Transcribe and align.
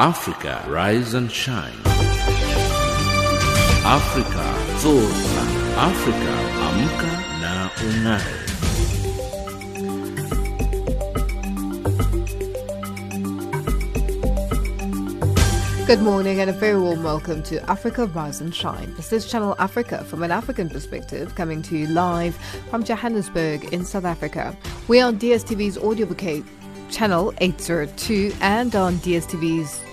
Africa, 0.00 0.64
rise 0.66 1.12
and 1.12 1.30
shine. 1.30 1.74
Africa, 3.84 4.46
zorka. 4.80 5.42
Africa, 5.76 6.32
amka 6.66 7.12
na 7.42 7.68
ung'are. 7.84 8.38
Good 15.86 16.00
morning 16.00 16.40
and 16.40 16.48
a 16.48 16.54
very 16.54 16.80
warm 16.80 17.02
welcome 17.02 17.42
to 17.42 17.62
Africa 17.70 18.06
Rise 18.06 18.40
and 18.40 18.54
Shine. 18.54 18.94
This 18.96 19.12
is 19.12 19.30
Channel 19.30 19.54
Africa 19.58 20.02
from 20.04 20.22
an 20.22 20.30
African 20.30 20.70
perspective, 20.70 21.34
coming 21.34 21.60
to 21.60 21.76
you 21.76 21.86
live 21.88 22.36
from 22.70 22.84
Johannesburg 22.84 23.70
in 23.70 23.84
South 23.84 24.06
Africa. 24.06 24.56
We're 24.88 25.04
on 25.04 25.18
DSTV's 25.18 25.76
audio 25.76 26.06
bouquet 26.06 26.42
channel 26.90 27.32
802 27.38 28.32
and 28.40 28.74
on 28.74 28.94
DSTV's 28.96 29.89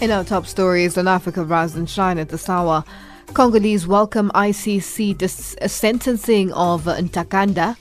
In 0.01 0.11
our 0.11 0.23
top 0.23 0.45
stories 0.45 0.97
on 0.97 1.07
Africa 1.07 1.43
Rise 1.43 1.75
and 1.75 1.89
Shine 1.89 2.17
at 2.17 2.29
the 2.29 2.37
Sawa, 2.37 2.85
Congolese 3.33 3.85
welcome 3.85 4.31
ICC 4.33 5.17
dis- 5.17 5.55
sentencing 5.67 6.51
of 6.53 6.83
Ntaganda. 6.83 7.75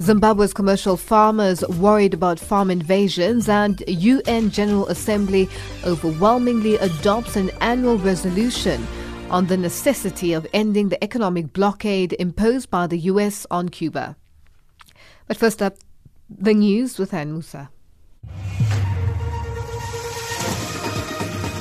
Zimbabwe's 0.00 0.52
commercial 0.52 0.96
farmers 0.96 1.66
worried 1.68 2.12
about 2.12 2.38
farm 2.38 2.70
invasions, 2.70 3.48
and 3.48 3.82
UN 3.88 4.50
General 4.50 4.86
Assembly 4.88 5.48
overwhelmingly 5.84 6.76
adopts 6.76 7.36
an 7.36 7.50
annual 7.60 7.96
resolution 7.98 8.86
on 9.30 9.46
the 9.46 9.56
necessity 9.56 10.32
of 10.32 10.46
ending 10.52 10.88
the 10.88 11.02
economic 11.02 11.52
blockade 11.52 12.14
imposed 12.18 12.70
by 12.70 12.86
the 12.86 12.98
US 13.10 13.46
on 13.50 13.68
Cuba. 13.68 14.16
But 15.26 15.36
first 15.36 15.60
up, 15.60 15.74
the 16.30 16.54
news 16.54 16.98
with 16.98 17.12
Anne 17.12 17.32
Musa. 17.32 17.70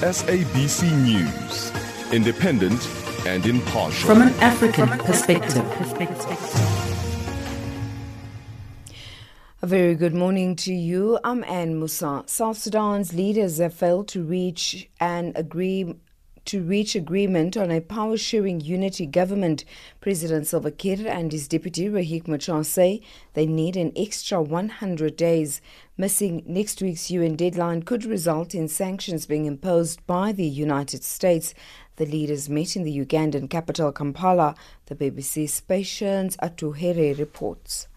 SABC 0.02 0.92
News. 1.04 1.72
Independent 2.12 2.88
and 3.26 3.46
impartial. 3.46 4.08
From 4.08 4.22
an 4.22 4.34
African 4.36 4.90
perspective. 5.00 5.66
A 9.64 9.68
very 9.68 9.96
good 9.96 10.14
morning 10.14 10.56
to 10.58 10.74
you. 10.74 11.18
I'm 11.24 11.44
Anne 11.46 11.80
Musa. 11.80 12.24
South 12.28 12.58
Sudan's 12.58 13.14
leaders 13.14 13.58
have 13.58 13.74
failed 13.74 14.08
to 14.10 14.22
reach 14.22 14.88
an 15.00 15.32
agree 15.36 15.96
to 16.46 16.62
reach 16.62 16.96
agreement 16.96 17.58
on 17.58 17.72
a 17.72 17.82
power 17.82 18.18
sharing 18.18 18.62
unity 18.62 19.06
government. 19.06 19.66
President 20.00 20.48
Salva 20.48 20.72
and 21.10 21.32
his 21.32 21.48
deputy 21.48 21.90
Riek 21.90 22.28
Machar 22.28 22.64
say 22.64 23.02
they 23.34 23.46
need 23.46 23.76
an 23.76 23.92
extra 23.96 24.42
100 24.42 25.16
days. 25.16 25.62
Missing 25.98 26.44
next 26.46 26.82
week's 26.82 27.10
UN 27.10 27.36
deadline 27.36 27.82
could 27.82 28.06
result 28.06 28.54
in 28.54 28.68
sanctions 28.68 29.26
being 29.26 29.46
imposed 29.46 30.06
by 30.06 30.32
the 30.32 30.46
United 30.46 31.04
States. 31.04 31.54
The 31.96 32.06
leaders 32.06 32.50
met 32.50 32.76
in 32.76 32.84
the 32.84 33.06
Ugandan 33.06 33.50
capital 33.50 33.92
Kampala. 33.92 34.56
The 34.88 34.96
BBC's 34.96 35.62
Patience 35.62 36.38
Atuhaire 36.38 37.18
reports. 37.18 37.88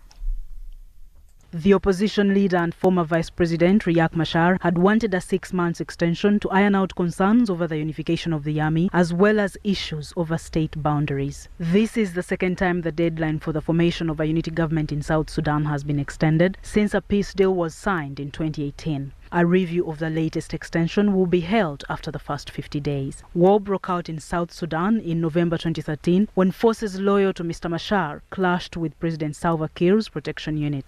The 1.50 1.72
opposition 1.72 2.34
leader 2.34 2.59
and 2.59 2.75
former 2.75 3.04
Vice 3.04 3.31
President 3.31 3.84
Riek 3.84 4.14
Machar 4.14 4.59
had 4.60 4.76
wanted 4.76 5.14
a 5.14 5.20
six 5.22 5.50
months 5.50 5.81
extension 5.81 6.38
to 6.41 6.50
iron 6.50 6.75
out 6.75 6.94
concerns 6.94 7.48
over 7.48 7.66
the 7.66 7.78
unification 7.78 8.34
of 8.34 8.44
the 8.44 8.60
army 8.60 8.91
as 8.92 9.14
well 9.14 9.41
as 9.41 9.56
issues 9.64 10.12
over 10.14 10.37
state 10.37 10.82
boundaries. 10.82 11.48
This 11.58 11.97
is 11.97 12.12
the 12.12 12.22
second 12.22 12.58
time 12.58 12.82
the 12.82 12.92
deadline 12.92 13.38
for 13.38 13.54
the 13.54 13.62
formation 13.62 14.10
of 14.10 14.20
a 14.20 14.26
unity 14.26 14.50
government 14.50 14.92
in 14.92 15.00
South 15.00 15.31
Sudan 15.31 15.64
has 15.64 15.84
been 15.84 15.98
extended 15.98 16.58
since 16.60 16.92
a 16.92 17.00
peace 17.00 17.32
deal 17.32 17.54
was 17.54 17.75
signed 17.75 18.20
in 18.20 18.31
2018. 18.31 19.14
A 19.32 19.47
review 19.47 19.88
of 19.88 20.00
the 20.00 20.10
latest 20.10 20.53
extension 20.53 21.14
will 21.14 21.25
be 21.25 21.41
held 21.41 21.82
after 21.88 22.10
the 22.10 22.19
first 22.19 22.50
50 22.50 22.78
days. 22.81 23.22
War 23.32 23.58
broke 23.58 23.88
out 23.88 24.10
in 24.10 24.19
South 24.19 24.53
Sudan 24.53 25.00
in 25.00 25.22
November 25.22 25.56
2013 25.56 26.28
when 26.34 26.50
forces 26.50 27.00
loyal 27.00 27.32
to 27.32 27.42
Mr. 27.42 27.70
Machar 27.70 28.22
clashed 28.28 28.76
with 28.76 29.00
President 29.00 29.34
Salva 29.34 29.70
Kiir's 29.75 30.10
protection 30.10 30.58
unit. 30.58 30.84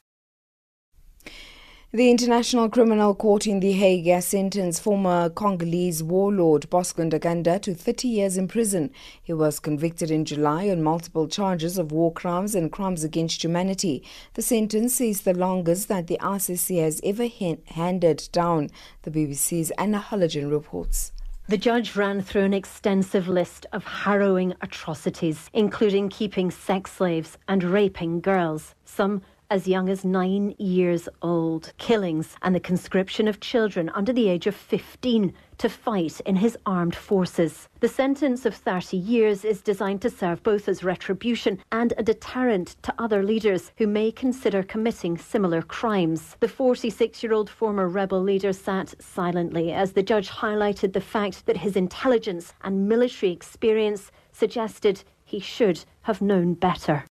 The 1.92 2.08
International 2.08 2.68
Criminal 2.68 3.16
Court 3.16 3.48
in 3.48 3.58
The 3.58 3.72
Hague 3.72 4.06
has 4.06 4.24
sentenced 4.24 4.80
former 4.80 5.28
Congolese 5.28 6.04
warlord 6.04 6.70
Bosco 6.70 7.02
Ntaganda 7.02 7.60
to 7.62 7.74
30 7.74 8.06
years 8.06 8.36
in 8.36 8.46
prison. 8.46 8.92
He 9.20 9.32
was 9.32 9.58
convicted 9.58 10.08
in 10.08 10.24
July 10.24 10.70
on 10.70 10.84
multiple 10.84 11.26
charges 11.26 11.78
of 11.78 11.90
war 11.90 12.12
crimes 12.12 12.54
and 12.54 12.70
crimes 12.70 13.02
against 13.02 13.42
humanity. 13.42 14.04
The 14.34 14.42
sentence 14.42 15.00
is 15.00 15.22
the 15.22 15.34
longest 15.34 15.88
that 15.88 16.06
the 16.06 16.18
ICC 16.20 16.80
has 16.80 17.00
ever 17.02 17.26
handed 17.26 18.28
down, 18.30 18.70
the 19.02 19.10
BBC's 19.10 19.72
Anna 19.72 19.98
Holligan 19.98 20.48
reports. 20.48 21.10
The 21.48 21.58
judge 21.58 21.96
ran 21.96 22.20
through 22.20 22.44
an 22.44 22.54
extensive 22.54 23.26
list 23.26 23.66
of 23.72 23.82
harrowing 23.82 24.54
atrocities, 24.60 25.50
including 25.52 26.08
keeping 26.08 26.52
sex 26.52 26.92
slaves 26.92 27.36
and 27.48 27.64
raping 27.64 28.20
girls, 28.20 28.76
some 28.84 29.22
as 29.50 29.66
young 29.66 29.88
as 29.88 30.04
nine 30.04 30.54
years 30.58 31.08
old, 31.22 31.72
killings 31.76 32.36
and 32.42 32.54
the 32.54 32.60
conscription 32.60 33.26
of 33.26 33.40
children 33.40 33.90
under 33.90 34.12
the 34.12 34.28
age 34.28 34.46
of 34.46 34.54
15 34.54 35.34
to 35.58 35.68
fight 35.68 36.20
in 36.20 36.36
his 36.36 36.56
armed 36.64 36.94
forces. 36.94 37.68
The 37.80 37.88
sentence 37.88 38.46
of 38.46 38.54
30 38.54 38.96
years 38.96 39.44
is 39.44 39.60
designed 39.60 40.02
to 40.02 40.10
serve 40.10 40.42
both 40.44 40.68
as 40.68 40.84
retribution 40.84 41.58
and 41.72 41.92
a 41.98 42.02
deterrent 42.02 42.76
to 42.82 42.94
other 42.98 43.24
leaders 43.24 43.72
who 43.76 43.88
may 43.88 44.12
consider 44.12 44.62
committing 44.62 45.18
similar 45.18 45.62
crimes. 45.62 46.36
The 46.38 46.48
46 46.48 47.22
year 47.22 47.32
old 47.32 47.50
former 47.50 47.88
rebel 47.88 48.22
leader 48.22 48.52
sat 48.52 48.94
silently 49.02 49.72
as 49.72 49.92
the 49.92 50.02
judge 50.02 50.28
highlighted 50.28 50.92
the 50.92 51.00
fact 51.00 51.46
that 51.46 51.56
his 51.56 51.76
intelligence 51.76 52.54
and 52.62 52.88
military 52.88 53.32
experience 53.32 54.12
suggested 54.32 55.02
he 55.24 55.40
should 55.40 55.84
have 56.02 56.22
known 56.22 56.54
better. 56.54 57.04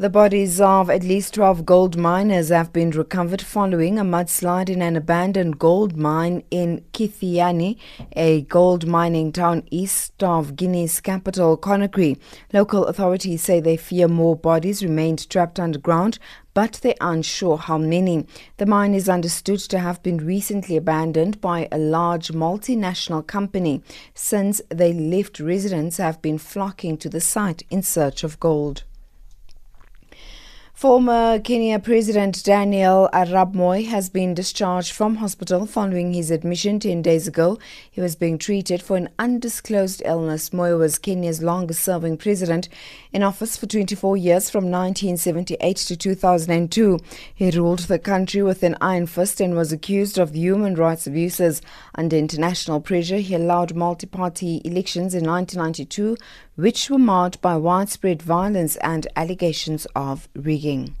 The 0.00 0.08
bodies 0.08 0.60
of 0.60 0.90
at 0.90 1.02
least 1.02 1.34
12 1.34 1.66
gold 1.66 1.96
miners 1.96 2.50
have 2.50 2.72
been 2.72 2.92
recovered 2.92 3.42
following 3.42 3.98
a 3.98 4.04
mudslide 4.04 4.68
in 4.68 4.80
an 4.80 4.94
abandoned 4.94 5.58
gold 5.58 5.96
mine 5.96 6.44
in 6.52 6.84
Kithiani, 6.92 7.78
a 8.14 8.42
gold 8.42 8.86
mining 8.86 9.32
town 9.32 9.64
east 9.72 10.22
of 10.22 10.54
Guinea's 10.54 11.00
capital, 11.00 11.58
Conakry. 11.58 12.16
Local 12.52 12.86
authorities 12.86 13.42
say 13.42 13.58
they 13.58 13.76
fear 13.76 14.06
more 14.06 14.36
bodies 14.36 14.84
remained 14.84 15.28
trapped 15.28 15.58
underground, 15.58 16.20
but 16.54 16.74
they 16.74 16.94
aren't 17.00 17.24
sure 17.24 17.56
how 17.56 17.76
many. 17.76 18.24
The 18.58 18.66
mine 18.66 18.94
is 18.94 19.08
understood 19.08 19.58
to 19.70 19.80
have 19.80 20.00
been 20.04 20.18
recently 20.18 20.76
abandoned 20.76 21.40
by 21.40 21.66
a 21.72 21.78
large 21.78 22.28
multinational 22.28 23.26
company. 23.26 23.82
Since 24.14 24.62
they 24.68 24.92
left, 24.92 25.40
residents 25.40 25.96
have 25.96 26.22
been 26.22 26.38
flocking 26.38 26.98
to 26.98 27.08
the 27.08 27.20
site 27.20 27.64
in 27.68 27.82
search 27.82 28.22
of 28.22 28.38
gold. 28.38 28.84
Former 30.78 31.40
Kenya 31.40 31.80
President 31.80 32.44
Daniel 32.44 33.10
Arap 33.12 33.52
Moi 33.52 33.82
has 33.82 34.08
been 34.08 34.32
discharged 34.32 34.92
from 34.92 35.16
hospital 35.16 35.66
following 35.66 36.12
his 36.12 36.30
admission 36.30 36.78
10 36.78 37.02
days 37.02 37.26
ago. 37.26 37.58
He 37.90 38.00
was 38.00 38.14
being 38.14 38.38
treated 38.38 38.80
for 38.80 38.96
an 38.96 39.08
undisclosed 39.18 40.02
illness. 40.04 40.52
Moi 40.52 40.76
was 40.76 40.96
Kenya's 40.96 41.42
longest 41.42 41.82
serving 41.82 42.18
president 42.18 42.68
in 43.12 43.24
office 43.24 43.56
for 43.56 43.66
24 43.66 44.18
years 44.18 44.50
from 44.50 44.70
1978 44.70 45.76
to 45.78 45.96
2002. 45.96 47.00
He 47.34 47.50
ruled 47.50 47.80
the 47.80 47.98
country 47.98 48.44
with 48.44 48.62
an 48.62 48.76
iron 48.80 49.06
fist 49.06 49.40
and 49.40 49.56
was 49.56 49.72
accused 49.72 50.16
of 50.16 50.32
human 50.32 50.76
rights 50.76 51.08
abuses. 51.08 51.60
Under 51.96 52.16
international 52.16 52.80
pressure, 52.80 53.18
he 53.18 53.34
allowed 53.34 53.74
multi 53.74 54.06
party 54.06 54.62
elections 54.64 55.12
in 55.12 55.24
1992, 55.24 56.16
which 56.58 56.90
were 56.90 56.98
marred 56.98 57.40
by 57.40 57.56
widespread 57.56 58.20
violence 58.20 58.74
and 58.78 59.06
allegations 59.14 59.86
of 59.94 60.28
rigging. 60.34 60.96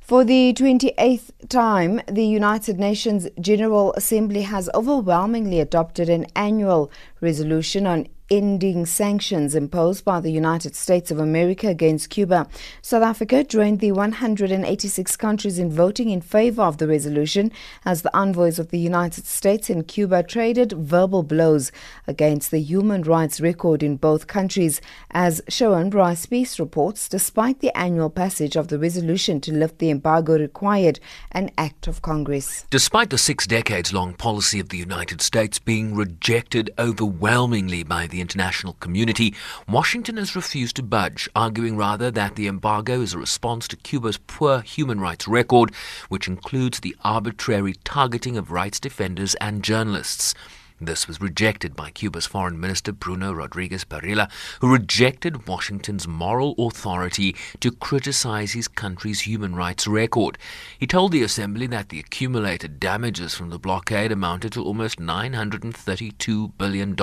For 0.00 0.24
the 0.24 0.54
28th 0.54 1.30
time, 1.50 2.00
the 2.10 2.24
United 2.24 2.78
Nations 2.78 3.28
General 3.38 3.92
Assembly 3.98 4.42
has 4.42 4.70
overwhelmingly 4.72 5.60
adopted 5.60 6.08
an 6.08 6.26
annual 6.34 6.90
resolution 7.20 7.86
on 7.86 8.08
ending 8.30 8.84
sanctions 8.86 9.54
imposed 9.54 10.04
by 10.04 10.20
the 10.20 10.32
United 10.32 10.74
States 10.74 11.10
of 11.10 11.18
America 11.18 11.68
against 11.68 12.10
Cuba. 12.10 12.48
South 12.82 13.02
Africa 13.02 13.44
joined 13.44 13.80
the 13.80 13.92
186 13.92 15.16
countries 15.16 15.58
in 15.58 15.70
voting 15.70 16.10
in 16.10 16.20
favor 16.20 16.62
of 16.62 16.78
the 16.78 16.88
resolution 16.88 17.52
as 17.84 18.02
the 18.02 18.16
envoys 18.16 18.58
of 18.58 18.70
the 18.70 18.78
United 18.78 19.26
States 19.26 19.70
and 19.70 19.86
Cuba 19.86 20.22
traded 20.22 20.72
verbal 20.72 21.22
blows 21.22 21.70
against 22.06 22.50
the 22.50 22.60
human 22.60 23.02
rights 23.02 23.40
record 23.40 23.82
in 23.82 23.96
both 23.96 24.26
countries. 24.26 24.80
As 25.12 25.40
Sherwin 25.48 25.90
Bryce 25.90 26.26
Pease 26.26 26.58
reports, 26.58 27.08
despite 27.08 27.60
the 27.60 27.76
annual 27.76 28.10
passage 28.10 28.56
of 28.56 28.68
the 28.68 28.78
resolution 28.78 29.40
to 29.42 29.52
lift 29.52 29.78
the 29.78 29.90
embargo 29.90 30.36
required 30.38 30.98
an 31.32 31.50
act 31.56 31.86
of 31.86 32.02
Congress. 32.02 32.66
Despite 32.70 33.10
the 33.10 33.18
six 33.18 33.46
decades 33.46 33.92
long 33.92 34.14
policy 34.14 34.58
of 34.58 34.70
the 34.70 34.78
United 34.78 35.20
States 35.20 35.58
being 35.58 35.94
rejected 35.94 36.70
overwhelmingly 36.78 37.84
by 37.84 38.06
the 38.06 38.15
international 38.20 38.74
community, 38.74 39.34
Washington 39.68 40.16
has 40.16 40.36
refused 40.36 40.76
to 40.76 40.82
budge, 40.82 41.28
arguing 41.34 41.76
rather 41.76 42.10
that 42.10 42.36
the 42.36 42.46
embargo 42.46 43.00
is 43.00 43.14
a 43.14 43.18
response 43.18 43.68
to 43.68 43.76
Cuba's 43.76 44.18
poor 44.18 44.60
human 44.60 45.00
rights 45.00 45.28
record, 45.28 45.74
which 46.08 46.28
includes 46.28 46.80
the 46.80 46.96
arbitrary 47.04 47.74
targeting 47.84 48.36
of 48.36 48.50
rights 48.50 48.80
defenders 48.80 49.34
and 49.36 49.62
journalists. 49.62 50.34
This 50.78 51.08
was 51.08 51.22
rejected 51.22 51.74
by 51.74 51.90
Cuba's 51.90 52.26
Foreign 52.26 52.60
Minister 52.60 52.92
Bruno 52.92 53.32
Rodriguez 53.32 53.86
Parrilla, 53.86 54.30
who 54.60 54.70
rejected 54.70 55.46
Washington's 55.48 56.06
moral 56.06 56.54
authority 56.58 57.34
to 57.60 57.72
criticize 57.72 58.52
his 58.52 58.68
country's 58.68 59.20
human 59.20 59.56
rights 59.56 59.86
record. 59.86 60.36
He 60.78 60.86
told 60.86 61.12
the 61.12 61.22
Assembly 61.22 61.66
that 61.68 61.88
the 61.88 61.98
accumulated 61.98 62.78
damages 62.78 63.34
from 63.34 63.48
the 63.48 63.58
blockade 63.58 64.12
amounted 64.12 64.52
to 64.52 64.62
almost 64.62 64.98
$932 64.98 66.52
billion. 66.58 66.94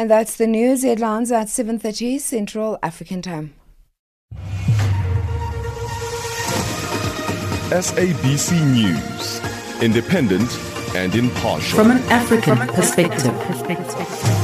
And 0.00 0.10
that's 0.10 0.36
the 0.36 0.46
news 0.46 0.82
headlines 0.82 1.30
at 1.30 1.48
7:30 1.48 2.18
Central 2.18 2.78
African 2.82 3.20
Time. 3.20 3.52
SABC 7.70 8.58
News, 8.72 9.42
independent 9.82 10.50
and 10.96 11.14
impartial. 11.14 11.76
From 11.76 11.90
an 11.90 12.02
African 12.08 12.56
perspective. 12.68 14.39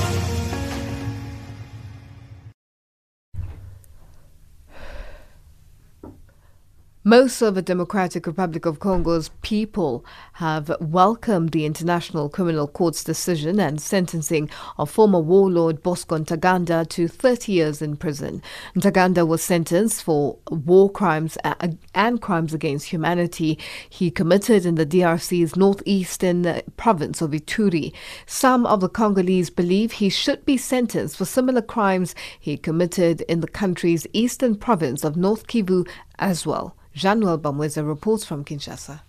Most 7.08 7.40
of 7.40 7.54
the 7.54 7.62
Democratic 7.62 8.26
Republic 8.26 8.66
of 8.66 8.80
Congo's 8.80 9.28
people 9.40 10.04
have 10.32 10.74
welcomed 10.80 11.52
the 11.52 11.64
International 11.64 12.28
Criminal 12.28 12.66
Court's 12.66 13.04
decision 13.04 13.60
and 13.60 13.80
sentencing 13.80 14.50
of 14.76 14.90
former 14.90 15.20
warlord 15.20 15.84
Bosco 15.84 16.18
Ntaganda 16.18 16.88
to 16.88 17.06
30 17.06 17.52
years 17.52 17.80
in 17.80 17.96
prison. 17.96 18.42
Ntaganda 18.74 19.24
was 19.24 19.40
sentenced 19.40 20.02
for 20.02 20.38
war 20.50 20.90
crimes 20.90 21.38
and 21.94 22.20
crimes 22.20 22.52
against 22.52 22.86
humanity 22.86 23.56
he 23.88 24.10
committed 24.10 24.66
in 24.66 24.74
the 24.74 24.84
DRC's 24.84 25.54
northeastern 25.54 26.60
province 26.76 27.22
of 27.22 27.30
Ituri. 27.30 27.92
Some 28.26 28.66
of 28.66 28.80
the 28.80 28.88
Congolese 28.88 29.48
believe 29.48 29.92
he 29.92 30.08
should 30.08 30.44
be 30.44 30.56
sentenced 30.56 31.18
for 31.18 31.24
similar 31.24 31.62
crimes 31.62 32.16
he 32.40 32.56
committed 32.56 33.20
in 33.28 33.42
the 33.42 33.46
country's 33.46 34.08
eastern 34.12 34.56
province 34.56 35.04
of 35.04 35.16
North 35.16 35.46
Kivu 35.46 35.88
as 36.18 36.46
well. 36.46 36.76
Januel 36.94 37.38
Bamweza 37.38 37.86
reports 37.86 38.24
from 38.24 38.44
Kinshasa. 38.44 39.00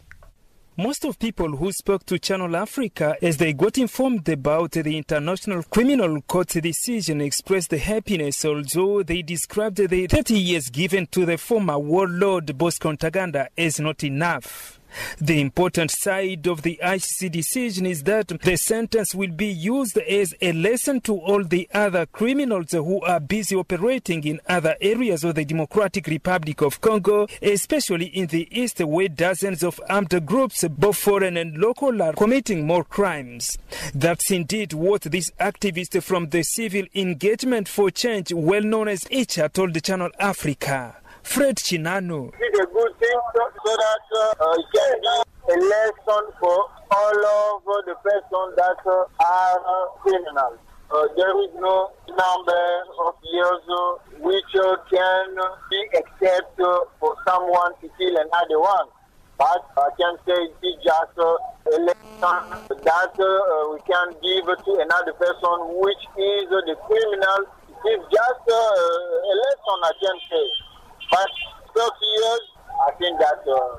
Most 0.79 1.05
of 1.05 1.17
people 1.17 1.57
who 1.57 1.71
spoke 1.71 2.05
to 2.05 2.19
Channel 2.19 2.55
Africa 2.55 3.15
as 3.19 3.37
they 3.37 3.51
got 3.51 3.79
informed 3.79 4.29
about 4.29 4.73
the 4.73 4.95
International 4.95 5.63
Criminal 5.63 6.21
Court's 6.21 6.53
decision 6.53 7.19
expressed 7.19 7.71
the 7.71 7.79
happiness, 7.79 8.45
although 8.45 9.01
they 9.01 9.23
described 9.23 9.77
the 9.77 10.05
30 10.05 10.37
years 10.37 10.69
given 10.69 11.07
to 11.07 11.25
the 11.25 11.39
former 11.39 11.79
warlord 11.79 12.55
Bosco 12.55 12.91
Ntaganda 12.91 13.47
as 13.57 13.79
not 13.79 14.03
enough. 14.03 14.76
The 15.19 15.41
important 15.41 15.91
side 15.91 16.47
of 16.47 16.61
the 16.61 16.79
ICC 16.83 17.31
decision 17.31 17.85
is 17.85 18.03
that 18.03 18.27
the 18.27 18.55
sentence 18.55 19.13
will 19.13 19.31
be 19.31 19.47
used 19.47 19.97
as 19.97 20.33
a 20.41 20.53
lesson 20.53 21.01
to 21.01 21.17
all 21.17 21.43
the 21.43 21.69
other 21.73 22.05
criminals 22.05 22.71
who 22.71 23.01
are 23.01 23.19
busy 23.19 23.55
operating 23.55 24.23
in 24.23 24.39
other 24.47 24.75
areas 24.81 25.23
of 25.23 25.35
the 25.35 25.45
Democratic 25.45 26.07
Republic 26.07 26.61
of 26.61 26.81
Congo, 26.81 27.27
especially 27.41 28.07
in 28.07 28.27
the 28.27 28.47
east 28.51 28.79
where 28.79 29.07
dozens 29.07 29.63
of 29.63 29.79
armed 29.89 30.25
groups, 30.25 30.63
both 30.67 30.97
foreign 30.97 31.37
and 31.37 31.57
local, 31.57 32.01
are 32.01 32.13
committing 32.13 32.65
more 32.65 32.83
crimes. 32.83 33.57
That's 33.93 34.31
indeed 34.31 34.73
what 34.73 35.03
this 35.03 35.31
activist 35.39 36.01
from 36.03 36.29
the 36.29 36.43
Civil 36.43 36.85
Engagement 36.93 37.67
for 37.67 37.91
Change, 37.91 38.33
well 38.33 38.63
known 38.63 38.87
as 38.87 39.03
ICHA, 39.05 39.53
told 39.53 39.83
Channel 39.83 40.11
Africa. 40.19 40.95
Fred 41.27 41.57
Chinano. 41.57 42.31
It's 42.39 42.59
a 42.59 42.65
good 42.71 42.93
thing 43.03 43.19
so, 43.35 43.43
so 43.65 43.71
that 43.75 44.05
uh, 44.15 44.55
it 44.55 44.65
can 44.71 44.95
be 45.03 45.53
a 45.53 45.57
lesson 45.59 46.23
for 46.39 46.57
all 46.89 47.19
of 47.19 47.63
the 47.85 47.95
persons 47.99 48.55
that 48.55 48.79
uh, 48.87 49.03
are 49.19 49.59
uh, 49.59 49.87
criminals. 49.99 50.57
Uh, 50.89 51.03
there 51.19 51.35
is 51.43 51.51
no 51.59 51.91
number 52.07 52.65
of 53.05 53.13
years 53.27 53.61
uh, 53.67 53.99
which 54.23 54.55
uh, 54.55 54.77
can 54.89 55.35
be 55.69 55.79
except 55.99 56.55
for 56.55 57.13
someone 57.27 57.75
to 57.81 57.91
kill 57.99 58.15
another 58.15 58.59
one. 58.63 58.87
But 59.37 59.67
I 59.77 59.89
can 59.99 60.15
say 60.25 60.39
it's 60.63 60.81
just 60.81 61.11
a 61.19 61.37
lesson 61.75 62.71
that 62.87 63.13
we 63.19 63.79
can 63.83 64.07
give 64.23 64.47
to 64.47 64.71
another 64.79 65.11
person 65.13 65.57
which 65.83 66.03
is 66.17 66.47
the 66.49 66.75
criminal. 66.87 67.39
It's 67.83 68.05
just 68.09 68.43
a 68.47 68.63
lesson 69.43 69.77
I 69.83 69.91
can 70.01 70.17
say. 70.31 70.66
But 71.11 71.29
30 71.75 71.89
years, 72.17 72.41
I 72.87 72.91
think 72.99 73.19
that 73.19 73.41
uh, 73.47 73.77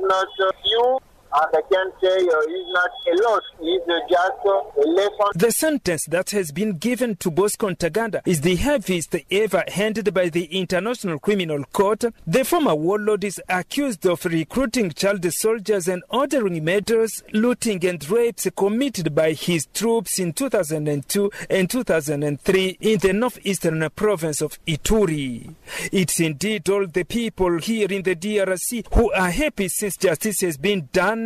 not 0.00 0.28
uh, 0.40 0.52
few 0.62 0.98
and 1.34 1.50
I 1.54 1.60
can 1.72 1.90
say 2.00 2.16
it's 2.18 2.72
not 2.72 2.90
a 3.08 3.28
lot. 3.28 3.42
It's 3.60 4.10
just 4.10 4.32
a 4.44 4.88
lesson. 4.88 5.26
The 5.34 5.50
sentence 5.50 6.04
that 6.06 6.30
has 6.30 6.52
been 6.52 6.78
given 6.78 7.16
to 7.16 7.30
Bosco 7.30 7.70
Ntaganda 7.70 8.20
is 8.26 8.42
the 8.42 8.56
heaviest 8.56 9.16
ever 9.30 9.64
handed 9.68 10.12
by 10.12 10.28
the 10.28 10.44
International 10.44 11.18
Criminal 11.18 11.64
Court. 11.64 12.04
The 12.26 12.44
former 12.44 12.74
warlord 12.74 13.24
is 13.24 13.40
accused 13.48 14.04
of 14.06 14.24
recruiting 14.24 14.90
child 14.90 15.26
soldiers 15.32 15.88
and 15.88 16.02
ordering 16.10 16.62
murders, 16.64 17.22
looting, 17.32 17.84
and 17.86 18.08
rapes 18.10 18.46
committed 18.54 19.14
by 19.14 19.32
his 19.32 19.66
troops 19.72 20.18
in 20.18 20.32
2002 20.32 21.30
and 21.48 21.70
2003 21.70 22.78
in 22.80 22.98
the 22.98 23.12
northeastern 23.12 23.88
province 23.96 24.42
of 24.42 24.62
Ituri. 24.66 25.54
It's 25.90 26.20
indeed 26.20 26.68
all 26.68 26.86
the 26.86 27.04
people 27.04 27.58
here 27.58 27.88
in 27.90 28.02
the 28.02 28.16
DRC 28.16 28.86
who 28.94 29.10
are 29.12 29.30
happy 29.30 29.68
since 29.68 29.96
justice 29.96 30.40
has 30.40 30.56
been 30.56 30.88
done 30.92 31.21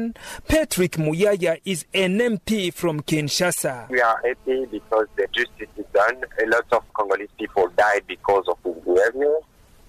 Patrick 0.48 0.92
Muyaya 0.92 1.60
is 1.64 1.84
an 1.94 2.18
MP 2.18 2.72
from 2.72 3.00
Kinshasa. 3.00 3.88
We 3.88 4.00
are 4.00 4.20
happy 4.24 4.66
because 4.66 5.06
the 5.16 5.26
justice 5.32 5.68
is 5.76 5.84
done. 5.92 6.22
A 6.42 6.46
lot 6.46 6.64
of 6.72 6.82
Congolese 6.94 7.28
people 7.38 7.68
died 7.76 8.02
because 8.06 8.44
of 8.48 8.58
his 8.64 8.82
behavior. 8.84 9.36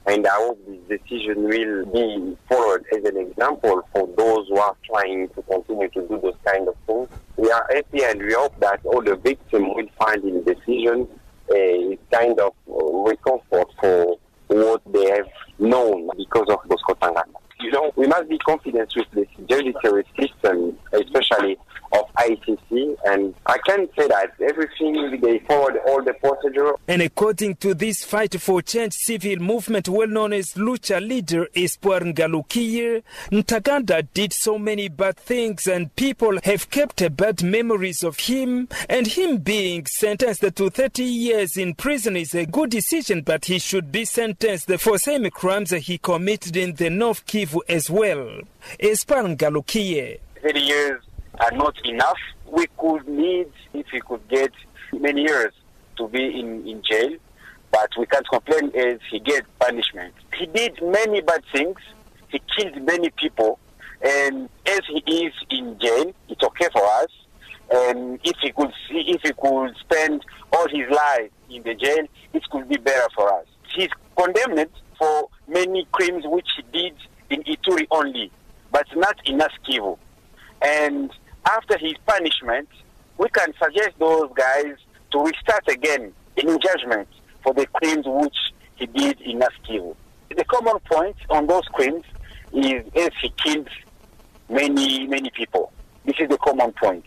And 0.06 0.26
I 0.26 0.36
hope 0.36 0.60
this 0.66 1.00
decision 1.00 1.44
will 1.44 1.86
be 1.86 2.38
followed 2.48 2.86
as 2.96 3.04
an 3.04 3.18
example 3.18 3.82
for 3.94 4.08
those 4.18 4.48
who 4.48 4.58
are 4.58 4.76
trying 4.86 5.28
to 5.30 5.42
continue 5.42 5.90
to 5.90 6.02
do 6.08 6.20
those 6.22 6.38
kind 6.46 6.68
of 6.68 6.76
things. 6.86 7.10
We 7.36 7.52
are 7.52 7.68
happy 7.74 8.04
and 8.04 8.22
we 8.22 8.34
hope 8.34 8.58
that 8.60 8.80
all 8.86 9.02
the 9.02 9.18
victims 9.18 9.68
will 9.76 9.90
find 10.00 10.24
in 10.24 10.44
the 10.44 10.56
decision 10.56 11.08
a 11.54 11.98
kind 12.12 12.40
of 12.40 12.54
uh, 12.70 12.74
recomfort 12.74 13.70
for 13.82 14.18
what 14.48 14.82
they 14.94 15.10
have 15.10 15.28
known 15.60 16.10
because 16.16 16.48
of 16.50 16.60
Bosco 16.68 16.94
Ntaganda 16.94 17.47
you 17.60 17.72
know, 17.72 17.92
we 17.96 18.08
must 18.08 18.30
be 18.30 18.38
confident 18.38 18.94
with 18.96 19.08
the 19.14 19.26
judiciary 19.48 20.06
system, 20.20 20.78
especially 20.94 21.58
of 21.92 22.06
ICC. 22.16 22.96
And 23.06 23.34
I 23.46 23.58
can 23.66 23.88
say 23.98 24.08
that 24.08 24.34
everything 24.42 25.20
they 25.22 25.40
followed 25.40 25.78
all 25.88 26.04
the 26.04 26.14
procedure. 26.14 26.74
And 26.88 27.02
according 27.02 27.56
to 27.58 27.74
this 27.74 28.04
fight 28.04 28.40
for 28.40 28.62
change 28.62 28.94
civil 28.94 29.38
movement, 29.38 29.90
well 29.90 30.08
known 30.08 30.34
as 30.34 30.54
Lucha 30.54 31.06
leader 31.06 31.48
Espoir 31.56 32.02
Ngalukiye, 32.02 33.04
Ntaganda 33.32 34.08
did 34.14 34.34
so 34.34 34.58
many 34.58 34.90
bad 34.90 35.18
things, 35.18 35.68
and 35.68 35.96
people 35.96 36.40
have 36.44 36.70
kept 36.70 37.16
bad 37.16 37.44
memories 37.44 38.04
of 38.04 38.20
him. 38.20 38.68
And 38.90 39.08
him 39.08 39.38
being 39.38 39.86
sentenced 39.86 40.42
to 40.42 40.70
30 40.70 41.04
years 41.04 41.58
in 41.58 41.76
prison 41.76 42.16
is 42.16 42.34
a 42.34 42.46
good 42.46 42.72
decision, 42.72 43.22
but 43.22 43.46
he 43.46 43.60
should 43.60 43.92
be 43.92 44.06
sentenced 44.06 44.72
for 44.80 44.98
same 44.98 45.30
crimes 45.30 45.72
he 45.72 45.98
committed 45.98 46.58
in 46.58 46.76
the 46.76 46.90
North 46.90 47.26
Kivu 47.26 47.60
as 47.70 47.90
well. 47.90 48.42
Espoir 48.80 49.24
Ngalukiye. 49.24 50.20
30 50.42 50.60
years 50.60 51.07
are 51.40 51.52
not 51.52 51.76
enough. 51.86 52.18
We 52.46 52.68
could 52.78 53.08
need, 53.08 53.48
if 53.74 53.86
we 53.94 54.02
could 54.02 54.28
get 54.28 54.52
many 54.94 55.24
years 55.24 55.54
to 55.98 56.08
be 56.08 56.40
in, 56.40 56.68
in 56.68 56.82
jail, 56.84 57.18
but 57.72 57.90
we 57.98 58.06
can't 58.06 58.28
complain 58.30 58.72
as 58.76 59.00
he 59.10 59.20
gets 59.20 59.48
punishment. 59.60 60.14
He 60.38 60.46
did 60.48 60.80
many 60.82 61.22
bad 61.22 61.44
things. 61.52 61.78
He 62.30 62.42
killed 62.58 62.82
many 62.84 63.10
people. 63.12 63.60
And 64.02 64.50
as 64.66 64.82
he 64.88 65.26
is 65.26 65.34
in 65.50 65.78
jail, 65.80 66.14
it's 66.30 66.44
okay 66.44 66.68
for 66.72 66.84
us. 67.02 67.08
and 67.72 68.20
if 68.24 68.38
he 68.42 68.52
could 68.52 68.72
see, 68.88 69.04
if 69.10 69.22
he 69.24 69.34
could 69.34 69.76
spend 69.78 70.24
all 70.54 70.68
his 70.70 70.90
life 70.90 71.30
in 71.50 71.64
the 71.64 71.76
jail, 71.76 72.06
it 72.34 72.44
could 72.50 72.68
be 72.70 72.78
better 72.78 73.08
for 73.16 73.34
us. 73.34 73.46
He's 73.76 73.90
condemned 74.18 74.70
for 74.98 75.30
many 75.48 75.86
crimes 75.92 76.24
which 76.26 76.48
he 76.56 76.64
did 76.72 76.96
in 77.30 77.44
Ituri 77.44 77.88
only, 77.92 78.32
but 78.72 78.86
not 78.96 79.16
in 79.26 79.40
Naskivu. 79.40 79.98
And 80.62 81.12
after 81.48 81.78
his 81.78 81.94
punishment, 82.06 82.68
we 83.18 83.30
can 83.30 83.54
suggest 83.62 83.98
those 84.00 84.30
guys 84.36 84.76
to 85.12 85.20
restart 85.20 85.68
again 85.68 86.14
in 86.36 86.60
judgment 86.60 87.08
for 87.44 87.54
the 87.54 87.66
crimes 87.68 88.06
which 88.06 88.36
he 88.76 88.86
did 88.88 89.20
in 89.22 89.40
Naskivu. 89.40 89.96
The 90.36 90.44
common 90.46 90.80
point 90.92 91.16
on 91.30 91.48
those 91.48 91.66
crimes 91.74 92.04
is 92.54 92.84
as 92.96 93.10
he 93.22 93.34
killed 93.44 93.70
many, 94.50 95.08
many 95.08 95.30
people. 95.32 95.72
This 96.06 96.16
is 96.20 96.30
the 96.30 96.38
common 96.38 96.74
point. 96.74 97.06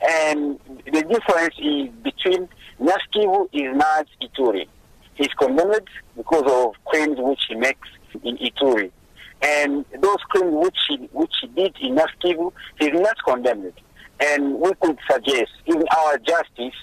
And 0.00 0.60
the 0.84 1.02
difference 1.02 1.54
is 1.58 1.88
between 2.02 2.48
Naskivu 2.80 3.48
is 3.52 3.76
not 3.76 4.06
Ituri. 4.22 4.66
He's 5.14 5.32
condemned 5.38 5.88
because 6.16 6.44
of 6.46 6.74
crimes 6.84 7.16
which 7.18 7.40
he 7.48 7.54
makes 7.56 7.88
in 8.22 8.36
Ituri. 8.38 8.92
And 9.42 9.84
those 10.00 10.18
crimes 10.28 10.64
which 10.64 10.78
he, 10.88 10.96
which 11.12 11.32
he 11.40 11.46
did 11.48 11.76
in 11.80 11.96
Naskivu, 11.96 12.52
he's 12.78 12.92
not 12.92 13.16
condemned. 13.26 13.72
And 14.20 14.58
we 14.60 14.72
could 14.80 14.98
suggest 15.10 15.52
in 15.66 15.82
our 15.96 16.18
justice 16.18 16.74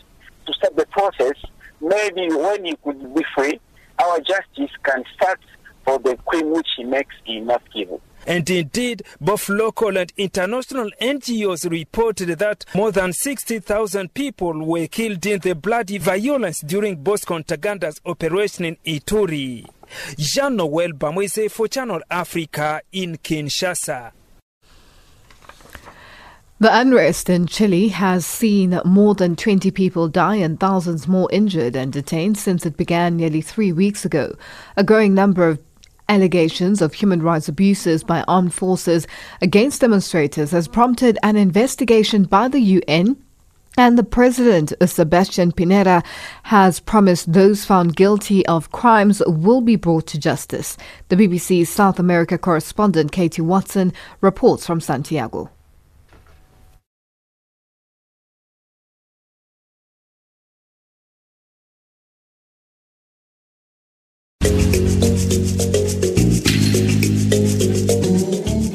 to 0.46 0.54
start 0.54 0.76
the 0.76 0.86
process. 0.88 1.34
Maybe 1.82 2.28
when 2.34 2.66
he 2.66 2.76
could 2.84 3.14
be 3.14 3.26
free, 3.36 3.60
our 4.00 4.20
justice 4.20 4.72
can 4.84 5.04
start 5.16 5.40
for 5.84 6.00
the 6.00 6.18
crime 6.26 6.52
which 6.52 6.68
he 6.78 6.84
makes 6.84 7.16
in 7.26 7.46
Naskivu. 7.46 8.00
And 8.28 8.50
indeed, 8.50 9.04
both 9.22 9.50
local 9.50 9.98
and 9.98 10.12
international 10.18 10.90
NGOs 11.00 11.70
reported 11.70 12.40
that 12.40 12.66
more 12.74 12.92
than 12.92 13.14
60,000 13.14 14.14
people 14.16 14.66
were 14.66 14.88
killed 14.88 15.24
in 15.28 15.40
the 15.42 15.54
bloody 15.54 16.00
violence 16.00 16.62
during 16.62 16.96
Bosco 17.04 17.38
Ntaganda's 17.38 18.02
operation 18.06 18.66
in 18.66 18.78
Ituri. 18.86 19.68
Jean 20.18 20.56
Noel 20.56 20.92
Bamwese 20.94 21.50
for 21.50 21.68
Channel 21.68 22.02
Africa 22.10 22.82
in 22.92 23.18
Kinshasa. 23.18 24.12
The 26.58 26.80
unrest 26.80 27.30
in 27.30 27.48
Chile 27.48 27.90
has 27.90 28.26
seen 28.26 28.80
more 28.86 29.14
than 29.14 29.36
20 29.36 29.72
people 29.72 30.08
die 30.08 30.36
and 30.36 30.58
thousands 30.60 31.08
more 31.08 31.30
injured 31.32 31.76
and 31.76 31.92
detained 31.92 32.38
since 32.38 32.66
it 32.66 32.78
began 32.78 33.18
nearly 33.18 33.42
three 33.42 33.74
weeks 33.74 34.06
ago. 34.06 34.36
A 34.78 34.84
growing 34.84 35.14
number 35.14 35.50
of 35.50 35.60
Allegations 36.08 36.84
of 36.84 36.94
human 36.94 37.24
rights 37.24 37.48
abuses 37.48 38.04
by 38.04 38.24
armed 38.28 38.54
forces 38.54 39.08
against 39.42 39.82
demonstrators 39.82 40.52
has 40.52 40.68
prompted 40.68 41.18
an 41.24 41.36
investigation 41.36 42.26
by 42.26 42.48
the 42.48 42.60
UN 42.60 43.18
and 43.78 43.98
the 43.98 44.04
president, 44.04 44.74
uh, 44.80 44.86
Sebastian 44.86 45.52
Pinera, 45.52 46.04
has 46.44 46.80
promised 46.80 47.32
those 47.32 47.66
found 47.66 47.96
guilty 47.96 48.46
of 48.46 48.72
crimes 48.72 49.22
will 49.26 49.62
be 49.62 49.76
brought 49.76 50.08
to 50.08 50.20
justice. 50.20 50.78
The 51.10 51.16
BBC's 51.16 51.70
South 51.70 52.00
America 52.00 52.38
correspondent 52.38 53.12
Katie 53.12 53.42
Watson 53.42 53.94
reports 54.22 54.66
from 54.66 54.80
Santiago. 54.80 55.50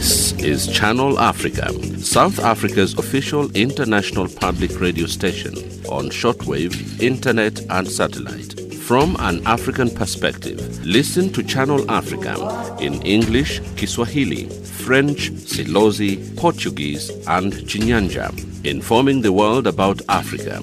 This 0.00 0.32
is 0.38 0.66
Channel 0.66 1.18
Africa, 1.18 1.70
South 1.98 2.38
Africa's 2.38 2.96
official 2.96 3.54
international 3.54 4.28
public 4.28 4.80
radio 4.80 5.04
station 5.04 5.52
on 5.90 6.08
shortwave, 6.08 7.02
internet, 7.02 7.60
and 7.68 7.86
satellite. 7.86 8.58
From 8.76 9.14
an 9.18 9.46
African 9.46 9.90
perspective, 9.90 10.58
listen 10.86 11.30
to 11.34 11.42
Channel 11.42 11.90
Africa 11.90 12.34
in 12.80 13.02
English, 13.02 13.60
Kiswahili, 13.76 14.48
French, 14.64 15.32
Silozi, 15.32 16.34
Portuguese, 16.34 17.10
and 17.26 17.52
Chinyanja, 17.52 18.32
informing 18.64 19.20
the 19.20 19.34
world 19.34 19.66
about 19.66 20.00
Africa. 20.08 20.62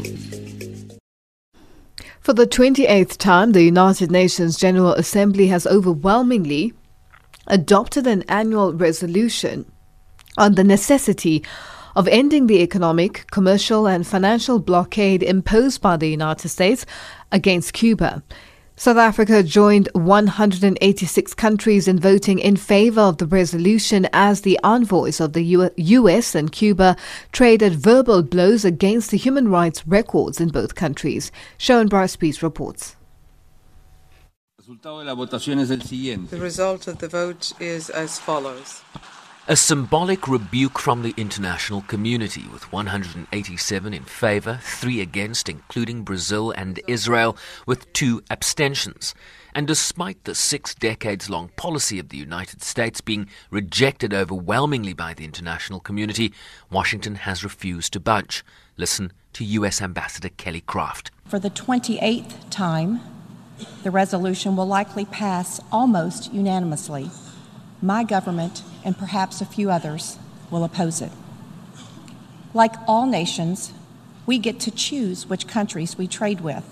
For 2.22 2.34
the 2.34 2.48
28th 2.48 3.18
time, 3.18 3.52
the 3.52 3.62
United 3.62 4.10
Nations 4.10 4.58
General 4.58 4.94
Assembly 4.94 5.46
has 5.50 5.68
overwhelmingly 5.68 6.74
adopted 7.48 8.08
an 8.08 8.24
annual 8.30 8.74
resolution 8.74 9.70
on 10.38 10.56
the 10.56 10.64
necessity 10.64 11.44
of 11.96 12.08
ending 12.08 12.46
the 12.46 12.62
economic, 12.62 13.26
commercial, 13.32 13.88
and 13.88 14.06
financial 14.06 14.60
blockade 14.60 15.24
imposed 15.24 15.82
by 15.82 15.98
the 15.98 16.08
United 16.08 16.48
States 16.50 16.86
against 17.32 17.74
Cuba. 17.74 18.22
South 18.80 18.98
Africa 18.98 19.42
joined 19.42 19.90
186 19.94 21.34
countries 21.34 21.88
in 21.88 21.98
voting 21.98 22.38
in 22.38 22.56
favor 22.56 23.02
of 23.02 23.18
the 23.18 23.26
resolution 23.26 24.08
as 24.14 24.42
the 24.42 24.60
envoys 24.64 25.20
of 25.20 25.34
the 25.34 25.72
US 25.76 26.36
and 26.36 26.52
Cuba 26.52 26.96
traded 27.32 27.74
verbal 27.74 28.22
blows 28.22 28.64
against 28.64 29.10
the 29.10 29.18
human 29.18 29.48
rights 29.48 29.88
records 29.88 30.40
in 30.40 30.50
both 30.50 30.76
countries. 30.76 31.32
Sherwin 34.68 35.06
Bryce 35.16 35.46
Pease 35.46 35.70
reports. 35.70 36.32
The 36.32 36.40
result 36.40 36.88
of 36.88 36.98
the 36.98 37.08
vote 37.08 37.54
is 37.62 37.90
as 37.90 38.20
follows. 38.20 38.82
A 39.48 39.56
symbolic 39.56 40.28
rebuke 40.28 40.78
from 40.78 41.04
the 41.04 41.14
international 41.16 41.84
community, 41.84 42.44
with 42.52 42.70
187 42.74 43.94
in 43.94 44.04
favour, 44.04 44.60
3 44.62 45.00
against, 45.00 45.48
including 45.48 46.04
Brazil 46.04 46.52
and 46.52 46.82
Israel, 46.86 47.38
with 47.66 47.92
2 47.94 48.24
abstentions. 48.30 49.16
And 49.56 49.66
despite 49.66 50.26
the 50.26 50.36
six 50.36 50.76
decades 50.76 51.30
long 51.30 51.50
policy 51.56 51.98
of 51.98 52.10
the 52.10 52.18
United 52.18 52.62
States 52.62 53.00
being 53.00 53.30
rejected 53.50 54.14
overwhelmingly 54.14 54.92
by 54.92 55.14
the 55.14 55.24
international 55.24 55.80
community, 55.80 56.34
Washington 56.70 57.16
has 57.16 57.42
refused 57.42 57.94
to 57.94 58.02
budge. 58.02 58.44
Listen 58.76 59.14
to 59.32 59.46
U.S. 59.46 59.82
Ambassador 59.82 60.30
Kelly 60.30 60.62
Craft. 60.62 61.10
For 61.26 61.40
the 61.40 61.50
28th 61.50 62.50
time, 62.50 63.00
the 63.84 63.92
resolution 63.92 64.56
will 64.56 64.66
likely 64.66 65.06
pass 65.06 65.60
almost 65.72 66.34
unanimously. 66.34 67.10
My 67.82 68.04
government, 68.04 68.64
and 68.84 68.98
perhaps 68.98 69.42
a 69.42 69.46
few 69.46 69.70
others, 69.70 70.18
will 70.50 70.64
oppose 70.64 71.02
it. 71.02 71.12
Like 72.54 72.74
all 72.88 73.06
nations, 73.06 73.74
we 74.26 74.40
get 74.40 74.60
to 74.62 74.72
choose 74.72 75.28
which 75.28 75.48
countries 75.48 75.98
we 75.98 76.08
trade 76.08 76.42
with. 76.42 76.66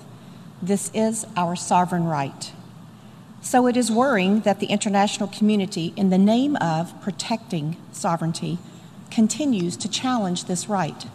This 0.62 0.90
is 0.94 1.26
our 1.36 1.56
sovereign 1.56 2.06
right. 2.06 2.52
So 3.42 3.68
it 3.68 3.78
is 3.78 3.92
worrying 3.92 4.40
that 4.42 4.60
the 4.60 4.68
international 4.68 5.30
community, 5.30 5.94
in 5.96 6.10
the 6.10 6.18
name 6.18 6.56
of 6.56 7.00
protecting 7.02 7.78
sovereignty, 7.92 8.58
continues 9.12 9.78
to 9.78 9.88
challenge 9.88 10.46
this 10.46 10.68
right. 10.68 11.06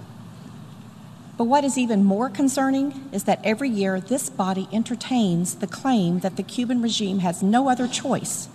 But 1.40 1.46
what 1.46 1.64
is 1.64 1.78
even 1.78 2.04
more 2.04 2.28
concerning 2.28 3.08
is 3.12 3.24
that 3.24 3.40
every 3.42 3.70
year 3.70 3.98
this 3.98 4.28
body 4.28 4.68
entertains 4.74 5.54
the 5.54 5.66
claim 5.66 6.18
that 6.18 6.36
the 6.36 6.42
Cuban 6.42 6.82
regime 6.82 7.20
has 7.20 7.42
no 7.42 7.70
other 7.70 7.88
choice 7.88 8.50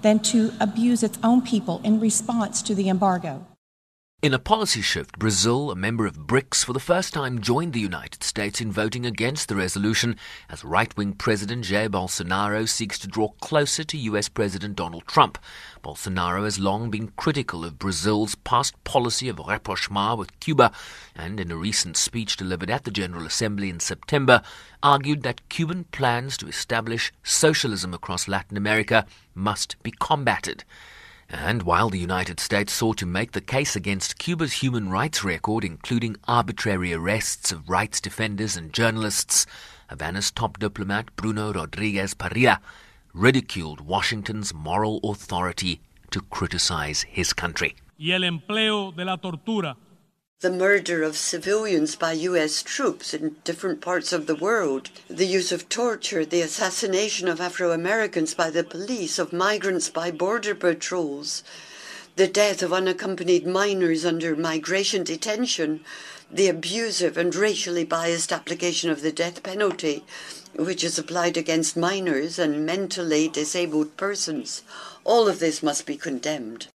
than 0.00 0.20
to 0.20 0.50
abuse 0.58 1.02
its 1.02 1.18
own 1.22 1.42
people 1.42 1.82
in 1.84 2.00
response 2.00 2.62
to 2.62 2.74
the 2.74 2.88
embargo. 2.88 3.44
In 4.24 4.32
a 4.32 4.38
policy 4.38 4.80
shift, 4.80 5.18
Brazil, 5.18 5.70
a 5.70 5.76
member 5.76 6.06
of 6.06 6.26
BRICS, 6.26 6.64
for 6.64 6.72
the 6.72 6.80
first 6.80 7.12
time 7.12 7.42
joined 7.42 7.74
the 7.74 7.78
United 7.78 8.22
States 8.22 8.58
in 8.58 8.72
voting 8.72 9.04
against 9.04 9.50
the 9.50 9.54
resolution 9.54 10.16
as 10.48 10.64
right 10.64 10.96
wing 10.96 11.12
President 11.12 11.66
Jair 11.66 11.90
Bolsonaro 11.90 12.66
seeks 12.66 12.98
to 13.00 13.06
draw 13.06 13.32
closer 13.42 13.84
to 13.84 13.98
US 13.98 14.30
President 14.30 14.76
Donald 14.76 15.06
Trump. 15.06 15.36
Bolsonaro 15.82 16.44
has 16.44 16.58
long 16.58 16.90
been 16.90 17.12
critical 17.18 17.66
of 17.66 17.78
Brazil's 17.78 18.34
past 18.34 18.82
policy 18.82 19.28
of 19.28 19.38
rapprochement 19.38 20.18
with 20.18 20.40
Cuba 20.40 20.72
and, 21.14 21.38
in 21.38 21.50
a 21.50 21.56
recent 21.56 21.98
speech 21.98 22.38
delivered 22.38 22.70
at 22.70 22.84
the 22.84 22.90
General 22.90 23.26
Assembly 23.26 23.68
in 23.68 23.78
September, 23.78 24.40
argued 24.82 25.22
that 25.22 25.46
Cuban 25.50 25.84
plans 25.92 26.38
to 26.38 26.48
establish 26.48 27.12
socialism 27.22 27.92
across 27.92 28.26
Latin 28.26 28.56
America 28.56 29.04
must 29.34 29.76
be 29.82 29.90
combated. 29.90 30.64
And 31.28 31.62
while 31.62 31.90
the 31.90 31.98
United 31.98 32.38
States 32.38 32.72
sought 32.72 32.98
to 32.98 33.06
make 33.06 33.32
the 33.32 33.40
case 33.40 33.74
against 33.74 34.18
Cuba's 34.18 34.54
human 34.54 34.90
rights 34.90 35.24
record, 35.24 35.64
including 35.64 36.16
arbitrary 36.28 36.92
arrests 36.92 37.50
of 37.50 37.68
rights 37.68 38.00
defenders 38.00 38.56
and 38.56 38.72
journalists, 38.72 39.46
Havana's 39.88 40.30
top 40.30 40.58
diplomat 40.58 41.14
Bruno 41.16 41.52
Rodriguez 41.52 42.14
Parrilla 42.14 42.58
ridiculed 43.12 43.80
Washington's 43.80 44.52
moral 44.52 45.00
authority 45.04 45.80
to 46.10 46.20
criticize 46.20 47.02
his 47.02 47.32
country. 47.32 47.74
Y 47.98 48.12
el 48.12 48.24
empleo 48.24 48.92
de 48.92 49.04
la 49.04 49.16
tortura 49.18 49.76
the 50.44 50.50
murder 50.50 51.02
of 51.02 51.16
civilians 51.16 51.96
by 51.96 52.12
U.S. 52.12 52.62
troops 52.62 53.14
in 53.14 53.34
different 53.44 53.80
parts 53.80 54.12
of 54.12 54.26
the 54.26 54.34
world, 54.34 54.90
the 55.08 55.24
use 55.24 55.50
of 55.50 55.70
torture, 55.70 56.22
the 56.22 56.42
assassination 56.42 57.28
of 57.28 57.40
Afro 57.40 57.72
Americans 57.72 58.34
by 58.34 58.50
the 58.50 58.62
police, 58.62 59.18
of 59.18 59.32
migrants 59.32 59.88
by 59.88 60.10
border 60.10 60.54
patrols, 60.54 61.42
the 62.16 62.28
death 62.28 62.60
of 62.60 62.74
unaccompanied 62.74 63.46
minors 63.46 64.04
under 64.04 64.36
migration 64.36 65.02
detention, 65.02 65.82
the 66.30 66.48
abusive 66.48 67.16
and 67.16 67.34
racially 67.34 67.84
biased 67.84 68.30
application 68.30 68.90
of 68.90 69.00
the 69.00 69.12
death 69.12 69.42
penalty, 69.42 70.04
which 70.56 70.84
is 70.84 70.98
applied 70.98 71.38
against 71.38 71.74
minors 71.74 72.38
and 72.38 72.66
mentally 72.66 73.28
disabled 73.28 73.96
persons. 73.96 74.60
All 75.04 75.26
of 75.26 75.38
this 75.38 75.62
must 75.62 75.86
be 75.86 75.96
condemned. 75.96 76.66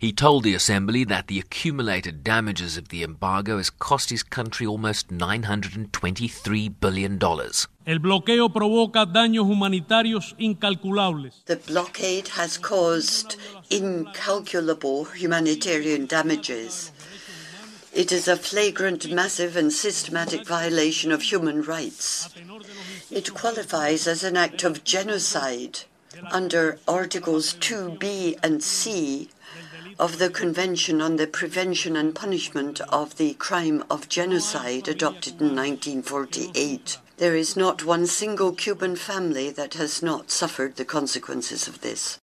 He 0.00 0.12
told 0.12 0.44
the 0.44 0.54
assembly 0.54 1.02
that 1.06 1.26
the 1.26 1.40
accumulated 1.40 2.22
damages 2.22 2.76
of 2.76 2.90
the 2.90 3.02
embargo 3.02 3.56
has 3.56 3.68
cost 3.68 4.10
his 4.10 4.22
country 4.22 4.64
almost 4.64 5.08
$923 5.08 6.72
billion. 6.80 7.14
El 7.14 7.98
bloqueo 7.98 8.48
provoca 8.48 9.12
daños 9.12 9.48
humanitarios 9.48 10.36
incalculables. 10.38 11.44
The 11.46 11.56
blockade 11.56 12.28
has 12.28 12.58
caused 12.58 13.34
incalculable 13.70 15.06
humanitarian 15.06 16.06
damages. 16.06 16.92
It 17.92 18.12
is 18.12 18.28
a 18.28 18.36
flagrant, 18.36 19.10
massive, 19.10 19.56
and 19.56 19.72
systematic 19.72 20.46
violation 20.46 21.10
of 21.10 21.22
human 21.22 21.62
rights. 21.62 22.28
It 23.10 23.34
qualifies 23.34 24.06
as 24.06 24.22
an 24.22 24.36
act 24.36 24.62
of 24.62 24.84
genocide 24.84 25.80
under 26.30 26.78
Articles 26.86 27.54
2b 27.54 28.38
and 28.44 28.62
c 28.62 29.30
of 29.98 30.18
the 30.18 30.30
Convention 30.30 31.00
on 31.00 31.16
the 31.16 31.26
Prevention 31.26 31.96
and 31.96 32.14
Punishment 32.14 32.80
of 32.88 33.16
the 33.16 33.34
Crime 33.34 33.82
of 33.90 34.08
Genocide 34.08 34.86
adopted 34.86 35.40
in 35.40 35.56
1948. 35.56 36.98
There 37.16 37.34
is 37.34 37.56
not 37.56 37.84
one 37.84 38.06
single 38.06 38.52
Cuban 38.52 38.94
family 38.94 39.50
that 39.50 39.74
has 39.74 40.00
not 40.02 40.30
suffered 40.30 40.76
the 40.76 40.84
consequences 40.84 41.66
of 41.66 41.80
this. 41.80 42.18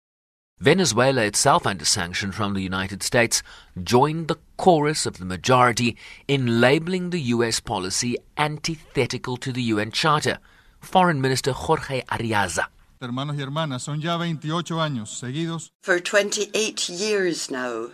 Venezuela 0.61 1.23
itself, 1.23 1.67
under 1.67 1.85
sanction 1.85 2.31
from 2.31 2.53
the 2.53 2.61
United 2.61 3.03
States, 3.03 3.43
joined 3.83 4.29
the 4.29 4.39
chorus 4.59 5.07
of 5.07 5.19
the 5.19 5.25
majority 5.25 5.97
in 6.29 6.61
labeling 6.61 7.11
the 7.11 7.21
U.S. 7.21 7.59
policy 7.59 8.17
antithetical 8.37 9.37
to 9.39 9.51
the 9.51 9.63
UN 9.63 9.91
Charter. 9.91 10.39
Foreign 10.81 11.21
Minister 11.21 11.53
Jorge 11.53 12.03
Arreaza 12.03 12.67
hermanos 13.03 13.37
y 13.37 13.43
hermanas, 13.43 13.83
son 13.83 14.01
ya 14.01 14.17
28 14.17 14.81
años 14.81 15.09
seguidos. 15.19 15.73
For 15.83 16.01
28 16.01 16.89
years 16.89 17.51
now, 17.51 17.91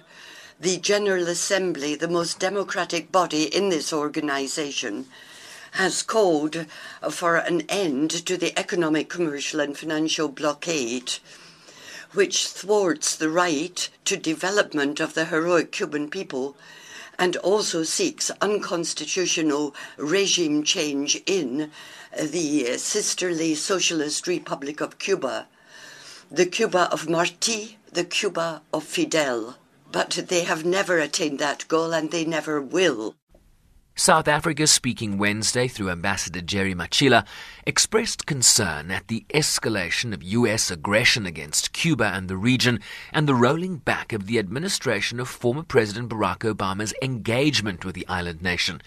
the 0.60 0.76
General 0.78 1.26
Assembly, 1.28 1.94
the 1.94 2.08
most 2.08 2.38
democratic 2.38 3.10
body 3.10 3.44
in 3.44 3.70
this 3.70 3.92
organization, 3.92 5.06
has 5.72 6.02
called 6.02 6.66
for 7.10 7.36
an 7.36 7.62
end 7.68 8.10
to 8.26 8.36
the 8.36 8.58
economic, 8.58 9.08
commercial, 9.08 9.60
and 9.60 9.76
financial 9.76 10.28
blockade, 10.28 11.14
which 12.12 12.46
thwarts 12.46 13.16
the 13.16 13.30
right 13.30 13.88
to 14.04 14.16
development 14.16 15.00
of 15.00 15.14
the 15.14 15.26
heroic 15.26 15.72
Cuban 15.72 16.10
people 16.10 16.56
and 17.18 17.36
also 17.38 17.82
seeks 17.82 18.30
unconstitutional 18.40 19.74
regime 19.96 20.62
change 20.62 21.20
in 21.26 21.70
the 22.16 22.78
sisterly 22.78 23.54
Socialist 23.54 24.26
Republic 24.26 24.80
of 24.80 24.98
Cuba, 24.98 25.48
the 26.30 26.46
Cuba 26.46 26.88
of 26.92 27.06
Martí, 27.06 27.76
the 27.92 28.04
Cuba 28.04 28.62
of 28.72 28.84
Fidel. 28.84 29.56
But 29.90 30.26
they 30.28 30.44
have 30.44 30.64
never 30.64 30.98
attained 30.98 31.38
that 31.38 31.66
goal 31.68 31.92
and 31.92 32.10
they 32.10 32.24
never 32.24 32.60
will. 32.60 33.14
South 33.98 34.28
Africa, 34.28 34.68
speaking 34.68 35.18
Wednesday 35.18 35.66
through 35.66 35.90
Ambassador 35.90 36.40
Jerry 36.40 36.72
Matjila, 36.72 37.26
expressed 37.66 38.26
concern 38.26 38.92
at 38.92 39.08
the 39.08 39.26
escalation 39.34 40.14
of 40.14 40.22
U.S. 40.22 40.70
aggression 40.70 41.26
against 41.26 41.72
Cuba 41.72 42.04
and 42.04 42.28
the 42.28 42.36
region 42.36 42.78
and 43.12 43.26
the 43.26 43.34
rolling 43.34 43.78
back 43.78 44.12
of 44.12 44.26
the 44.26 44.38
administration 44.38 45.18
of 45.18 45.28
former 45.28 45.64
President 45.64 46.10
Barack 46.10 46.48
Obama's 46.48 46.94
engagement 47.02 47.84
with 47.84 47.96
the 47.96 48.06
island 48.06 48.40
nation. 48.40 48.80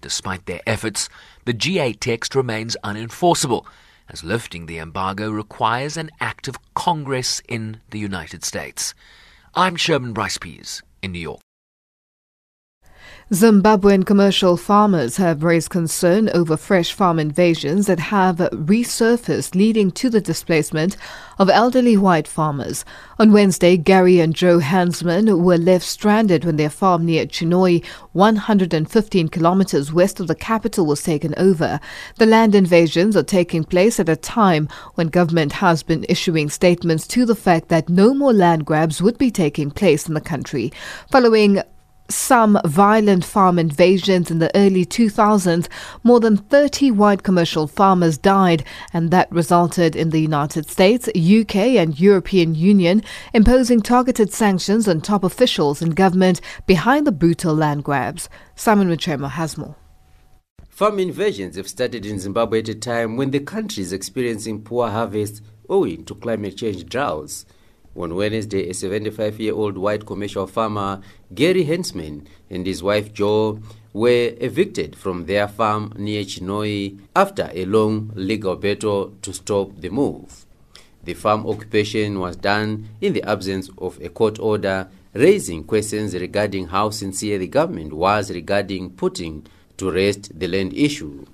Despite 0.00 0.46
their 0.46 0.60
efforts, 0.66 1.08
the 1.44 1.54
G8 1.54 1.98
text 2.00 2.34
remains 2.34 2.76
unenforceable, 2.84 3.66
as 4.08 4.24
lifting 4.24 4.66
the 4.66 4.78
embargo 4.78 5.30
requires 5.30 5.96
an 5.96 6.10
act 6.20 6.48
of 6.48 6.58
Congress 6.74 7.42
in 7.48 7.80
the 7.90 7.98
United 7.98 8.44
States. 8.44 8.94
I'm 9.54 9.76
Sherwin 9.76 10.12
Bryce 10.12 10.38
Pease 10.38 10.82
in 11.02 11.12
New 11.12 11.20
York. 11.20 11.40
Zimbabwean 13.30 14.06
commercial 14.06 14.56
farmers 14.56 15.18
have 15.18 15.42
raised 15.42 15.68
concern 15.68 16.30
over 16.30 16.56
fresh 16.56 16.94
farm 16.94 17.18
invasions 17.18 17.86
that 17.86 17.98
have 17.98 18.36
resurfaced, 18.36 19.54
leading 19.54 19.90
to 19.90 20.08
the 20.08 20.22
displacement 20.22 20.96
of 21.38 21.50
elderly 21.50 21.94
white 21.94 22.26
farmers. 22.26 22.86
On 23.18 23.30
Wednesday, 23.30 23.76
Gary 23.76 24.18
and 24.18 24.34
Joe 24.34 24.60
Hansman 24.60 25.42
were 25.42 25.58
left 25.58 25.84
stranded 25.84 26.46
when 26.46 26.56
their 26.56 26.70
farm 26.70 27.04
near 27.04 27.26
Chinhoyi, 27.26 27.84
115 28.12 29.28
kilometers 29.28 29.92
west 29.92 30.20
of 30.20 30.26
the 30.26 30.34
capital, 30.34 30.86
was 30.86 31.02
taken 31.02 31.34
over. 31.36 31.80
The 32.16 32.24
land 32.24 32.54
invasions 32.54 33.14
are 33.14 33.22
taking 33.22 33.62
place 33.62 34.00
at 34.00 34.08
a 34.08 34.16
time 34.16 34.70
when 34.94 35.08
government 35.08 35.52
has 35.52 35.82
been 35.82 36.06
issuing 36.08 36.48
statements 36.48 37.06
to 37.08 37.26
the 37.26 37.36
fact 37.36 37.68
that 37.68 37.90
no 37.90 38.14
more 38.14 38.32
land 38.32 38.64
grabs 38.64 39.02
would 39.02 39.18
be 39.18 39.30
taking 39.30 39.70
place 39.70 40.08
in 40.08 40.14
the 40.14 40.22
country. 40.22 40.72
Following 41.10 41.62
some 42.10 42.58
violent 42.64 43.24
farm 43.24 43.58
invasions 43.58 44.30
in 44.30 44.38
the 44.38 44.54
early 44.56 44.84
2000s, 44.84 45.68
more 46.04 46.20
than 46.20 46.36
30 46.36 46.90
white 46.92 47.22
commercial 47.22 47.66
farmers 47.66 48.16
died, 48.16 48.64
and 48.92 49.10
that 49.10 49.30
resulted 49.30 49.94
in 49.94 50.10
the 50.10 50.20
United 50.20 50.68
States, 50.70 51.08
UK, 51.08 51.76
and 51.76 52.00
European 52.00 52.54
Union 52.54 53.02
imposing 53.34 53.80
targeted 53.80 54.32
sanctions 54.32 54.88
on 54.88 55.00
top 55.00 55.24
officials 55.24 55.82
in 55.82 55.90
government 55.90 56.40
behind 56.66 57.06
the 57.06 57.12
brutal 57.12 57.54
land 57.54 57.84
grabs. 57.84 58.28
Simon 58.54 58.88
Muchemwa 58.88 59.30
has 59.30 59.58
more. 59.58 59.76
Farm 60.68 61.00
invasions 61.00 61.56
have 61.56 61.68
started 61.68 62.06
in 62.06 62.20
Zimbabwe 62.20 62.60
at 62.60 62.68
a 62.68 62.74
time 62.74 63.16
when 63.16 63.32
the 63.32 63.40
country 63.40 63.82
is 63.82 63.92
experiencing 63.92 64.62
poor 64.62 64.88
harvests 64.88 65.42
owing 65.68 66.04
to 66.04 66.14
climate 66.14 66.56
change 66.56 66.86
droughts. 66.86 67.44
On 67.98 68.14
Wednesday, 68.14 68.70
a 68.70 68.74
75 68.74 69.40
year 69.40 69.54
old 69.54 69.76
white 69.76 70.06
commercial 70.06 70.46
farmer, 70.46 71.00
Gary 71.34 71.64
Hensman, 71.64 72.28
and 72.48 72.64
his 72.64 72.80
wife 72.80 73.12
Jo 73.12 73.58
were 73.92 74.34
evicted 74.38 74.94
from 74.94 75.26
their 75.26 75.48
farm 75.48 75.92
near 75.96 76.22
Chinhoyi 76.22 76.96
after 77.16 77.50
a 77.52 77.64
long 77.64 78.12
legal 78.14 78.54
battle 78.54 79.14
to 79.22 79.32
stop 79.32 79.80
the 79.80 79.88
move. 79.88 80.46
The 81.02 81.14
farm 81.14 81.44
occupation 81.44 82.20
was 82.20 82.36
done 82.36 82.88
in 83.00 83.14
the 83.14 83.24
absence 83.24 83.68
of 83.78 84.00
a 84.00 84.10
court 84.10 84.38
order, 84.38 84.88
raising 85.12 85.64
questions 85.64 86.14
regarding 86.14 86.68
how 86.68 86.90
sincere 86.90 87.38
the 87.38 87.48
government 87.48 87.92
was 87.92 88.30
regarding 88.30 88.90
putting 88.90 89.44
to 89.76 89.90
rest 89.90 90.38
the 90.38 90.46
land 90.46 90.72
issue. 90.72 91.24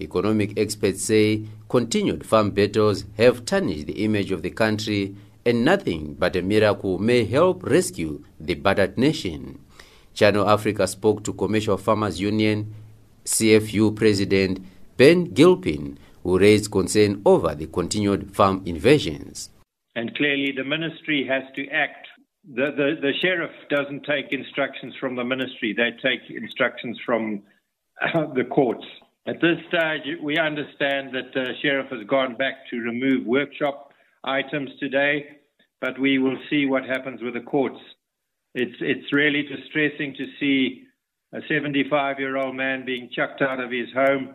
Economic 0.00 0.58
experts 0.58 1.04
say 1.04 1.44
continued 1.68 2.26
farm 2.26 2.50
battles 2.50 3.04
have 3.16 3.44
tarnished 3.44 3.86
the 3.86 4.02
image 4.02 4.32
of 4.32 4.42
the 4.42 4.50
country 4.50 5.14
and 5.44 5.64
nothing 5.64 6.14
but 6.18 6.36
a 6.36 6.42
miracle 6.42 6.98
may 6.98 7.24
help 7.24 7.62
rescue 7.62 8.22
the 8.38 8.54
battered 8.54 8.98
nation. 8.98 9.58
Channel 10.14 10.48
Africa 10.48 10.86
spoke 10.86 11.24
to 11.24 11.32
Commercial 11.32 11.76
Farmers 11.76 12.20
Union 12.20 12.74
CFU 13.24 13.94
President 13.94 14.60
Ben 14.96 15.24
Gilpin, 15.24 15.98
who 16.22 16.38
raised 16.38 16.70
concern 16.70 17.22
over 17.24 17.54
the 17.54 17.66
continued 17.66 18.34
farm 18.34 18.62
invasions. 18.66 19.50
And 19.94 20.14
clearly, 20.14 20.52
the 20.56 20.64
ministry 20.64 21.26
has 21.28 21.42
to 21.56 21.68
act 21.68 22.06
the, 22.48 22.70
the, 22.76 22.96
the 23.00 23.12
sheriff 23.20 23.50
doesn't 23.68 24.04
take 24.04 24.32
instructions 24.32 24.94
from 24.98 25.14
the 25.16 25.24
ministry, 25.24 25.74
they 25.76 25.90
take 26.02 26.30
instructions 26.30 26.98
from 27.04 27.42
uh, 28.00 28.26
the 28.34 28.44
courts. 28.44 28.84
At 29.26 29.40
this 29.40 29.58
stage, 29.68 30.18
we 30.22 30.38
understand 30.38 31.14
that 31.14 31.34
the 31.34 31.52
sheriff 31.60 31.90
has 31.90 32.06
gone 32.06 32.36
back 32.36 32.68
to 32.70 32.78
remove 32.78 33.26
workshop 33.26 33.89
items 34.24 34.70
today, 34.78 35.38
but 35.80 35.98
we 35.98 36.18
will 36.18 36.38
see 36.48 36.66
what 36.66 36.84
happens 36.84 37.22
with 37.22 37.34
the 37.34 37.40
courts. 37.40 37.80
It's, 38.54 38.76
it's 38.80 39.12
really 39.12 39.42
distressing 39.42 40.14
to 40.14 40.26
see 40.38 40.84
a 41.32 41.40
75 41.48 42.18
year 42.18 42.36
old 42.36 42.56
man 42.56 42.84
being 42.84 43.08
chucked 43.14 43.42
out 43.42 43.60
of 43.60 43.70
his 43.70 43.88
home 43.94 44.34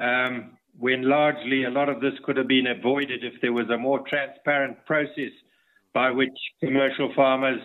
um, 0.00 0.56
when 0.78 1.02
largely 1.02 1.64
a 1.64 1.70
lot 1.70 1.88
of 1.88 2.00
this 2.00 2.14
could 2.24 2.36
have 2.36 2.48
been 2.48 2.66
avoided 2.66 3.22
if 3.22 3.34
there 3.42 3.52
was 3.52 3.68
a 3.68 3.76
more 3.76 4.00
transparent 4.08 4.84
process 4.86 5.32
by 5.92 6.10
which 6.10 6.30
commercial 6.60 7.12
farmers 7.14 7.60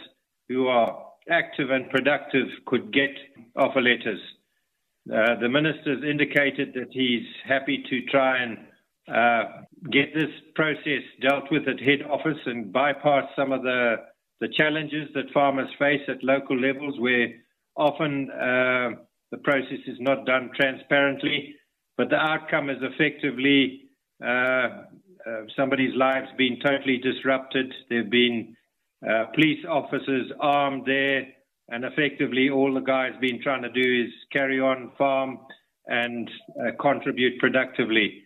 who 0.50 0.68
are 0.68 1.06
active 1.30 1.70
and 1.70 1.90
productive 1.90 2.48
could 2.66 2.92
get 2.92 3.12
offer 3.56 3.82
letters. 3.82 4.20
Uh, 5.12 5.40
the 5.40 5.50
minister's 5.50 6.04
indicated 6.04 6.74
that 6.74 6.88
he's 6.92 7.26
happy 7.48 7.84
to 7.90 8.02
try 8.12 8.40
and 8.40 8.58
uh, 9.08 9.62
get 9.92 10.14
this 10.14 10.32
process 10.56 11.04
dealt 11.22 11.46
with 11.52 11.68
at 11.68 11.80
head 11.80 12.02
office 12.10 12.40
and 12.46 12.72
bypass 12.74 13.26
some 13.36 13.52
of 13.52 13.62
the, 13.62 13.96
the 14.42 14.48
challenges 14.58 15.10
that 15.14 15.32
farmers 15.34 15.70
face 15.78 16.02
at 16.08 16.24
local 16.24 16.60
levels 16.60 17.00
where 17.00 17.28
often 17.76 18.30
uh, 18.32 18.90
the 19.32 19.38
process 19.44 19.80
is 19.88 19.98
not 20.00 20.26
done 20.26 20.50
transparently, 20.56 21.56
but 21.98 22.10
the 22.10 22.16
outcome 22.16 22.70
is 22.70 22.78
effectively 22.82 23.82
uh, 24.24 24.28
uh, 25.28 25.42
somebody's 25.56 25.96
lives 25.96 26.28
been 26.38 26.60
totally 26.64 26.98
disrupted. 26.98 27.74
There 27.90 28.04
have 28.04 28.12
been 28.12 28.56
uh, 29.08 29.26
police 29.34 29.66
officers 29.68 30.32
armed 30.40 30.86
there, 30.86 31.28
and 31.70 31.84
effectively 31.84 32.50
all 32.50 32.74
the 32.74 32.80
guy's 32.80 33.20
been 33.20 33.42
trying 33.42 33.64
to 33.64 33.72
do 33.72 34.06
is 34.06 34.12
carry 34.32 34.60
on 34.60 34.92
farm 34.98 35.40
and 35.88 36.30
uh, 36.60 36.72
contribute 36.80 37.40
productively. 37.40 38.25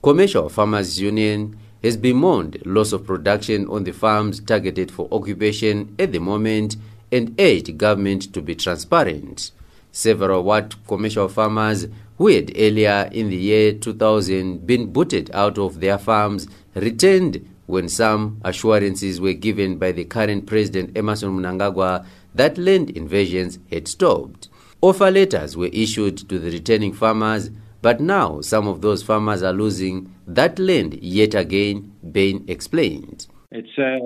Commercial 0.00 0.48
Farmers 0.48 1.00
Union 1.00 1.58
has 1.82 1.96
bemoaned 1.96 2.62
loss 2.64 2.92
of 2.92 3.04
production 3.04 3.66
on 3.68 3.82
the 3.82 3.92
farms 3.92 4.38
targeted 4.38 4.92
for 4.92 5.08
occupation 5.10 5.92
at 5.98 6.12
the 6.12 6.20
moment 6.20 6.76
and 7.10 7.34
urged 7.40 7.76
government 7.76 8.32
to 8.32 8.40
be 8.40 8.54
transparent. 8.54 9.50
Several 9.90 10.44
white 10.44 10.74
commercial 10.86 11.28
farmers 11.28 11.88
who 12.16 12.28
had 12.28 12.52
earlier 12.56 13.08
in 13.12 13.28
the 13.28 13.36
year 13.36 13.72
2000 13.72 14.64
been 14.64 14.92
booted 14.92 15.32
out 15.34 15.58
of 15.58 15.80
their 15.80 15.98
farms 15.98 16.46
returned 16.76 17.48
when 17.66 17.88
some 17.88 18.40
assurances 18.44 19.20
were 19.20 19.32
given 19.32 19.78
by 19.78 19.90
the 19.90 20.04
current 20.04 20.46
president 20.46 20.96
Emmerson 20.96 21.36
Mnangagwa 21.36 22.06
that 22.36 22.56
land 22.56 22.90
invasions 22.90 23.58
had 23.70 23.88
stopped. 23.88 24.48
Offer 24.80 25.10
letters 25.10 25.56
were 25.56 25.70
issued 25.72 26.18
to 26.28 26.38
the 26.38 26.52
returning 26.52 26.92
farmers, 26.92 27.50
but 27.82 28.00
now 28.00 28.40
some 28.40 28.66
of 28.66 28.80
those 28.80 29.02
farmers 29.02 29.42
are 29.42 29.52
losing 29.52 30.14
that 30.26 30.58
land 30.58 30.94
yet 31.02 31.34
again, 31.34 31.96
Bain 32.10 32.44
explained. 32.48 33.26
It's 33.50 33.78
a, 33.78 33.98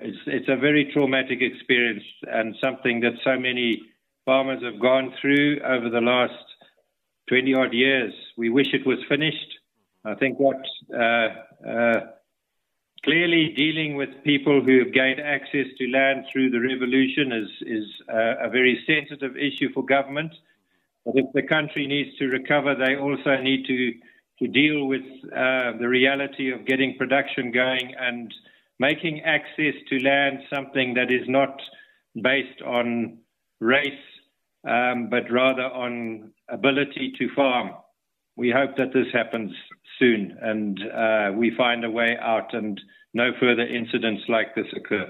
it's, 0.00 0.18
it's 0.26 0.48
a 0.48 0.56
very 0.56 0.90
traumatic 0.92 1.38
experience 1.40 2.04
and 2.22 2.54
something 2.62 3.00
that 3.00 3.14
so 3.24 3.38
many 3.38 3.82
farmers 4.24 4.62
have 4.62 4.80
gone 4.80 5.12
through 5.20 5.60
over 5.60 5.88
the 5.90 6.00
last 6.00 6.34
20 7.28 7.54
odd 7.54 7.72
years. 7.72 8.12
We 8.36 8.50
wish 8.50 8.68
it 8.72 8.86
was 8.86 8.98
finished. 9.08 9.58
I 10.04 10.14
think 10.14 10.38
what 10.38 10.56
uh, 10.94 11.28
uh, 11.68 12.00
clearly 13.04 13.54
dealing 13.56 13.96
with 13.96 14.08
people 14.24 14.60
who 14.62 14.78
have 14.80 14.92
gained 14.92 15.20
access 15.20 15.66
to 15.78 15.86
land 15.88 16.26
through 16.32 16.50
the 16.50 16.60
revolution 16.60 17.32
is, 17.32 17.48
is 17.66 17.84
uh, 18.08 18.46
a 18.46 18.50
very 18.50 18.84
sensitive 18.86 19.36
issue 19.36 19.72
for 19.72 19.84
government. 19.84 20.32
But 21.06 21.14
if 21.14 21.26
the 21.32 21.42
country 21.42 21.86
needs 21.86 22.18
to 22.18 22.26
recover, 22.26 22.74
they 22.74 22.96
also 22.96 23.40
need 23.40 23.64
to, 23.66 23.92
to 24.40 24.48
deal 24.48 24.86
with 24.86 25.04
uh, 25.32 25.78
the 25.78 25.86
reality 25.88 26.52
of 26.52 26.66
getting 26.66 26.96
production 26.98 27.52
going 27.52 27.94
and 27.96 28.34
making 28.80 29.20
access 29.20 29.74
to 29.88 30.00
land 30.00 30.40
something 30.52 30.94
that 30.94 31.12
is 31.12 31.28
not 31.28 31.62
based 32.20 32.60
on 32.66 33.18
race, 33.60 34.04
um, 34.68 35.08
but 35.08 35.30
rather 35.30 35.62
on 35.62 36.32
ability 36.50 37.12
to 37.18 37.28
farm. 37.36 37.70
We 38.36 38.50
hope 38.50 38.76
that 38.76 38.92
this 38.92 39.06
happens 39.12 39.52
soon 40.00 40.36
and 40.42 40.78
uh, 40.92 41.30
we 41.38 41.54
find 41.56 41.84
a 41.84 41.90
way 41.90 42.16
out 42.20 42.52
and 42.52 42.78
no 43.14 43.30
further 43.38 43.62
incidents 43.62 44.24
like 44.28 44.56
this 44.56 44.66
occur. 44.74 45.06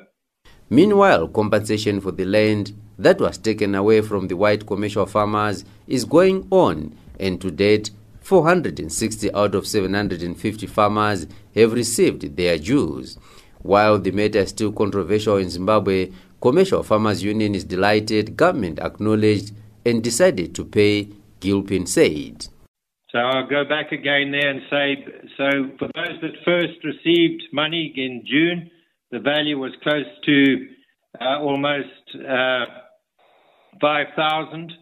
Meanwhile, 0.68 1.28
compensation 1.28 2.00
for 2.00 2.12
the 2.12 2.26
land 2.26 2.72
that 2.98 3.20
was 3.20 3.38
taken 3.38 3.74
away 3.74 4.00
from 4.00 4.28
the 4.28 4.36
white 4.36 4.66
commercial 4.66 5.06
farmers 5.06 5.64
is 5.86 6.04
going 6.04 6.46
on, 6.50 6.96
and 7.20 7.40
to 7.40 7.50
date, 7.50 7.90
460 8.20 9.32
out 9.34 9.54
of 9.54 9.66
750 9.66 10.66
farmers 10.66 11.26
have 11.54 11.72
received 11.72 12.36
their 12.36 12.58
dues. 12.58 13.18
While 13.62 13.98
the 13.98 14.10
matter 14.10 14.40
is 14.40 14.50
still 14.50 14.72
controversial 14.72 15.36
in 15.36 15.50
Zimbabwe, 15.50 16.10
Commercial 16.40 16.82
Farmers 16.82 17.22
Union 17.22 17.54
is 17.54 17.64
delighted 17.64 18.36
government 18.36 18.78
acknowledged 18.78 19.52
and 19.84 20.02
decided 20.02 20.54
to 20.54 20.64
pay 20.64 21.08
Gilpin 21.40 21.86
said. 21.86 22.46
So 23.10 23.18
I'll 23.18 23.48
go 23.48 23.64
back 23.64 23.92
again 23.92 24.32
there 24.32 24.50
and 24.50 24.60
say 24.70 25.04
so 25.36 25.48
for 25.78 25.88
those 25.94 26.20
that 26.20 26.44
first 26.44 26.84
received 26.84 27.42
money 27.52 27.92
in 27.96 28.24
June, 28.26 28.70
the 29.10 29.20
value 29.20 29.58
was 29.58 29.72
close 29.82 30.06
to 30.26 30.68
uh, 31.20 31.40
almost 31.40 31.88
uh, 32.14 32.66
5,000 33.80 34.72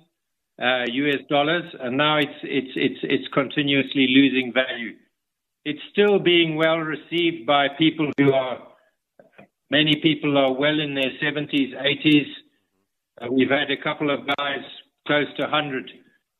uh, 0.60 0.84
US 0.86 1.20
dollars, 1.28 1.64
and 1.80 1.96
now 1.96 2.18
it's, 2.18 2.38
it's, 2.42 2.70
it's, 2.76 3.00
it's 3.02 3.34
continuously 3.34 4.06
losing 4.08 4.52
value. 4.52 4.94
It's 5.64 5.80
still 5.92 6.18
being 6.18 6.56
well 6.56 6.78
received 6.78 7.46
by 7.46 7.68
people 7.78 8.10
who 8.18 8.32
are, 8.32 8.58
many 9.70 9.96
people 10.02 10.36
are 10.38 10.52
well 10.52 10.78
in 10.78 10.94
their 10.94 11.12
70s, 11.22 11.74
80s. 11.74 12.26
Uh, 13.20 13.32
we've 13.32 13.50
had 13.50 13.70
a 13.70 13.82
couple 13.82 14.10
of 14.10 14.26
guys 14.38 14.64
close 15.06 15.26
to 15.38 15.44
100 15.44 15.90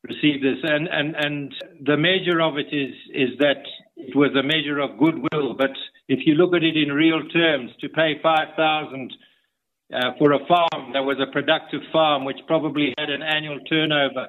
receive 0.07 0.41
this. 0.41 0.59
And, 0.63 0.87
and, 0.87 1.15
and 1.15 1.53
the 1.81 1.97
measure 1.97 2.41
of 2.41 2.57
it 2.57 2.73
is, 2.73 2.93
is 3.13 3.37
that 3.39 3.63
it 3.97 4.15
was 4.15 4.31
a 4.35 4.43
measure 4.43 4.79
of 4.79 4.99
goodwill. 4.99 5.55
But 5.57 5.71
if 6.07 6.19
you 6.25 6.35
look 6.35 6.53
at 6.53 6.63
it 6.63 6.77
in 6.77 6.93
real 6.93 7.23
terms, 7.29 7.71
to 7.81 7.89
pay 7.89 8.19
5000 8.21 9.13
uh, 9.93 10.11
for 10.17 10.33
a 10.33 10.39
farm 10.47 10.93
that 10.93 11.03
was 11.03 11.17
a 11.19 11.31
productive 11.31 11.81
farm, 11.91 12.25
which 12.25 12.39
probably 12.47 12.93
had 12.97 13.09
an 13.09 13.21
annual 13.21 13.59
turnover 13.61 14.27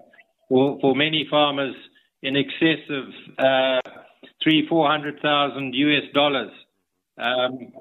for, 0.49 0.79
for 0.81 0.95
many 0.95 1.27
farmers 1.31 1.75
in 2.23 2.37
excess 2.37 2.83
of 2.90 3.05
uh, 3.38 3.90
three, 4.42 4.66
four 4.69 4.88
hundred 4.88 5.21
thousand 5.21 5.75
US 5.75 6.05
dollars. 6.12 6.51
Um, 7.19 7.73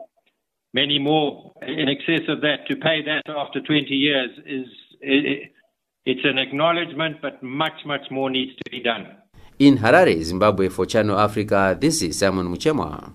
many 0.73 0.99
more 0.99 1.53
in 1.61 1.87
excess 1.89 2.27
of 2.27 2.41
that. 2.41 2.67
To 2.69 2.75
pay 2.75 3.01
that 3.03 3.23
after 3.29 3.61
20 3.61 3.93
years 3.93 4.29
is, 4.45 4.67
it, 5.01 5.51
it's 6.05 6.21
an 6.23 6.37
acknowledgement, 6.37 7.17
but 7.21 7.41
much, 7.41 7.79
much 7.85 8.05
more 8.11 8.29
needs 8.29 8.51
to 8.63 8.69
be 8.69 8.81
done. 8.81 9.17
In 9.57 9.77
Harare, 9.77 10.21
Zimbabwe, 10.21 10.69
for 10.69 10.85
Channel 10.85 11.17
Africa, 11.17 11.77
this 11.79 12.01
is 12.01 12.19
Simon 12.19 12.47
Muchemwa. 12.47 13.13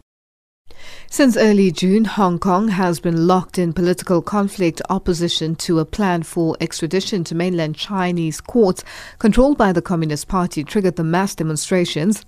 Since 1.11 1.37
early 1.37 1.70
June, 1.70 2.05
Hong 2.05 2.38
Kong 2.38 2.68
has 2.68 3.00
been 3.00 3.26
locked 3.26 3.59
in 3.59 3.72
political 3.72 4.22
conflict 4.22 4.81
opposition 4.88 5.57
to 5.57 5.79
a 5.79 5.85
plan 5.85 6.22
for 6.22 6.57
extradition 6.61 7.24
to 7.24 7.35
mainland 7.35 7.76
Chinese 7.76 8.40
courts 8.40 8.85
controlled 9.18 9.59
by 9.59 9.72
the 9.72 9.83
Communist 9.83 10.29
Party 10.29 10.62
triggered 10.62 10.96
the 10.96 11.05
mass 11.05 11.35
demonstrations, 11.35 12.24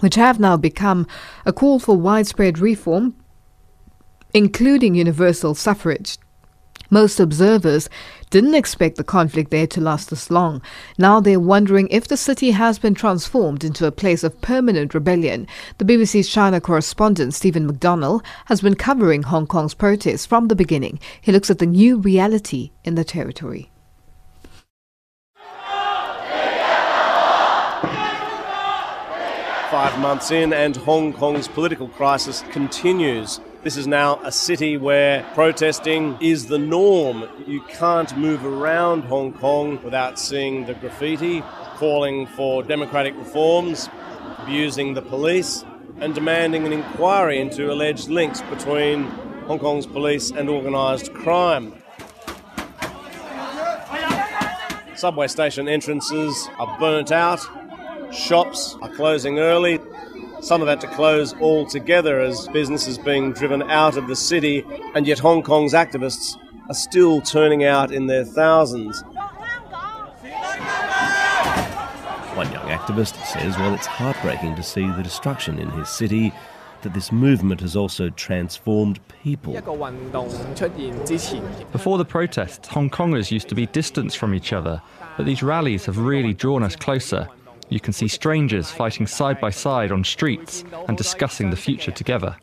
which 0.00 0.14
have 0.16 0.38
now 0.38 0.56
become 0.56 1.06
a 1.46 1.52
call 1.52 1.78
for 1.78 1.96
widespread 1.96 2.58
reform, 2.58 3.14
including 4.34 4.94
universal 4.94 5.54
suffrage. 5.54 6.18
Most 6.90 7.20
observers 7.20 7.88
didn't 8.30 8.54
expect 8.54 8.96
the 8.96 9.04
conflict 9.04 9.50
there 9.50 9.66
to 9.66 9.80
last 9.80 10.10
this 10.10 10.30
long. 10.30 10.62
Now 10.96 11.20
they're 11.20 11.40
wondering 11.40 11.88
if 11.88 12.08
the 12.08 12.16
city 12.16 12.52
has 12.52 12.78
been 12.78 12.94
transformed 12.94 13.64
into 13.64 13.86
a 13.86 13.92
place 13.92 14.22
of 14.22 14.40
permanent 14.40 14.94
rebellion. 14.94 15.46
The 15.78 15.84
BBC's 15.84 16.28
China 16.28 16.60
correspondent 16.60 17.34
Stephen 17.34 17.70
McDonell 17.70 18.24
has 18.46 18.60
been 18.60 18.76
covering 18.76 19.24
Hong 19.24 19.46
Kong's 19.46 19.74
protests 19.74 20.26
from 20.26 20.48
the 20.48 20.56
beginning. 20.56 21.00
He 21.20 21.32
looks 21.32 21.50
at 21.50 21.58
the 21.58 21.66
new 21.66 21.98
reality 21.98 22.70
in 22.84 22.94
the 22.94 23.04
territory. 23.04 23.70
Five 29.70 29.98
months 30.00 30.30
in, 30.32 30.52
and 30.52 30.76
Hong 30.76 31.12
Kong's 31.12 31.46
political 31.46 31.88
crisis 31.88 32.42
continues. 32.50 33.40
This 33.62 33.76
is 33.76 33.86
now 33.86 34.18
a 34.24 34.32
city 34.32 34.78
where 34.78 35.22
protesting 35.34 36.16
is 36.18 36.46
the 36.46 36.58
norm. 36.58 37.28
You 37.46 37.60
can't 37.68 38.16
move 38.16 38.42
around 38.42 39.02
Hong 39.02 39.34
Kong 39.34 39.78
without 39.84 40.18
seeing 40.18 40.64
the 40.64 40.72
graffiti, 40.72 41.42
calling 41.76 42.26
for 42.26 42.62
democratic 42.62 43.14
reforms, 43.18 43.90
abusing 44.38 44.94
the 44.94 45.02
police, 45.02 45.62
and 45.98 46.14
demanding 46.14 46.64
an 46.64 46.72
inquiry 46.72 47.38
into 47.38 47.70
alleged 47.70 48.08
links 48.08 48.40
between 48.48 49.02
Hong 49.46 49.58
Kong's 49.58 49.86
police 49.86 50.30
and 50.30 50.48
organised 50.48 51.12
crime. 51.12 51.74
Subway 54.94 55.26
station 55.26 55.68
entrances 55.68 56.48
are 56.58 56.78
burnt 56.78 57.12
out, 57.12 57.40
shops 58.10 58.78
are 58.80 58.88
closing 58.94 59.38
early. 59.38 59.80
Some 60.40 60.60
have 60.60 60.68
had 60.68 60.80
to 60.80 60.86
close 60.88 61.34
altogether 61.34 62.20
as 62.20 62.48
business 62.48 62.86
is 62.88 62.96
being 62.98 63.32
driven 63.32 63.62
out 63.62 63.96
of 63.96 64.08
the 64.08 64.16
city, 64.16 64.64
and 64.94 65.06
yet 65.06 65.18
Hong 65.18 65.42
Kong's 65.42 65.74
activists 65.74 66.36
are 66.68 66.74
still 66.74 67.20
turning 67.20 67.64
out 67.64 67.92
in 67.92 68.06
their 68.06 68.24
thousands. 68.24 69.02
One 72.34 72.50
young 72.52 72.68
activist 72.68 73.22
says 73.26 73.58
while 73.58 73.74
it's 73.74 73.86
heartbreaking 73.86 74.56
to 74.56 74.62
see 74.62 74.86
the 74.86 75.02
destruction 75.02 75.58
in 75.58 75.68
his 75.70 75.88
city, 75.88 76.32
that 76.82 76.94
this 76.94 77.12
movement 77.12 77.60
has 77.60 77.76
also 77.76 78.08
transformed 78.10 78.98
people. 79.22 79.52
Before 81.72 81.98
the 81.98 82.04
protests, 82.06 82.68
Hong 82.68 82.88
Kongers 82.88 83.30
used 83.30 83.48
to 83.50 83.54
be 83.54 83.66
distanced 83.66 84.16
from 84.16 84.34
each 84.34 84.54
other, 84.54 84.80
but 85.18 85.26
these 85.26 85.42
rallies 85.42 85.84
have 85.84 85.98
really 85.98 86.32
drawn 86.32 86.62
us 86.62 86.76
closer. 86.76 87.28
You 87.70 87.78
can 87.78 87.92
see 87.92 88.08
strangers 88.08 88.70
fighting 88.70 89.06
side 89.06 89.40
by 89.40 89.50
side 89.50 89.92
on 89.92 90.02
streets 90.02 90.64
and 90.88 90.96
discussing 90.96 91.50
the 91.50 91.56
future 91.56 91.92
together. 91.92 92.36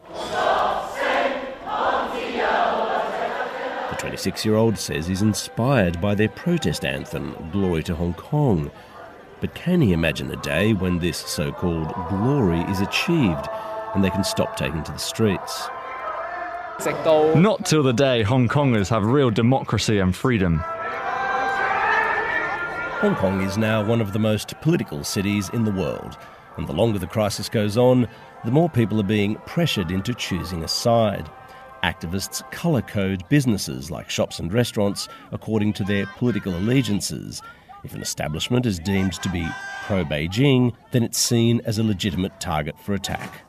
The 3.89 3.95
26 3.97 4.45
year 4.45 4.55
old 4.55 4.77
says 4.77 5.05
he's 5.07 5.21
inspired 5.21 5.99
by 5.99 6.15
their 6.15 6.29
protest 6.29 6.85
anthem, 6.85 7.35
Glory 7.51 7.83
to 7.83 7.95
Hong 7.95 8.13
Kong. 8.13 8.71
But 9.41 9.53
can 9.53 9.81
he 9.81 9.91
imagine 9.91 10.31
a 10.31 10.37
day 10.37 10.73
when 10.73 10.99
this 10.99 11.17
so 11.17 11.51
called 11.51 11.93
glory 12.09 12.61
is 12.71 12.79
achieved 12.79 13.47
and 13.93 14.03
they 14.03 14.09
can 14.09 14.23
stop 14.23 14.55
taking 14.55 14.81
to 14.83 14.91
the 14.91 14.97
streets? 14.97 15.67
Not 17.35 17.65
till 17.65 17.83
the 17.83 17.91
day 17.93 18.23
Hong 18.23 18.47
Kongers 18.47 18.89
have 18.89 19.05
real 19.05 19.29
democracy 19.31 19.99
and 19.99 20.15
freedom. 20.15 20.63
Hong 23.01 23.15
Kong 23.15 23.41
is 23.41 23.59
now 23.59 23.85
one 23.85 24.01
of 24.01 24.11
the 24.11 24.17
most 24.17 24.59
political 24.59 25.03
cities 25.03 25.49
in 25.49 25.63
the 25.63 25.71
world, 25.71 26.17
and 26.57 26.67
the 26.67 26.73
longer 26.73 26.97
the 26.97 27.05
crisis 27.05 27.47
goes 27.47 27.77
on, 27.77 28.07
the 28.43 28.49
more 28.49 28.71
people 28.71 28.99
are 28.99 29.03
being 29.03 29.35
pressured 29.45 29.91
into 29.91 30.15
choosing 30.15 30.63
a 30.63 30.67
side. 30.67 31.29
Activists 31.83 32.41
colour 32.49 32.81
code 32.81 33.23
businesses 33.29 33.91
like 33.91 34.09
shops 34.09 34.39
and 34.39 34.51
restaurants 34.51 35.07
according 35.31 35.73
to 35.73 35.83
their 35.83 36.07
political 36.17 36.57
allegiances. 36.57 37.43
If 37.83 37.93
an 37.93 38.01
establishment 38.01 38.65
is 38.65 38.79
deemed 38.79 39.13
to 39.21 39.29
be 39.29 39.47
pro 39.83 40.03
Beijing, 40.03 40.73
then 40.89 41.03
it's 41.03 41.19
seen 41.19 41.61
as 41.65 41.77
a 41.77 41.83
legitimate 41.83 42.39
target 42.39 42.79
for 42.79 42.95
attack. 42.95 43.46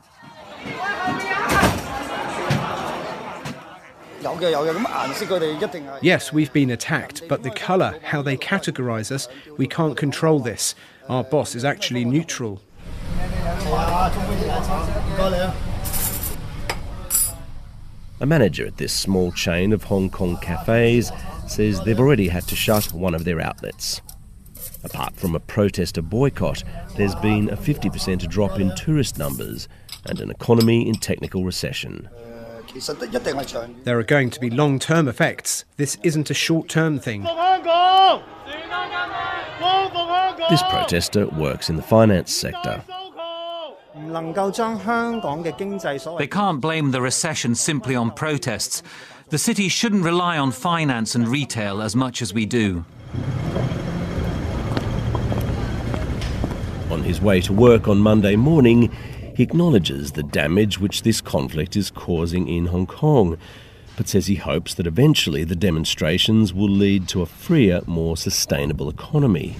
Yes, 6.01 6.33
we've 6.33 6.51
been 6.51 6.71
attacked, 6.71 7.27
but 7.27 7.43
the 7.43 7.51
colour, 7.51 7.99
how 8.03 8.21
they 8.21 8.37
categorise 8.37 9.11
us, 9.11 9.27
we 9.57 9.67
can't 9.67 9.95
control 9.97 10.39
this. 10.39 10.75
Our 11.07 11.23
boss 11.23 11.55
is 11.55 11.65
actually 11.65 12.05
neutral. 12.05 12.61
A 18.21 18.25
manager 18.25 18.65
at 18.65 18.77
this 18.77 18.91
small 18.91 19.31
chain 19.31 19.71
of 19.71 19.85
Hong 19.85 20.09
Kong 20.09 20.37
cafes 20.41 21.11
says 21.47 21.81
they've 21.81 21.99
already 21.99 22.27
had 22.27 22.47
to 22.49 22.55
shut 22.55 22.91
one 22.93 23.15
of 23.15 23.23
their 23.23 23.39
outlets. 23.39 24.01
Apart 24.83 25.15
from 25.15 25.35
a 25.35 25.39
protester 25.39 26.01
boycott, 26.01 26.63
there's 26.95 27.15
been 27.15 27.49
a 27.49 27.57
50% 27.57 28.27
drop 28.29 28.59
in 28.59 28.75
tourist 28.75 29.17
numbers 29.17 29.67
and 30.05 30.19
an 30.19 30.31
economy 30.31 30.87
in 30.87 30.95
technical 30.95 31.43
recession. 31.43 32.09
There 33.83 33.99
are 33.99 34.03
going 34.03 34.29
to 34.29 34.39
be 34.39 34.49
long 34.49 34.79
term 34.79 35.07
effects. 35.07 35.65
This 35.77 35.97
isn't 36.03 36.29
a 36.29 36.33
short 36.33 36.69
term 36.69 36.99
thing. 36.99 37.23
This 40.49 40.63
protester 40.63 41.27
works 41.27 41.69
in 41.69 41.75
the 41.75 41.81
finance 41.81 42.33
sector. 42.33 42.83
They 46.17 46.27
can't 46.27 46.61
blame 46.61 46.91
the 46.91 47.01
recession 47.01 47.55
simply 47.55 47.95
on 47.95 48.11
protests. 48.11 48.83
The 49.29 49.37
city 49.37 49.67
shouldn't 49.67 50.03
rely 50.03 50.37
on 50.37 50.51
finance 50.51 51.15
and 51.15 51.27
retail 51.27 51.81
as 51.81 51.95
much 51.95 52.21
as 52.21 52.33
we 52.33 52.45
do. 52.45 52.85
On 56.89 57.03
his 57.03 57.21
way 57.21 57.41
to 57.41 57.53
work 57.53 57.87
on 57.87 57.99
Monday 57.99 58.35
morning, 58.35 58.91
he 59.39 59.43
acknowledges 59.43 60.11
the 60.11 60.23
damage 60.23 60.81
which 60.81 61.03
this 61.03 61.21
conflict 61.21 61.77
is 61.77 61.89
causing 61.91 62.49
in 62.49 62.65
Hong 62.65 62.85
Kong, 62.85 63.37
but 63.95 64.09
says 64.09 64.27
he 64.27 64.35
hopes 64.35 64.73
that 64.73 64.85
eventually 64.85 65.45
the 65.45 65.55
demonstrations 65.55 66.53
will 66.53 66.67
lead 66.67 67.07
to 67.07 67.21
a 67.21 67.25
freer, 67.25 67.79
more 67.85 68.17
sustainable 68.17 68.89
economy. 68.89 69.55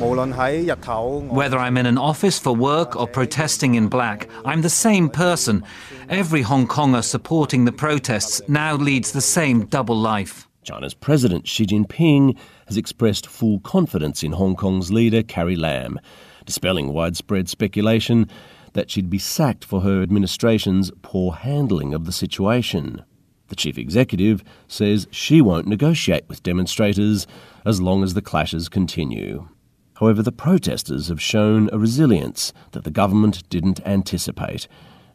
Whether 0.00 1.56
I'm 1.56 1.76
in 1.76 1.86
an 1.86 1.98
office 1.98 2.36
for 2.36 2.52
work 2.52 2.96
or 2.96 3.06
protesting 3.06 3.76
in 3.76 3.86
black, 3.86 4.28
I'm 4.44 4.62
the 4.62 4.68
same 4.68 5.08
person. 5.08 5.62
Every 6.08 6.42
Hong 6.42 6.66
Konger 6.66 7.04
supporting 7.04 7.64
the 7.64 7.70
protests 7.70 8.42
now 8.48 8.74
leads 8.74 9.12
the 9.12 9.20
same 9.20 9.66
double 9.66 9.96
life. 9.96 10.48
China's 10.64 10.94
President 10.94 11.46
Xi 11.46 11.64
Jinping 11.64 12.36
has 12.66 12.76
expressed 12.76 13.28
full 13.28 13.60
confidence 13.60 14.24
in 14.24 14.32
Hong 14.32 14.56
Kong's 14.56 14.90
leader 14.90 15.22
Carrie 15.22 15.54
Lam, 15.54 16.00
dispelling 16.46 16.92
widespread 16.92 17.48
speculation 17.48 18.28
that 18.72 18.90
she'd 18.90 19.10
be 19.10 19.18
sacked 19.18 19.64
for 19.64 19.80
her 19.80 20.02
administration's 20.02 20.90
poor 21.02 21.32
handling 21.32 21.94
of 21.94 22.04
the 22.04 22.12
situation. 22.12 23.02
The 23.48 23.56
chief 23.56 23.78
executive 23.78 24.44
says 24.68 25.08
she 25.10 25.40
won't 25.40 25.66
negotiate 25.66 26.28
with 26.28 26.42
demonstrators 26.42 27.26
as 27.66 27.80
long 27.80 28.04
as 28.04 28.14
the 28.14 28.22
clashes 28.22 28.68
continue. 28.68 29.48
However, 29.94 30.22
the 30.22 30.32
protesters 30.32 31.08
have 31.08 31.20
shown 31.20 31.68
a 31.72 31.78
resilience 31.78 32.52
that 32.72 32.84
the 32.84 32.90
government 32.90 33.48
didn't 33.50 33.84
anticipate 33.86 34.68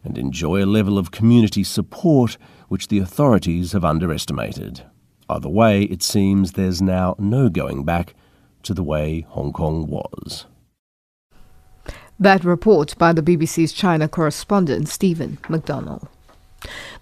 and 0.04 0.16
enjoy 0.16 0.62
a 0.62 0.66
level 0.66 0.98
of 0.98 1.10
community 1.10 1.64
support 1.64 2.36
which 2.68 2.88
the 2.88 2.98
authorities 2.98 3.72
have 3.72 3.84
underestimated. 3.84 4.84
Either 5.28 5.48
way, 5.48 5.82
it 5.82 6.02
seems 6.02 6.52
there's 6.52 6.80
now 6.80 7.16
no 7.18 7.48
going 7.48 7.84
back 7.84 8.14
to 8.62 8.74
the 8.74 8.84
way 8.84 9.26
Hong 9.30 9.52
Kong 9.52 9.86
was. 9.86 10.46
That 12.18 12.44
report 12.44 12.96
by 12.96 13.12
the 13.12 13.20
BBC's 13.20 13.72
China 13.72 14.08
correspondent 14.08 14.88
Stephen 14.88 15.36
McDonell. 15.42 16.08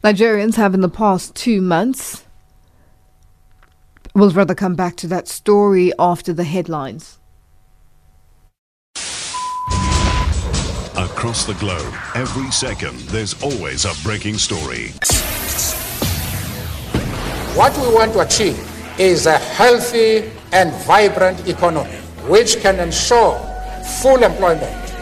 Nigerians 0.02 0.56
have 0.56 0.74
in 0.74 0.80
the 0.80 0.88
past 0.88 1.36
two 1.36 1.62
months. 1.62 2.24
We'll 4.12 4.30
rather 4.30 4.56
come 4.56 4.74
back 4.74 4.96
to 4.96 5.06
that 5.08 5.28
story 5.28 5.92
after 6.00 6.32
the 6.32 6.42
headlines. 6.42 7.18
Across 10.96 11.46
the 11.46 11.56
globe, 11.60 11.94
every 12.14 12.50
second, 12.50 12.98
there's 13.10 13.40
always 13.42 13.84
a 13.84 13.92
breaking 14.02 14.38
story. 14.38 14.88
What 17.56 17.76
we 17.78 17.94
want 17.94 18.12
to 18.14 18.20
achieve 18.20 18.58
is 18.98 19.26
a 19.26 19.38
healthy 19.38 20.30
and 20.52 20.72
vibrant 20.84 21.48
economy 21.48 21.96
which 22.26 22.60
can 22.60 22.80
ensure 22.80 23.38
full 24.00 24.22
employment 24.22 24.83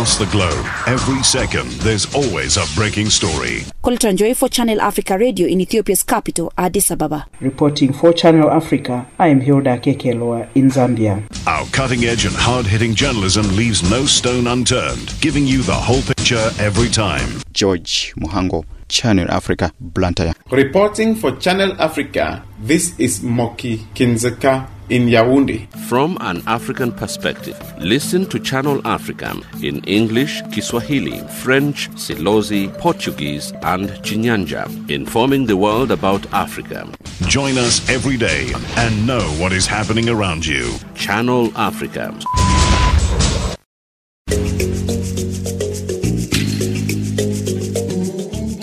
Across 0.00 0.16
across 0.16 0.32
the 0.32 0.32
globe. 0.32 0.66
Every 0.86 1.22
second, 1.22 1.70
there's 1.82 2.14
always 2.14 2.56
a 2.56 2.64
breaking 2.74 3.10
story. 3.10 3.64
Colton 3.82 4.16
Joy 4.16 4.32
for 4.32 4.48
Channel 4.48 4.80
Africa 4.80 5.18
Radio 5.18 5.46
in 5.46 5.60
Ethiopia's 5.60 6.02
capital, 6.02 6.50
Addis 6.56 6.90
Ababa. 6.90 7.26
Reporting 7.40 7.92
for 7.92 8.10
Channel 8.14 8.50
Africa, 8.50 9.06
I 9.18 9.28
am 9.28 9.42
Hilda 9.42 9.76
Kekeloa 9.76 10.48
in 10.54 10.70
Zambia. 10.70 11.22
Our 11.46 11.66
cutting 11.66 12.04
edge 12.04 12.24
and 12.24 12.34
hard 12.34 12.64
hitting 12.64 12.94
journalism 12.94 13.46
leaves 13.54 13.82
no 13.90 14.06
stone 14.06 14.46
unturned, 14.46 15.12
giving 15.20 15.46
you 15.46 15.62
the 15.62 15.74
whole 15.74 16.02
picture 16.02 16.50
every 16.58 16.88
time. 16.88 17.42
George 17.52 18.14
Muhango. 18.16 18.64
Channel 18.90 19.30
Africa, 19.30 19.72
Blantyre. 19.80 20.34
Reporting 20.50 21.14
for 21.14 21.30
Channel 21.36 21.80
Africa, 21.80 22.44
this 22.60 22.98
is 22.98 23.22
Moki 23.22 23.78
Kindzeka 23.94 24.68
in 24.90 25.06
Yaoundé. 25.06 25.68
From 25.88 26.18
an 26.20 26.42
African 26.46 26.90
perspective, 26.92 27.56
listen 27.78 28.26
to 28.26 28.40
Channel 28.40 28.84
Africa 28.84 29.36
in 29.62 29.78
English, 29.84 30.42
Kiswahili, 30.52 31.20
French, 31.42 31.88
Silozi, 31.90 32.76
Portuguese, 32.78 33.52
and 33.62 33.90
Chinyanja, 34.02 34.66
informing 34.90 35.46
the 35.46 35.56
world 35.56 35.92
about 35.92 36.26
Africa. 36.32 36.88
Join 37.28 37.56
us 37.58 37.88
every 37.88 38.16
day 38.16 38.52
and 38.76 39.06
know 39.06 39.22
what 39.40 39.52
is 39.52 39.66
happening 39.66 40.08
around 40.08 40.44
you. 40.44 40.74
Channel 40.94 41.52
Africa. 41.56 42.12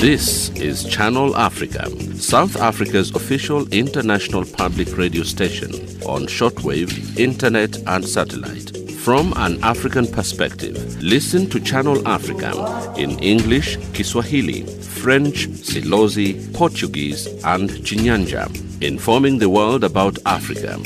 This 0.08 0.52
is 0.52 0.86
Channel 0.86 1.36
Africa, 1.36 1.90
South 2.16 2.56
Africa's 2.56 3.14
official 3.14 3.68
international 3.74 4.46
public 4.46 4.98
radio 4.98 5.24
station 5.24 5.74
on 6.08 6.28
shortwave, 6.28 7.20
internet, 7.20 7.76
and 7.86 8.08
satellite. 8.08 8.72
From 8.92 9.34
an 9.36 9.62
African 9.66 10.08
perspective, 10.08 10.78
listen 11.04 11.50
to 11.50 11.60
Channel 11.60 12.08
Africa 12.08 12.54
in 12.96 13.20
English, 13.20 13.76
Kiswahili, 13.92 14.62
French, 14.82 15.50
Silozi, 15.50 16.54
Portuguese, 16.54 17.28
and 17.44 17.70
Chinyanja, 17.70 18.48
informing 18.82 19.40
the 19.40 19.50
world 19.50 19.84
about 19.84 20.18
Africa. 20.26 20.80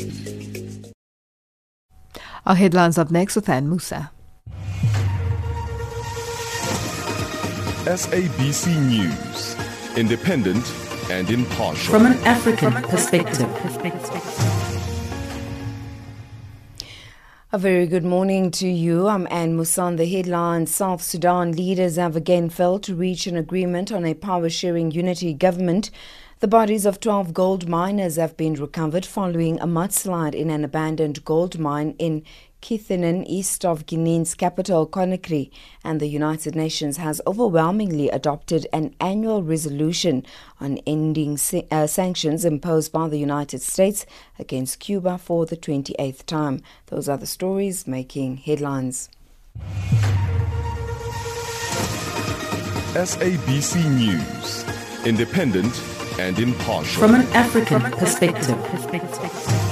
Our 2.48 2.56
headlines 2.56 2.98
up 2.98 3.12
next 3.12 3.36
with 3.36 3.48
Ann 3.50 3.70
Musa. 3.70 4.10
SABC 7.86 8.80
News, 8.89 9.56
independent 9.98 10.72
and 11.10 11.28
impartial. 11.32 11.91
From 11.91 12.06
an 12.06 12.13
African 12.26 12.74
perspective. 12.74 13.50
A 17.52 17.58
very 17.58 17.88
good 17.88 18.04
morning 18.04 18.52
to 18.52 18.67
you. 18.67 19.08
I'm 19.08 19.28
Anne 19.32 19.58
Musan. 19.58 19.98
The 19.98 20.06
headline 20.06 20.67
South 20.67 21.02
Sudan 21.02 21.54
leaders 21.54 21.96
have 21.96 22.15
again 22.15 22.52
failed 22.52 22.84
to 22.84 22.94
reach 22.94 23.26
an 23.26 23.36
agreement 23.36 23.91
on 23.91 24.06
a 24.06 24.13
power 24.13 24.48
sharing 24.48 24.91
unity 24.91 25.34
government. 25.34 25.89
The 26.39 26.48
bodies 26.48 26.86
of 26.86 27.00
12 27.00 27.34
gold 27.34 27.67
miners 27.67 28.17
have 28.17 28.38
been 28.38 28.54
recovered 28.54 29.08
following 29.08 29.60
a 29.60 29.65
mudslide 29.65 30.36
in 30.36 30.52
an 30.52 30.63
abandoned 30.63 31.26
gold 31.26 31.58
mine 31.58 31.96
in 31.98 32.26
Kithinon, 32.62 33.26
east 33.28 33.65
of 33.65 33.86
Guinea's 33.86 34.36
capital, 34.36 34.88
Conakry, 34.88 35.50
and 35.84 36.00
the 36.00 36.08
United 36.08 36.56
Nations 36.56 36.97
has 36.97 37.19
overwhelmingly 37.26 38.10
adopted 38.10 38.67
an 38.71 38.95
annual 39.00 39.43
resolution 39.43 40.26
on 40.60 40.78
ending 40.86 41.39
uh, 41.71 41.88
sanctions 41.88 42.45
imposed 42.45 42.91
by 42.91 43.08
the 43.08 43.17
United 43.17 43.62
States 43.62 44.06
against 44.38 44.80
Cuba 44.80 45.17
for 45.17 45.45
the 45.45 45.58
28th 45.58 46.26
time. 46.26 46.62
Those 46.88 47.10
are 47.10 47.17
the 47.17 47.26
stories 47.26 47.88
making 47.88 48.38
headlines. 48.38 49.10
SABC 52.93 53.89
News, 53.97 54.65
independent 55.06 55.82
and 56.19 56.38
impartial. 56.38 57.02
From 57.02 57.15
an 57.15 57.28
African 57.34 57.82
perspective. 57.91 59.71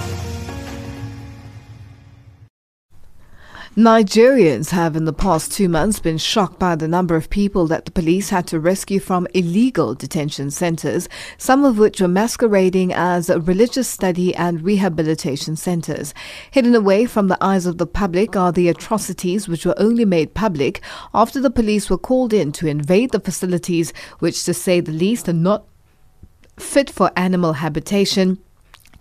Nigerians 3.79 4.71
have 4.71 4.97
in 4.97 5.05
the 5.05 5.13
past 5.13 5.53
two 5.53 5.69
months 5.69 6.01
been 6.01 6.17
shocked 6.17 6.59
by 6.59 6.75
the 6.75 6.85
number 6.85 7.15
of 7.15 7.29
people 7.29 7.65
that 7.67 7.85
the 7.85 7.91
police 7.91 8.29
had 8.29 8.45
to 8.47 8.59
rescue 8.59 8.99
from 8.99 9.25
illegal 9.33 9.95
detention 9.95 10.51
centers, 10.51 11.07
some 11.37 11.63
of 11.63 11.77
which 11.77 12.01
were 12.01 12.09
masquerading 12.09 12.91
as 12.91 13.29
religious 13.29 13.87
study 13.87 14.35
and 14.35 14.63
rehabilitation 14.63 15.55
centers. 15.55 16.13
Hidden 16.51 16.75
away 16.75 17.05
from 17.05 17.29
the 17.29 17.41
eyes 17.41 17.65
of 17.65 17.77
the 17.77 17.87
public 17.87 18.35
are 18.35 18.51
the 18.51 18.67
atrocities 18.67 19.47
which 19.47 19.65
were 19.65 19.79
only 19.79 20.03
made 20.03 20.33
public 20.33 20.81
after 21.13 21.39
the 21.39 21.49
police 21.49 21.89
were 21.89 21.97
called 21.97 22.33
in 22.33 22.51
to 22.51 22.67
invade 22.67 23.11
the 23.11 23.21
facilities, 23.21 23.93
which, 24.19 24.43
to 24.43 24.53
say 24.53 24.81
the 24.81 24.91
least, 24.91 25.29
are 25.29 25.31
not 25.31 25.63
fit 26.57 26.89
for 26.89 27.11
animal 27.15 27.53
habitation 27.53 28.39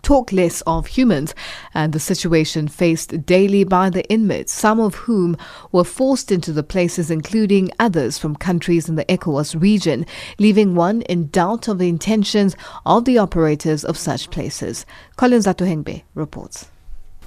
talk 0.02 0.32
less 0.32 0.60
of 0.62 0.86
humans 0.86 1.34
and 1.74 1.92
the 1.92 2.00
situation 2.00 2.68
faced 2.68 3.26
daily 3.26 3.64
by 3.64 3.90
the 3.90 4.08
inmates, 4.10 4.52
some 4.52 4.80
of 4.80 4.94
whom 4.94 5.36
were 5.72 5.84
forced 5.84 6.32
into 6.32 6.52
the 6.52 6.62
places, 6.62 7.10
including 7.10 7.70
others 7.78 8.18
from 8.18 8.36
countries 8.36 8.88
in 8.88 8.94
the 8.96 9.04
ECOWAS 9.06 9.60
region, 9.60 10.06
leaving 10.38 10.74
one 10.74 11.02
in 11.02 11.28
doubt 11.28 11.68
of 11.68 11.78
the 11.78 11.88
intentions 11.88 12.56
of 12.86 13.04
the 13.04 13.18
operators 13.18 13.84
of 13.84 13.96
such 13.96 14.30
places. 14.30 14.86
Collins 15.16 15.46
Atohengwe 15.46 16.02
reports. 16.14 16.68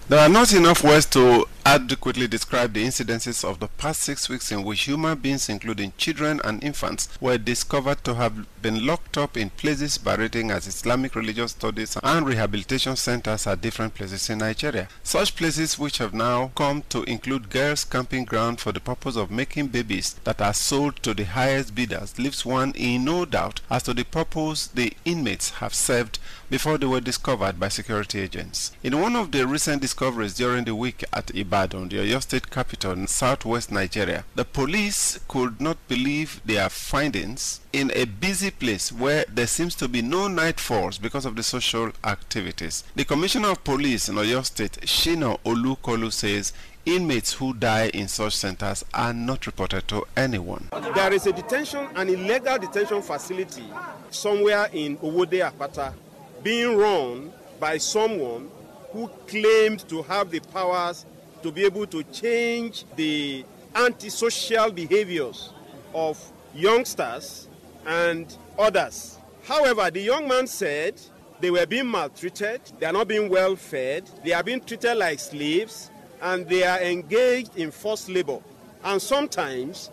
There 0.10 0.20
are 0.20 0.30
not 0.30 0.52
enough 0.54 0.84
words 0.84 1.06
to 1.08 1.46
adequately 1.66 2.28
describe 2.28 2.74
the 2.74 2.86
incidences 2.86 3.44
of 3.44 3.60
the 3.60 3.68
past 3.68 4.02
six 4.02 4.28
weeks 4.30 4.52
in 4.52 4.64
which 4.64 4.82
human 4.84 5.18
beings, 5.18 5.50
including 5.50 5.94
children 5.98 6.42
and 6.44 6.64
infants, 6.64 7.08
were 7.20 7.38
discovered 7.38 8.04
to 8.04 8.16
have 8.16 8.34
been 8.62 8.86
locked 8.86 9.18
up 9.18 9.38
in 9.38 9.50
places 9.52 9.98
berating 9.98 10.52
as 10.52 10.68
Islamic 10.68 11.16
religious 11.16 11.52
studies 11.52 11.98
and 12.04 12.26
rehabilitation 12.26 12.96
centers 12.96 13.48
at 13.48 13.62
different 13.62 13.94
places 13.94 14.30
in 14.30 14.40
Nigeria. 14.40 14.88
Such 15.04 15.36
places 15.36 15.78
which 15.80 15.98
have 16.00 16.14
now 16.14 16.52
come 16.56 16.84
to 16.90 17.04
include 17.04 17.50
girls' 17.50 17.86
camping 17.86 18.26
ground 18.26 18.60
for 18.60 18.72
the 18.72 18.80
purpose 18.80 19.16
of 19.16 19.32
making 19.32 19.68
babies 19.68 20.16
that 20.24 20.42
are 20.42 20.54
sold 20.54 20.98
to 21.04 21.14
the 21.14 21.26
highest 21.26 21.76
bidders 21.76 22.18
leaves 22.20 22.46
one 22.46 22.72
in 22.76 23.06
no 23.06 23.26
doubt 23.26 23.62
as 23.70 23.84
to 23.84 23.94
the 23.94 24.04
purpose 24.06 24.68
the 24.68 24.94
inmates 25.06 25.52
have 25.52 25.74
served 25.74 26.20
before 26.50 26.78
they 26.78 26.86
were 26.86 27.00
discovered 27.02 27.60
by 27.60 27.70
security 27.70 28.20
agents. 28.20 28.72
In 28.84 29.00
one 29.00 29.16
of 29.16 29.32
the 29.32 29.48
recent 29.48 29.82
discoveries 29.82 30.34
during 30.34 30.66
the 30.66 30.76
week 30.76 31.04
at 31.14 31.34
Ibadan, 31.34 31.51
the 31.52 31.98
Oyo 31.98 32.22
State 32.22 32.50
capital 32.50 32.94
in 32.94 33.08
southwest 33.08 33.72
Nigeria, 33.74 34.24
the 34.36 34.46
police 34.46 35.20
could 35.28 35.60
not 35.60 35.76
believe 35.90 36.40
their 36.46 36.70
findings 36.70 37.60
in 37.74 37.92
a 37.94 38.06
busy 38.06 38.52
place 38.52 38.90
where 38.90 39.26
there 39.28 39.48
seems 39.48 39.76
to 39.76 39.90
be 39.90 40.02
no 40.02 40.30
night 40.30 40.62
force 40.62 40.98
because 40.98 41.26
of 41.26 41.36
the 41.36 41.44
social 41.44 41.92
activities. 42.06 42.86
The 42.96 43.04
Commissioner 43.04 43.50
of 43.50 43.64
Police 43.66 44.08
in 44.08 44.16
Oyo 44.16 44.46
State, 44.46 44.80
Shina 44.84 45.38
Olukolu, 45.44 46.14
says 46.14 46.54
inmates 46.86 47.34
who 47.34 47.54
die 47.54 47.90
in 47.94 48.08
such 48.08 48.34
centers 48.38 48.86
are 48.94 49.12
not 49.14 49.46
reported 49.46 49.86
to 49.90 50.06
anyone. 50.16 50.70
There 50.96 51.12
is 51.14 51.28
a 51.28 51.34
detention, 51.34 51.86
an 51.96 52.08
illegal 52.08 52.60
detention 52.60 53.02
facility 53.02 53.66
somewhere 54.10 54.70
in 54.72 54.98
Owode 55.00 55.52
Apata 55.52 55.94
being 56.42 56.78
run 56.78 57.34
by 57.60 57.78
someone 57.78 58.50
who 58.94 59.10
claimed 59.28 59.88
to 59.90 60.02
have 60.04 60.32
the 60.32 60.40
powers 60.40 61.06
to 61.44 61.52
be 61.52 61.66
able 61.66 61.86
to 61.88 62.04
change 62.04 62.86
the 62.96 63.46
antisocial 63.76 64.72
behaviors 64.72 65.52
of 65.94 66.20
youngsters 66.54 67.48
and 67.86 68.36
others. 68.58 69.18
However, 69.44 69.90
the 69.90 70.02
young 70.02 70.28
man 70.28 70.48
said 70.48 71.00
they 71.40 71.50
were 71.52 71.66
being 71.66 71.88
maltreated, 71.88 72.62
they 72.80 72.86
are 72.86 72.94
not 72.94 73.08
being 73.08 73.30
well 73.30 73.56
fed, 73.56 74.10
they 74.24 74.34
are 74.34 74.44
being 74.44 74.62
treated 74.62 74.96
like 74.96 75.20
slaves, 75.20 75.90
and 76.22 76.48
they 76.48 76.64
are 76.64 76.80
engaged 76.82 77.58
in 77.58 77.72
forced 77.72 78.10
labor. 78.10 78.40
And 78.84 79.02
sometimes 79.02 79.90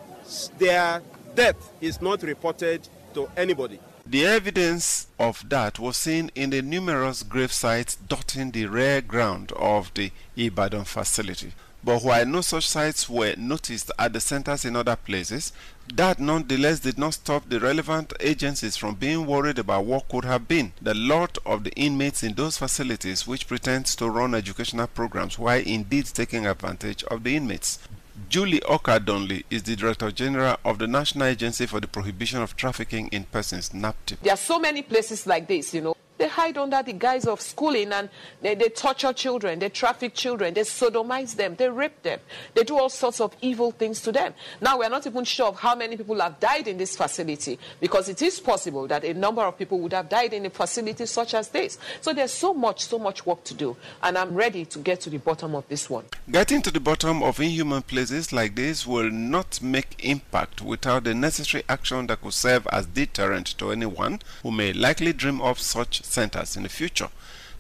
their 0.58 1.02
death 1.34 1.72
is 1.80 2.02
not 2.02 2.22
reported 2.22 2.88
to 3.14 3.28
anybody. 3.36 3.80
The 4.10 4.24
evidence 4.24 5.06
of 5.18 5.46
that 5.50 5.78
was 5.78 5.98
seen 5.98 6.30
in 6.34 6.48
the 6.48 6.62
numerous 6.62 7.22
grave 7.22 7.52
sites 7.52 7.94
dotting 7.96 8.52
the 8.52 8.64
rare 8.64 9.02
ground 9.02 9.52
of 9.52 9.92
the 9.92 10.12
Ibadan 10.34 10.84
facility. 10.84 11.52
But 11.84 12.02
while 12.02 12.24
no 12.24 12.40
such 12.40 12.66
sites 12.66 13.06
were 13.06 13.34
noticed 13.36 13.90
at 13.98 14.14
the 14.14 14.20
centers 14.20 14.64
in 14.64 14.76
other 14.76 14.96
places, 14.96 15.52
that 15.94 16.18
nonetheless 16.18 16.80
did 16.80 16.96
not 16.96 17.14
stop 17.14 17.50
the 17.50 17.60
relevant 17.60 18.14
agencies 18.18 18.78
from 18.78 18.94
being 18.94 19.26
worried 19.26 19.58
about 19.58 19.84
what 19.84 20.08
could 20.08 20.24
have 20.24 20.48
been 20.48 20.72
the 20.80 20.94
lot 20.94 21.36
of 21.44 21.64
the 21.64 21.72
inmates 21.74 22.22
in 22.22 22.32
those 22.32 22.56
facilities 22.56 23.26
which 23.26 23.46
pretend 23.46 23.84
to 23.84 24.08
run 24.08 24.34
educational 24.34 24.86
programs 24.86 25.38
while 25.38 25.60
indeed 25.60 26.06
taking 26.06 26.46
advantage 26.46 27.04
of 27.04 27.24
the 27.24 27.36
inmates. 27.36 27.78
Julie 28.28 28.62
Okah-Donli 28.64 29.44
is 29.48 29.62
the 29.62 29.76
Director 29.76 30.10
General 30.10 30.56
of 30.64 30.78
the 30.78 30.86
National 30.86 31.28
Agency 31.28 31.66
for 31.66 31.80
the 31.80 31.86
Prohibition 31.86 32.42
of 32.42 32.56
Trafficking 32.56 33.08
in 33.08 33.24
Persons, 33.24 33.70
NAPTIP. 33.70 34.20
There 34.20 34.34
are 34.34 34.36
so 34.36 34.58
many 34.58 34.82
places 34.82 35.26
like 35.26 35.46
this, 35.46 35.72
you 35.72 35.80
know. 35.80 35.96
They 36.18 36.28
hide 36.28 36.58
under 36.58 36.82
the 36.82 36.92
guise 36.92 37.26
of 37.26 37.40
schooling 37.40 37.92
and 37.92 38.08
they, 38.42 38.54
they 38.54 38.68
torture 38.68 39.12
children, 39.12 39.58
they 39.60 39.68
traffic 39.68 40.14
children, 40.14 40.54
they 40.54 40.62
sodomize 40.62 41.36
them, 41.36 41.54
they 41.56 41.68
rape 41.68 42.02
them, 42.02 42.20
they 42.54 42.64
do 42.64 42.76
all 42.76 42.88
sorts 42.88 43.20
of 43.20 43.34
evil 43.40 43.70
things 43.70 44.00
to 44.02 44.12
them. 44.12 44.34
Now, 44.60 44.78
we're 44.78 44.88
not 44.88 45.06
even 45.06 45.24
sure 45.24 45.46
of 45.46 45.58
how 45.60 45.74
many 45.74 45.96
people 45.96 46.20
have 46.20 46.40
died 46.40 46.68
in 46.68 46.76
this 46.76 46.96
facility 46.96 47.58
because 47.80 48.08
it 48.08 48.20
is 48.20 48.40
possible 48.40 48.86
that 48.88 49.04
a 49.04 49.14
number 49.14 49.42
of 49.42 49.56
people 49.56 49.78
would 49.80 49.92
have 49.92 50.08
died 50.08 50.32
in 50.32 50.44
a 50.46 50.50
facility 50.50 51.06
such 51.06 51.34
as 51.34 51.48
this. 51.48 51.78
So 52.00 52.12
there's 52.12 52.32
so 52.32 52.52
much, 52.52 52.84
so 52.84 52.98
much 52.98 53.24
work 53.24 53.44
to 53.44 53.54
do, 53.54 53.76
and 54.02 54.18
I'm 54.18 54.34
ready 54.34 54.64
to 54.66 54.78
get 54.80 55.00
to 55.02 55.10
the 55.10 55.18
bottom 55.18 55.54
of 55.54 55.68
this 55.68 55.88
one. 55.88 56.04
Getting 56.30 56.62
to 56.62 56.70
the 56.70 56.80
bottom 56.80 57.22
of 57.22 57.38
inhuman 57.40 57.82
places 57.82 58.32
like 58.32 58.56
this 58.56 58.86
will 58.86 59.10
not 59.10 59.62
make 59.62 60.04
impact 60.04 60.62
without 60.62 61.04
the 61.04 61.14
necessary 61.14 61.62
action 61.68 62.06
that 62.08 62.20
could 62.22 62.32
serve 62.32 62.66
as 62.72 62.86
deterrent 62.86 63.56
to 63.58 63.70
anyone 63.70 64.20
who 64.42 64.50
may 64.50 64.72
likely 64.72 65.12
dream 65.12 65.40
of 65.40 65.60
such 65.60 66.02
centers 66.08 66.56
in 66.56 66.62
the 66.62 66.68
future. 66.68 67.08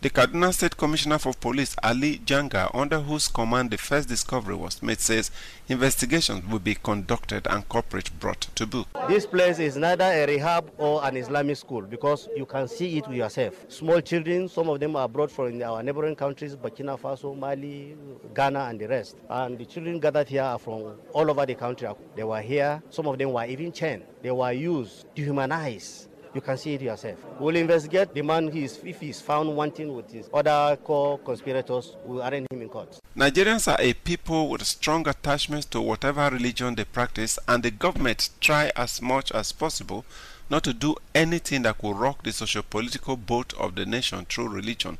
The 0.00 0.10
Kaduna 0.10 0.54
State 0.54 0.76
Commissioner 0.76 1.18
for 1.18 1.32
Police, 1.32 1.74
Ali 1.82 2.18
Janga, 2.24 2.70
under 2.72 3.00
whose 3.00 3.26
command 3.26 3.72
the 3.72 3.78
first 3.78 4.08
discovery 4.08 4.54
was 4.54 4.80
made, 4.80 5.00
says 5.00 5.32
investigations 5.68 6.46
will 6.48 6.60
be 6.60 6.76
conducted 6.76 7.48
and 7.48 7.68
corporate 7.68 8.12
brought 8.20 8.42
to 8.54 8.64
book. 8.64 8.86
This 9.08 9.26
place 9.26 9.58
is 9.58 9.76
neither 9.76 10.04
a 10.04 10.24
rehab 10.24 10.70
or 10.78 11.04
an 11.04 11.16
Islamic 11.16 11.56
school 11.56 11.82
because 11.82 12.28
you 12.36 12.46
can 12.46 12.68
see 12.68 12.98
it 12.98 13.10
yourself. 13.10 13.64
Small 13.66 14.00
children, 14.00 14.48
some 14.48 14.68
of 14.68 14.78
them 14.78 14.94
are 14.94 15.08
brought 15.08 15.32
from 15.32 15.60
our 15.64 15.82
neighboring 15.82 16.14
countries, 16.14 16.54
Burkina 16.54 16.96
Faso, 16.96 17.36
Mali, 17.36 17.96
Ghana, 18.36 18.66
and 18.66 18.80
the 18.80 18.86
rest. 18.86 19.16
And 19.28 19.58
the 19.58 19.64
children 19.64 19.98
gathered 19.98 20.28
here 20.28 20.44
are 20.44 20.60
from 20.60 20.94
all 21.12 21.28
over 21.28 21.44
the 21.44 21.56
country. 21.56 21.88
They 22.14 22.22
were 22.22 22.40
here, 22.40 22.80
some 22.90 23.08
of 23.08 23.18
them 23.18 23.32
were 23.32 23.46
even 23.46 23.72
chained. 23.72 24.04
They 24.22 24.30
were 24.30 24.52
used, 24.52 25.12
dehumanized 25.16 26.07
you 26.34 26.40
can 26.40 26.56
see 26.56 26.74
it 26.74 26.82
yourself. 26.82 27.16
We'll 27.38 27.56
investigate 27.56 28.14
the 28.14 28.22
man 28.22 28.48
he 28.50 28.64
is, 28.64 28.80
if 28.84 29.00
he 29.00 29.10
is 29.10 29.20
found 29.20 29.54
wanting 29.56 29.94
with 29.94 30.10
his 30.10 30.28
other 30.32 30.78
co-conspirators, 30.84 31.96
we'll 32.04 32.22
arraign 32.22 32.46
him 32.50 32.62
in 32.62 32.68
court. 32.68 33.00
Nigerians 33.16 33.70
are 33.70 33.80
a 33.80 33.92
people 33.94 34.48
with 34.48 34.64
strong 34.64 35.06
attachments 35.08 35.66
to 35.66 35.80
whatever 35.80 36.28
religion 36.30 36.74
they 36.74 36.84
practice 36.84 37.38
and 37.48 37.62
the 37.62 37.70
government 37.70 38.30
try 38.40 38.70
as 38.76 39.00
much 39.02 39.32
as 39.32 39.52
possible 39.52 40.04
not 40.50 40.64
to 40.64 40.72
do 40.72 40.96
anything 41.14 41.62
that 41.62 41.78
could 41.78 41.96
rock 41.96 42.22
the 42.22 42.32
socio-political 42.32 43.16
boat 43.16 43.52
of 43.58 43.74
the 43.74 43.84
nation 43.84 44.24
through 44.24 44.48
religion 44.48 44.98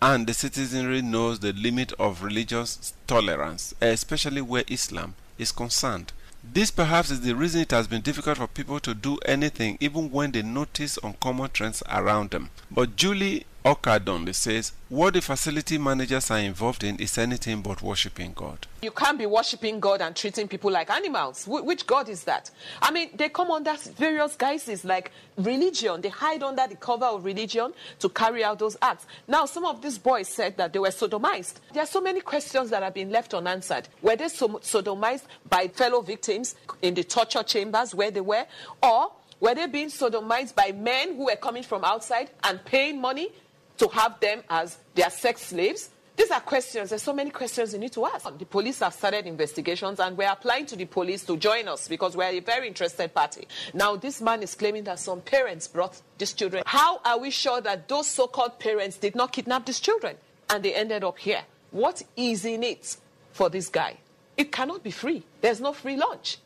and 0.00 0.26
the 0.26 0.34
citizenry 0.34 1.02
knows 1.02 1.40
the 1.40 1.52
limit 1.52 1.92
of 1.98 2.22
religious 2.22 2.92
tolerance, 3.06 3.74
especially 3.80 4.40
where 4.42 4.64
Islam 4.68 5.14
is 5.38 5.52
concerned. 5.52 6.12
This 6.52 6.70
perhaps 6.70 7.10
is 7.10 7.20
the 7.20 7.34
reason 7.34 7.60
it 7.60 7.70
has 7.72 7.86
been 7.86 8.02
difficult 8.02 8.38
for 8.38 8.46
people 8.46 8.80
to 8.80 8.94
do 8.94 9.18
anything 9.26 9.76
even 9.80 10.10
when 10.10 10.32
they 10.32 10.42
notice 10.42 10.98
uncommon 11.02 11.50
trends 11.50 11.82
around 11.90 12.30
them. 12.30 12.50
But 12.70 12.96
Julie 12.96 13.46
Okah-Donli 13.66 14.32
says 14.32 14.72
what 14.88 15.14
the 15.14 15.20
facility 15.20 15.76
managers 15.76 16.30
are 16.30 16.38
involved 16.38 16.84
in 16.84 16.94
is 17.00 17.18
anything 17.18 17.62
but 17.62 17.82
worshipping 17.82 18.32
God. 18.32 18.64
You 18.80 18.92
can't 18.92 19.18
be 19.18 19.26
worshipping 19.26 19.80
God 19.80 20.00
and 20.02 20.14
treating 20.14 20.46
people 20.46 20.70
like 20.70 20.88
animals. 20.88 21.44
Wh- 21.46 21.66
which 21.66 21.84
God 21.84 22.08
is 22.08 22.22
that? 22.24 22.48
I 22.80 22.92
mean, 22.92 23.10
they 23.16 23.28
come 23.28 23.50
under 23.50 23.74
various 23.96 24.36
guises 24.36 24.84
like 24.84 25.10
religion. 25.36 26.00
They 26.00 26.10
hide 26.10 26.44
under 26.44 26.64
the 26.68 26.76
cover 26.76 27.06
of 27.06 27.24
religion 27.24 27.72
to 27.98 28.08
carry 28.08 28.44
out 28.44 28.60
those 28.60 28.76
acts. 28.80 29.04
Now, 29.26 29.46
some 29.46 29.64
of 29.64 29.82
these 29.82 29.98
boys 29.98 30.28
said 30.28 30.56
that 30.58 30.72
they 30.72 30.78
were 30.78 30.90
sodomized. 30.90 31.54
There 31.74 31.82
are 31.82 31.86
so 31.86 32.00
many 32.00 32.20
questions 32.20 32.70
that 32.70 32.84
have 32.84 32.94
been 32.94 33.10
left 33.10 33.34
unanswered. 33.34 33.88
Were 34.00 34.14
they 34.14 34.28
so- 34.28 34.60
sodomized 34.60 35.24
by 35.50 35.66
fellow 35.66 36.02
victims 36.02 36.54
in 36.82 36.94
the 36.94 37.02
torture 37.02 37.42
chambers 37.42 37.96
where 37.96 38.12
they 38.12 38.20
were? 38.20 38.46
Or 38.80 39.10
were 39.40 39.56
they 39.56 39.66
being 39.66 39.88
sodomized 39.88 40.54
by 40.54 40.70
men 40.70 41.16
who 41.16 41.24
were 41.24 41.36
coming 41.36 41.64
from 41.64 41.82
outside 41.84 42.30
and 42.44 42.64
paying 42.64 43.00
money 43.00 43.30
to 43.78 43.88
have 43.88 44.18
them 44.20 44.42
as 44.48 44.78
their 44.94 45.10
sex 45.10 45.42
slaves? 45.42 45.90
These 46.16 46.30
are 46.30 46.40
questions. 46.40 46.88
There's 46.88 47.02
so 47.02 47.12
many 47.12 47.28
questions 47.28 47.74
you 47.74 47.78
need 47.78 47.92
to 47.92 48.06
ask. 48.06 48.26
The 48.38 48.46
police 48.46 48.78
have 48.78 48.94
started 48.94 49.26
investigations 49.26 50.00
and 50.00 50.16
we're 50.16 50.30
applying 50.30 50.64
to 50.66 50.76
the 50.76 50.86
police 50.86 51.24
to 51.24 51.36
join 51.36 51.68
us 51.68 51.88
because 51.88 52.16
we're 52.16 52.30
a 52.30 52.40
very 52.40 52.68
interested 52.68 53.12
party. 53.12 53.46
Now, 53.74 53.96
this 53.96 54.22
man 54.22 54.42
is 54.42 54.54
claiming 54.54 54.84
that 54.84 54.98
some 54.98 55.20
parents 55.20 55.68
brought 55.68 56.00
these 56.16 56.32
children. 56.32 56.62
How 56.64 57.00
are 57.04 57.18
we 57.18 57.30
sure 57.30 57.60
that 57.60 57.86
those 57.86 58.06
so 58.08 58.28
called 58.28 58.58
parents 58.58 58.96
did 58.96 59.14
not 59.14 59.32
kidnap 59.32 59.66
these 59.66 59.78
children 59.78 60.16
and 60.48 60.64
they 60.64 60.74
ended 60.74 61.04
up 61.04 61.18
here? 61.18 61.42
What 61.70 62.02
is 62.16 62.46
in 62.46 62.62
it 62.62 62.96
for 63.32 63.50
this 63.50 63.68
guy? 63.68 63.98
It 64.38 64.50
cannot 64.52 64.82
be 64.82 64.90
free. 64.90 65.22
There's 65.42 65.60
no 65.60 65.74
free 65.74 65.96
lunch. 65.96 66.38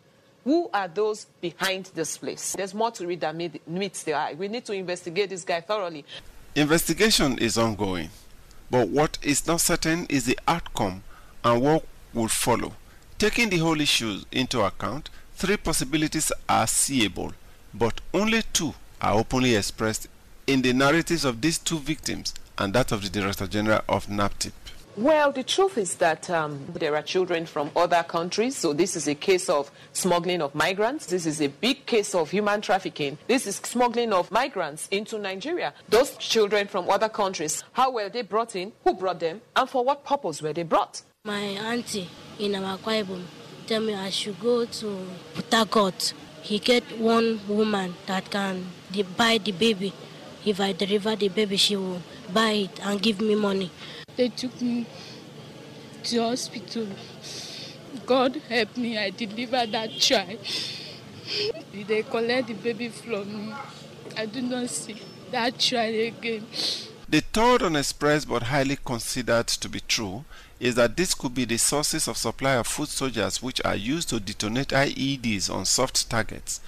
Who 0.43 0.69
are 0.73 0.89
those 0.89 1.27
behind 1.41 1.91
this 1.95 2.17
place? 2.17 2.55
There's 2.57 2.75
more 2.75 2.91
to 2.93 3.07
read 3.07 3.21
than 3.21 3.61
meets 3.67 4.03
the 4.03 4.15
eye. 4.15 4.35
We 4.35 4.49
need 4.49 4.65
to 4.65 4.73
investigate 4.73 5.31
this 5.31 5.45
guy 5.45 5.61
thoroughly. 5.61 6.05
Investigation 6.57 7.39
is 7.39 7.57
ongoing, 7.57 8.11
but 8.73 8.89
what 8.89 9.19
is 9.23 9.47
not 9.47 9.61
certain 9.61 10.05
is 10.07 10.25
the 10.25 10.37
outcome 10.49 11.05
and 11.45 11.63
what 11.63 11.87
will 12.13 12.27
follow. 12.27 12.73
Taking 13.19 13.51
the 13.51 13.59
whole 13.59 13.81
issue 13.81 14.23
into 14.33 14.61
account, 14.63 15.11
three 15.37 15.57
possibilities 15.57 16.33
are 16.49 16.67
seeable, 16.67 17.35
but 17.73 18.01
only 18.13 18.43
two 18.53 18.75
are 19.01 19.15
openly 19.15 19.55
expressed 19.55 20.09
in 20.49 20.63
the 20.63 20.73
narratives 20.73 21.25
of 21.25 21.41
these 21.41 21.57
two 21.57 21.79
victims 21.79 22.35
and 22.59 22.75
that 22.75 22.91
of 22.91 23.03
the 23.03 23.09
Director 23.21 23.47
General 23.47 23.83
of 23.89 24.09
NAPTIP. 24.09 24.53
Well, 25.01 25.33
the 25.33 25.43
truth 25.43 25.79
is 25.79 25.95
that 25.95 26.29
um, 26.29 26.63
there 26.75 26.95
are 26.95 27.01
children 27.01 27.47
from 27.47 27.71
other 27.75 28.03
countries. 28.03 28.55
So 28.55 28.75
this 28.75 28.97
is 28.97 29.09
a 29.09 29.15
case 29.15 29.49
of 29.49 29.71
smuggling 29.95 30.43
of 30.43 30.55
migrants. 30.55 31.07
This 31.07 31.25
is 31.25 31.41
a 31.41 31.47
big 31.47 31.87
case 31.87 32.15
of 32.15 32.31
human 32.31 32.61
trafficking. 32.61 33.17
This 33.27 33.47
is 33.47 33.57
smuggling 33.57 34.13
of 34.13 34.31
migrants 34.31 34.89
into 34.91 35.19
Nigeria. 35.19 35.73
Those 35.89 36.15
children 36.19 36.67
from 36.67 36.91
other 36.91 37.09
countries, 37.09 37.65
how 37.73 37.93
were 37.93 38.11
they 38.11 38.21
brought 38.21 38.55
in? 38.55 38.73
Who 38.85 38.93
brought 38.93 39.21
them? 39.21 39.41
And 39.57 39.71
for 39.71 39.83
what 39.83 40.05
purpose 40.05 40.43
were 40.43 40.53
they 40.53 40.65
brought? 40.65 41.01
My 41.25 41.41
auntie 41.41 42.11
in 42.39 42.53
Kwaibum 42.53 43.23
tell 43.67 43.81
me 43.81 43.95
I 43.95 44.11
should 44.11 44.39
go 44.39 44.67
to 44.67 45.07
Port 45.71 46.13
He 46.43 46.59
get 46.59 46.85
one 46.99 47.41
woman 47.49 47.95
that 48.05 48.31
can 48.31 48.67
buy 49.17 49.39
the 49.39 49.53
baby. 49.53 49.95
If 50.45 50.61
I 50.61 50.73
deliver 50.73 51.17
the 51.17 51.29
baby, 51.31 51.57
she 51.57 51.77
will 51.77 52.03
buy 52.35 52.51
it 52.51 52.81
and 52.87 53.01
give 53.01 53.23
me 53.23 53.35
money. 53.35 53.71
They 54.17 54.29
took 54.29 54.61
me 54.61 54.87
to 56.05 56.23
hospital. 56.23 56.87
God 58.07 58.37
help 58.49 58.77
me, 58.77 58.99
I 58.99 59.11
delivered 59.11 59.73
that 59.73 59.91
child. 59.99 60.39
they 61.73 62.03
collect 62.03 62.49
the 62.49 62.55
baby 62.55 62.89
from 62.89 63.49
me. 63.49 63.55
I 64.17 64.27
do 64.27 64.43
not 64.43 64.69
see 64.71 65.01
that 65.31 65.59
child 65.59 65.95
again. 65.95 66.47
The 67.09 67.21
third 67.21 67.63
unexpressed 67.63 68.29
but 68.29 68.45
highly 68.45 68.77
considered 68.85 69.49
to 69.49 69.69
be 69.69 69.81
true 69.81 70.25
is 70.61 70.75
that 70.77 70.97
this 70.97 71.15
could 71.15 71.35
be 71.35 71.45
the 71.45 71.57
sources 71.57 72.07
of 72.07 72.17
supply 72.17 72.53
of 72.55 72.67
food 72.67 72.89
soldiers 72.89 73.43
which 73.43 73.61
are 73.65 73.75
used 73.75 74.11
to 74.11 74.21
detonate 74.21 74.69
IEDs 74.69 75.53
on 75.53 75.65
soft 75.65 76.09
targets 76.09 76.61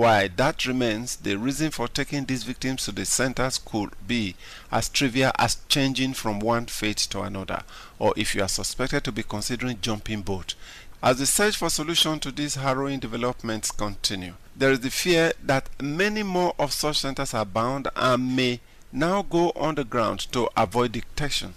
why 0.00 0.28
that 0.28 0.64
remains, 0.64 1.16
the 1.16 1.36
reason 1.36 1.70
for 1.70 1.86
taking 1.86 2.24
these 2.24 2.42
victims 2.42 2.86
to 2.86 2.90
the 2.90 3.04
centers 3.04 3.58
could 3.58 3.90
be 4.06 4.34
as 4.72 4.88
trivial 4.88 5.30
as 5.38 5.58
changing 5.68 6.14
from 6.14 6.40
one 6.40 6.64
fate 6.64 6.96
to 6.96 7.20
another, 7.20 7.62
or 7.98 8.14
if 8.16 8.34
you 8.34 8.42
are 8.42 8.48
suspected 8.48 9.04
to 9.04 9.12
be 9.12 9.22
considering 9.22 9.78
jumping 9.82 10.22
boat. 10.22 10.54
As 11.02 11.18
the 11.18 11.26
search 11.26 11.58
for 11.58 11.68
solution 11.68 12.18
to 12.20 12.32
these 12.32 12.54
harrowing 12.54 12.98
developments 12.98 13.70
continue, 13.70 14.32
there 14.56 14.72
is 14.72 14.80
the 14.80 14.90
fear 14.90 15.34
that 15.42 15.68
many 15.82 16.22
more 16.22 16.54
of 16.58 16.72
such 16.72 17.00
centers 17.00 17.34
are 17.34 17.44
bound 17.44 17.88
and 17.94 18.34
may 18.34 18.60
now 18.90 19.20
go 19.20 19.52
underground 19.54 20.20
to 20.32 20.48
avoid 20.56 20.92
detection. 20.92 21.52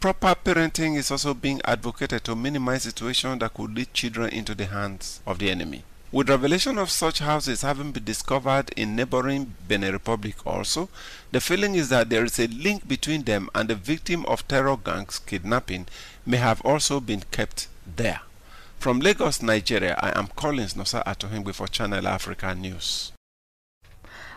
Proper 0.00 0.34
parenting 0.34 0.96
is 0.96 1.10
also 1.10 1.34
being 1.34 1.60
advocated 1.66 2.24
to 2.24 2.34
minimize 2.34 2.84
situations 2.84 3.40
that 3.40 3.52
could 3.52 3.74
lead 3.74 3.92
children 3.92 4.30
into 4.30 4.54
the 4.54 4.64
hands 4.64 5.20
of 5.26 5.38
the 5.38 5.50
enemy. 5.50 5.84
With 6.14 6.30
revelation 6.30 6.78
of 6.78 6.92
such 6.92 7.18
houses 7.18 7.62
having 7.62 7.90
been 7.90 8.04
discovered 8.04 8.70
in 8.76 8.94
neighboring 8.94 9.56
Benin 9.66 9.92
Republic 9.92 10.36
also, 10.46 10.88
the 11.32 11.40
feeling 11.40 11.74
is 11.74 11.88
that 11.88 12.08
there 12.08 12.24
is 12.24 12.38
a 12.38 12.46
link 12.46 12.86
between 12.86 13.24
them 13.24 13.50
and 13.52 13.68
the 13.68 13.74
victim 13.74 14.24
of 14.26 14.46
terror 14.46 14.76
gangs 14.76 15.18
kidnapping 15.18 15.88
may 16.24 16.36
have 16.36 16.60
also 16.60 17.00
been 17.00 17.24
kept 17.32 17.66
there. 17.96 18.20
From 18.78 19.00
Lagos, 19.00 19.42
Nigeria, 19.42 19.98
I 20.00 20.16
am 20.16 20.28
Collins 20.28 20.74
Nosa 20.74 21.02
Atohengwe 21.04 21.52
for 21.52 21.66
Channel 21.66 22.06
Africa 22.06 22.54
News. 22.54 23.10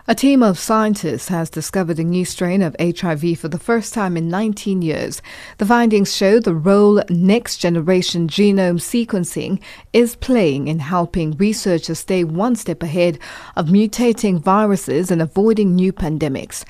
A 0.10 0.16
team 0.16 0.42
of 0.42 0.58
scientists 0.58 1.28
has 1.28 1.50
discovered 1.50 2.00
a 2.00 2.04
new 2.06 2.24
strain 2.24 2.62
of 2.62 2.78
HIV 2.80 3.38
for 3.38 3.50
the 3.50 3.60
first 3.60 3.94
time 3.94 4.16
in 4.16 4.30
19 4.30 4.82
years. 4.82 5.22
The 5.58 5.66
findings 5.66 6.16
show 6.16 6.40
the 6.40 6.56
role 6.56 7.04
next 7.10 7.58
generation 7.58 8.30
genome 8.30 8.80
sequencing 8.80 9.62
is 9.92 10.16
playing 10.16 10.70
in 10.70 10.80
helping 10.80 11.34
researchers 11.34 12.00
stay 12.00 12.24
one 12.24 12.56
step 12.56 12.82
ahead 12.82 13.20
of 13.58 13.66
mutating 13.66 14.40
viruses 14.40 15.12
and 15.12 15.22
avoiding 15.22 15.76
new 15.76 15.92
pandemics. 15.92 16.64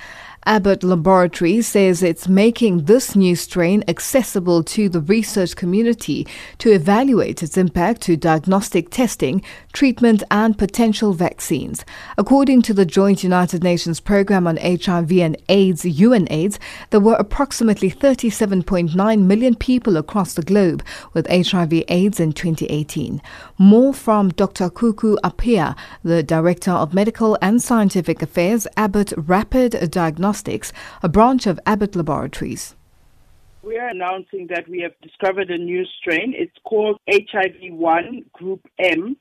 Abbott 0.48 0.82
Laboratories 0.82 1.68
says 1.68 2.02
it's 2.02 2.30
making 2.30 2.86
this 2.86 3.18
new 3.18 3.36
strain 3.36 3.84
accessible 3.90 4.64
to 4.64 4.88
the 4.88 5.02
research 5.02 5.58
community 5.58 6.26
to 6.60 6.72
evaluate 6.72 7.44
its 7.44 7.58
impact 7.58 8.00
to 8.04 8.16
diagnostic 8.16 8.90
testing, 8.90 9.44
treatment, 9.74 10.24
and 10.32 10.58
potential 10.58 11.12
vaccines. 11.12 11.84
According 12.18 12.62
to 12.62 12.74
the 12.74 12.86
Joint 12.86 13.26
United 13.26 13.62
Nations 13.62 14.00
Programme 14.00 14.48
on 14.48 14.56
HIV 14.56 15.12
and 15.20 15.36
AIDS, 15.50 15.84
UNAIDS, 15.84 16.60
there 16.92 17.02
were 17.02 17.16
approximately 17.16 17.92
37.9 17.92 19.24
million 19.24 19.54
people 19.54 19.98
across 19.98 20.34
the 20.34 20.42
globe 20.42 20.82
with 21.12 21.28
HIV/AIDS 21.28 22.22
in 22.22 22.32
2018. 22.32 23.22
More 23.58 23.94
from 23.94 24.30
Dr. 24.30 24.70
Kuku 24.70 25.18
Appiah, 25.26 25.76
the 26.04 26.24
Director 26.24 26.72
of 26.72 26.94
Medical 26.94 27.38
and 27.42 27.62
Scientific 27.62 28.22
Affairs, 28.22 28.66
Abbott 28.78 29.12
Rapid 29.18 29.92
Diagnostics 29.92 30.37
a 31.04 31.10
branch 31.10 31.48
of 31.48 31.60
Abbott 31.66 31.96
Laboratories. 31.96 32.76
We 33.64 33.78
are 33.78 33.90
announcing 33.90 34.48
that 34.48 34.68
we 34.70 34.80
have 34.82 34.94
discovered 35.02 35.50
a 35.50 35.58
new 35.58 35.84
strain. 36.00 36.34
It's 36.36 36.58
called 36.64 37.00
HIV1 37.10 38.32
Group 38.32 38.62
M, 38.80 39.18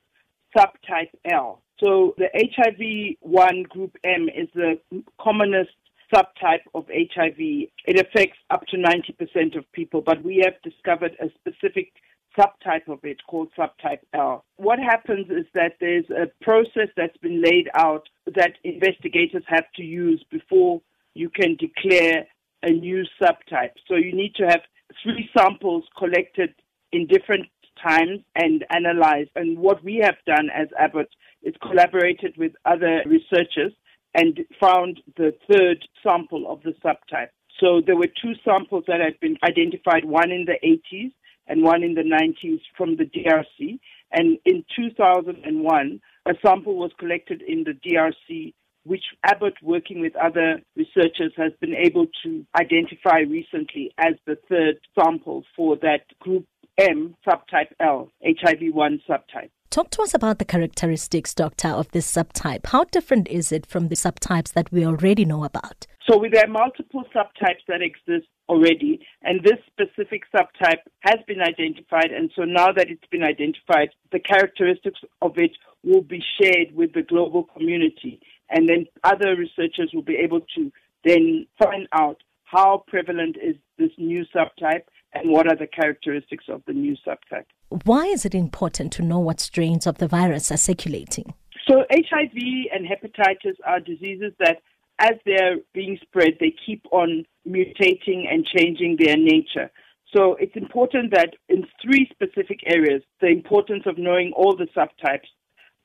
subtype 0.57 1.11
L. 1.25 1.63
So 1.83 2.15
the 2.17 2.29
HIV1 2.35 3.69
Group 3.69 3.97
M 4.05 4.29
is 4.29 4.49
the 4.55 4.79
commonest 5.21 5.71
subtype 6.15 6.65
of 6.75 6.87
HIV. 6.89 7.39
It 7.39 7.99
affects 7.99 8.39
up 8.51 8.67
to 8.69 8.77
90% 8.77 9.57
of 9.57 9.71
people, 9.73 10.01
but 10.01 10.23
we 10.23 10.43
have 10.45 10.55
discovered 10.63 11.17
a 11.21 11.29
specific 11.41 11.93
subtype 12.39 12.89
of 12.89 12.99
it 13.03 13.21
called 13.27 13.49
subtype 13.59 14.01
L. 14.13 14.45
What 14.57 14.79
happens 14.79 15.27
is 15.31 15.47
that 15.55 15.77
there's 15.81 16.09
a 16.11 16.31
process 16.45 16.89
that's 16.97 17.17
been 17.19 17.43
laid 17.43 17.69
out 17.75 18.09
that 18.35 18.53
investigators 18.65 19.43
have 19.47 19.65
to 19.77 19.83
use 19.83 20.25
before 20.31 20.81
you 21.17 21.31
can 21.31 21.57
declare 21.57 22.27
a 22.63 22.71
new 22.71 23.05
subtype. 23.21 23.73
So 23.89 23.95
you 23.95 24.15
need 24.15 24.35
to 24.37 24.47
have 24.47 24.61
three 25.03 25.29
samples 25.37 25.85
collected 25.99 26.55
in 26.93 27.07
different 27.07 27.47
times 27.83 28.21
and 28.35 28.65
analyzed. 28.71 29.31
And 29.35 29.59
what 29.59 29.83
we 29.83 30.01
have 30.03 30.17
done 30.27 30.49
as 30.55 30.69
Abbott 30.79 31.09
is 31.43 31.55
collaborated 31.63 32.35
with 32.37 32.53
other 32.65 33.03
researchers 33.07 33.73
and 34.15 34.41
found 34.61 35.01
the 35.17 35.35
third 35.51 35.87
sample 36.03 36.51
of 36.51 36.63
the 36.63 36.75
subtype. 36.85 37.29
So 37.61 37.81
there 37.85 37.97
were 37.97 38.09
two 38.23 38.33
samples 38.45 38.85
that 38.87 39.01
had 39.01 39.19
been 39.21 39.37
identified, 39.43 40.05
one 40.05 40.31
in 40.31 40.47
the 40.47 40.59
80s 40.65 41.13
and 41.47 41.63
one 41.63 41.83
in 41.83 41.95
the 41.95 42.03
90s 42.03 42.61
from 42.77 42.97
the 42.97 43.05
DRC. 43.05 43.79
And 44.13 44.39
in 44.45 44.65
2001, 44.75 46.01
a 46.27 46.33
sample 46.45 46.77
was 46.77 46.91
collected 46.99 47.43
in 47.43 47.65
the 47.65 47.73
DRC 47.73 48.55
which 48.87 49.05
Abbott, 49.25 49.55
working 49.63 50.01
with 50.01 50.15
other 50.17 50.61
researchers, 50.77 51.33
has 51.37 51.53
been 51.61 51.75
able 51.75 52.07
to 52.23 52.47
identify 52.59 53.19
recently 53.19 53.93
as 53.99 54.15
the 54.27 54.39
third 54.49 54.79
sample 54.99 55.45
for 55.57 55.77
that 55.77 56.05
group 56.21 56.47
M 56.79 57.17
subtype 57.27 57.73
L, 57.81 58.11
HIV1 58.25 59.01
subtype. 59.09 59.51
Talk 59.71 59.91
to 59.91 60.03
us 60.03 60.15
about 60.15 60.39
the 60.39 60.45
characteristics, 60.45 61.35
Doctor, 61.35 61.69
of 61.69 61.91
this 61.91 62.11
subtype. 62.11 62.67
How 62.67 62.85
different 62.85 63.29
is 63.29 63.51
it 63.51 63.67
from 63.67 63.89
the 63.89 63.97
subtypes 63.97 64.53
that 64.53 64.71
we 64.71 64.87
already 64.87 65.25
know 65.25 65.45
about? 65.45 65.87
So 66.09 66.25
there 66.31 66.45
are 66.45 66.49
multiple 66.49 67.05
subtypes 67.15 67.65
that 67.67 67.83
exist 67.83 68.29
already, 68.49 69.01
and 69.23 69.43
this 69.43 69.59
specific 69.67 70.23
subtype 70.35 70.83
has 71.01 71.17
been 71.27 71.41
identified. 71.41 72.13
And 72.13 72.31
so 72.37 72.45
now 72.45 72.71
that 72.73 72.89
it's 72.89 73.07
been 73.11 73.25
identified, 73.25 73.89
the 74.13 74.21
characteristics 74.21 75.01
of 75.21 75.37
it 75.37 75.51
will 75.83 76.03
be 76.03 76.23
shared 76.41 76.75
with 76.75 76.93
the 76.93 77.03
global 77.03 77.45
community 77.45 78.21
and 78.51 78.69
then 78.69 78.87
other 79.05 79.37
researchers 79.37 79.91
will 79.93 80.03
be 80.03 80.17
able 80.17 80.41
to 80.55 80.71
then 81.05 81.47
find 81.63 81.89
out 81.93 82.23
how 82.45 82.85
prevalent 82.87 83.37
is 83.43 83.57
this 83.79 83.91
new 83.99 84.25
subtype 84.35 84.85
and 85.13 85.31
what 85.31 85.47
are 85.49 85.57
the 85.57 85.67
characteristics 85.67 86.45
of 86.49 86.63
the 86.67 86.73
new 86.73 86.97
subtype. 87.07 87.47
Why 87.85 88.05
is 88.07 88.25
it 88.25 88.35
important 88.35 88.93
to 88.95 89.03
know 89.03 89.19
what 89.19 89.41
strains 89.41 89.87
of 89.87 89.99
the 89.99 90.09
virus 90.09 90.53
are 90.53 90.57
circulating? 90.57 91.35
So, 91.69 91.85
HIV 91.91 92.37
and 92.73 92.87
hepatitis 92.87 93.57
are 93.65 93.81
diseases 93.81 94.33
that, 94.39 94.59
as 95.01 95.15
they're 95.25 95.57
being 95.75 95.99
spread, 96.03 96.35
they 96.39 96.55
keep 96.65 96.85
on 96.93 97.25
mutating 97.47 98.33
and 98.33 98.47
changing 98.47 98.97
their 99.01 99.17
nature. 99.17 99.71
So, 100.17 100.37
it's 100.39 100.55
important 100.55 101.13
that 101.13 101.35
in 101.49 101.67
three 101.83 102.09
specific 102.13 102.61
areas, 102.67 103.03
the 103.21 103.29
importance 103.29 103.83
of 103.87 103.99
knowing 103.99 104.33
all 104.37 104.57
the 104.57 104.69
subtypes 104.77 105.27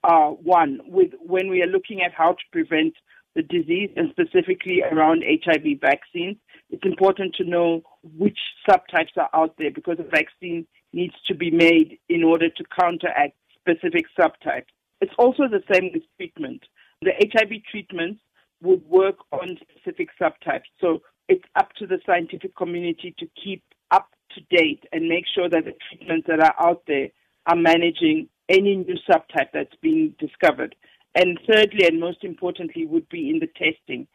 uh, 0.04 0.30
one 0.30 0.80
with 0.88 1.12
when 1.20 1.50
we 1.50 1.62
are 1.62 1.68
looking 1.68 2.02
at 2.02 2.14
how 2.14 2.32
to 2.32 2.44
prevent 2.52 2.94
the 3.36 3.44
disease 3.44 3.90
and 3.96 4.12
specifically 4.12 4.82
around 4.92 5.24
HIV 5.24 5.80
vaccines. 5.80 6.38
It's 6.70 6.86
important 6.86 7.36
to 7.36 7.44
know 7.44 7.82
which 8.18 8.38
subtypes 8.70 9.16
are 9.18 9.30
out 9.34 9.56
there 9.58 9.72
because 9.72 9.98
a 10.00 10.04
vaccine 10.04 10.68
needs 10.94 11.14
to 11.28 11.36
be 11.36 11.50
made 11.50 11.98
in 12.10 12.24
order 12.24 12.50
to 12.50 12.64
counteract 12.80 13.36
specific 13.58 14.06
subtypes. 14.20 14.66
It's 15.00 15.14
also 15.18 15.44
the 15.48 15.64
same 15.72 15.92
with 15.94 16.04
treatment. 16.18 16.62
The 17.02 17.12
HIV 17.20 17.64
treatments 17.70 18.22
would 18.62 18.86
work 18.88 19.16
on 19.32 19.58
specific 19.62 20.10
subtypes. 20.20 20.70
So 20.80 21.00
it's 21.28 21.44
up 21.56 21.70
to 21.80 21.88
the 21.88 22.00
scientific 22.06 22.56
community 22.56 23.16
to 23.18 23.28
keep 23.42 23.64
up 23.92 24.10
to 24.36 24.42
date 24.56 24.84
and 24.92 25.08
make 25.08 25.26
sure 25.34 25.50
that 25.50 25.66
the 25.66 25.74
treatments 25.90 26.28
that 26.28 26.40
are 26.40 26.56
out 26.60 26.84
there 26.88 27.08
are 27.48 27.56
managing 27.56 28.30
any 28.52 28.76
new 28.76 28.98
subtype 29.10 29.52
that's 29.54 29.76
being 29.82 30.14
discovered. 30.20 30.76
And 31.16 31.40
thirdly, 31.48 31.88
and 31.88 32.00
most 32.00 32.24
importantly, 32.24 32.86
would 32.86 33.08
be 33.10 33.30
in 33.30 33.40
the 33.40 33.48
testing. 33.48 34.08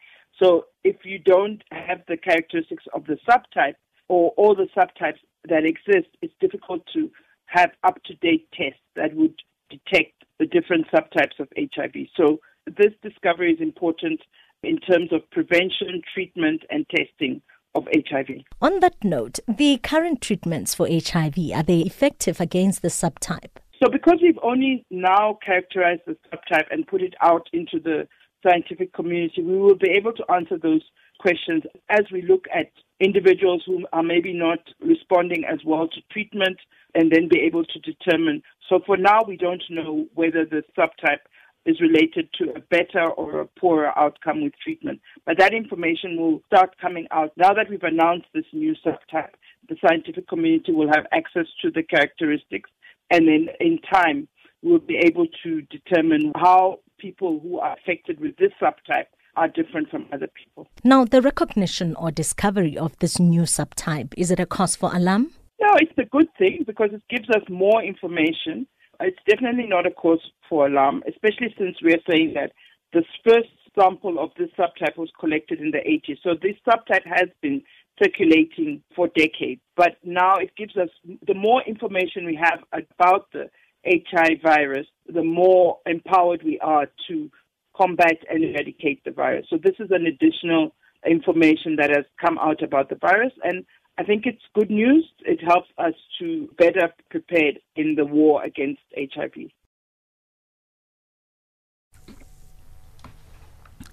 So 0.43 0.67
if 0.85 0.97
you 1.05 1.19
don't 1.19 1.63
have 1.73 2.03
the 2.09 2.17
characteristics 2.17 2.85
of 2.95 3.05
the 3.07 3.19
subtype 3.29 3.75
or 4.09 4.31
all 4.37 4.55
the 4.55 4.69
subtypes 4.77 5.21
that 5.49 5.65
exist, 5.65 6.09
it's 6.23 6.35
difficult 6.41 6.83
to 6.95 7.11
have 7.47 7.71
up 7.85 8.03
to 8.05 8.15
date 8.17 8.49
tests 8.53 8.81
that 8.97 9.15
would 9.15 9.35
detect 9.71 10.25
the 10.39 10.47
different 10.47 10.87
subtypes 10.93 11.39
of 11.39 11.49
HIV. 11.57 11.95
So 12.17 12.39
this 12.67 12.93
discovery 13.03 13.53
is 13.53 13.61
important 13.61 14.21
in 14.63 14.79
terms 14.79 15.13
of 15.13 15.29
prevention, 15.31 16.03
treatment, 16.13 16.63
and 16.71 16.87
testing 16.89 17.41
of 17.75 17.87
HIV. 17.95 18.29
On 18.61 18.81
that 18.81 19.05
note, 19.05 19.39
the 19.47 19.79
current 19.83 20.21
treatments 20.21 20.75
for 20.75 20.89
HIV 20.89 21.39
are 21.55 21.63
they 21.63 21.81
effective 21.81 22.41
against 22.41 22.83
the 22.83 22.89
subtype? 22.89 23.59
So, 23.83 23.91
because 23.91 24.19
we've 24.23 24.39
only 24.43 24.87
now 24.91 25.39
characterized 25.45 26.03
the 26.07 26.17
subtype 26.33 26.67
and 26.71 26.87
put 26.87 27.03
it 27.03 27.15
out 27.21 27.47
into 27.53 27.79
the 27.79 28.09
scientific 28.47 28.95
community, 28.95 29.43
we 29.43 29.59
will 29.59 29.77
be 29.77 29.91
able 29.91 30.13
to 30.15 30.25
answer 30.33 30.57
those 30.57 30.83
questions 31.19 31.63
as 31.91 32.05
we 32.11 32.23
look 32.23 32.47
at 32.55 32.71
individuals 33.01 33.63
who 33.67 33.87
are 33.93 34.03
maybe 34.03 34.33
not 34.33 34.61
responding 34.81 35.45
as 35.45 35.59
well 35.65 35.89
to 35.89 36.01
treatment 36.11 36.57
and 36.95 37.11
then 37.13 37.29
be 37.29 37.41
able 37.41 37.65
to 37.65 37.79
determine. 37.81 38.43
So, 38.69 38.81
for 38.87 38.97
now, 38.97 39.21
we 39.27 39.37
don't 39.37 39.63
know 39.69 40.07
whether 40.15 40.47
the 40.47 40.63
subtype 40.77 41.27
is 41.67 41.81
related 41.81 42.29
to 42.39 42.53
a 42.55 42.61
better 42.61 43.11
or 43.11 43.41
a 43.41 43.47
poorer 43.61 43.93
outcome 43.99 44.43
with 44.43 44.53
treatment. 44.63 45.01
But 45.27 45.39
that 45.39 45.53
information 45.53 46.17
will 46.17 46.41
start 46.47 46.77
coming 46.81 47.09
out. 47.11 47.33
Now 47.37 47.53
that 47.53 47.69
we've 47.69 47.83
announced 47.83 48.29
this 48.33 48.45
new 48.53 48.75
subtype, 48.87 49.35
the 49.69 49.77
scientific 49.87 50.29
community 50.29 50.73
will 50.73 50.89
have 50.95 51.07
access 51.13 51.47
to 51.63 51.71
the 51.71 51.83
characteristics 51.83 52.71
and 53.11 53.29
then 53.29 53.49
in 53.61 53.79
time, 53.93 54.29
we'll 54.63 54.79
be 54.79 54.97
able 54.97 55.27
to 55.43 55.63
determine 55.63 56.33
how 56.37 56.81
people 56.99 57.41
who 57.41 57.59
are 57.59 57.77
affected 57.77 58.21
with 58.21 58.37
this 58.37 58.53
subtype 58.61 59.07
are 59.37 59.49
different 59.49 59.91
from 59.91 60.07
other 60.13 60.29
people. 60.29 60.67
Now, 60.83 61.05
the 61.05 61.21
recognition 61.21 61.95
or 61.97 62.11
discovery 62.11 62.77
of 62.77 62.99
this 62.99 63.19
new 63.21 63.43
subtype, 63.43 64.15
is 64.17 64.31
it 64.31 64.41
a 64.41 64.47
cause 64.47 64.75
for 64.75 64.95
alarm? 64.95 65.33
No, 65.61 65.75
it's 65.77 65.97
a 65.99 66.05
good 66.05 66.29
thing 66.39 66.65
because 66.67 66.91
it 66.93 67.03
gives 67.11 67.29
us 67.31 67.43
more 67.49 67.83
information. 67.83 68.67
It's 69.01 69.19
definitely 69.29 69.67
not 69.67 69.87
a 69.87 69.91
cause 69.91 70.21
for 70.49 70.67
alarm, 70.67 71.03
especially 71.07 71.55
since 71.59 71.77
we 71.83 71.93
are 71.93 72.03
saying 72.09 72.33
that 72.35 72.53
this 72.93 73.05
first 73.27 73.49
sample 73.79 74.19
of 74.19 74.31
this 74.39 74.49
subtype 74.59 74.97
was 74.97 75.11
collected 75.21 75.61
in 75.61 75.71
the 75.71 75.79
80s. 75.79 76.19
So 76.23 76.31
this 76.41 76.57
subtype 76.67 77.05
has 77.05 77.29
been 77.43 77.63
circulating 78.03 78.83
for 78.95 79.09
decades. 79.09 79.61
But 79.77 79.97
now 80.05 80.37
it 80.37 80.51
gives 80.57 80.77
us 80.77 80.89
the 81.27 81.35
more 81.35 81.63
information 81.67 82.27
we 82.27 82.39
have 82.43 82.61
about 82.73 83.29
the 83.33 83.51
HIV 83.87 84.43
virus, 84.43 84.87
the 85.13 85.23
more 85.23 85.79
empowered 85.87 86.43
we 86.43 86.59
are 86.61 86.87
to 87.09 87.31
combat 87.77 88.17
and 88.31 88.43
eradicate 88.43 89.05
the 89.05 89.11
virus. 89.11 89.47
So 89.51 89.59
this 89.63 89.75
is 89.79 89.91
an 89.91 90.07
additional 90.07 90.75
information 91.07 91.77
that 91.77 91.91
has 91.91 92.05
come 92.21 92.39
out 92.39 92.63
about 92.63 92.89
the 92.89 92.97
virus 92.97 93.33
and 93.45 93.65
I 93.99 94.05
think 94.05 94.27
it's 94.27 94.43
good 94.55 94.71
news. 94.71 95.09
It 95.21 95.43
helps 95.43 95.69
us 95.79 95.95
to 96.19 96.51
better 96.59 96.93
prepared 97.11 97.61
in 97.77 97.95
the 97.95 98.05
war 98.05 98.43
against 98.43 98.83
HIV. 98.95 99.51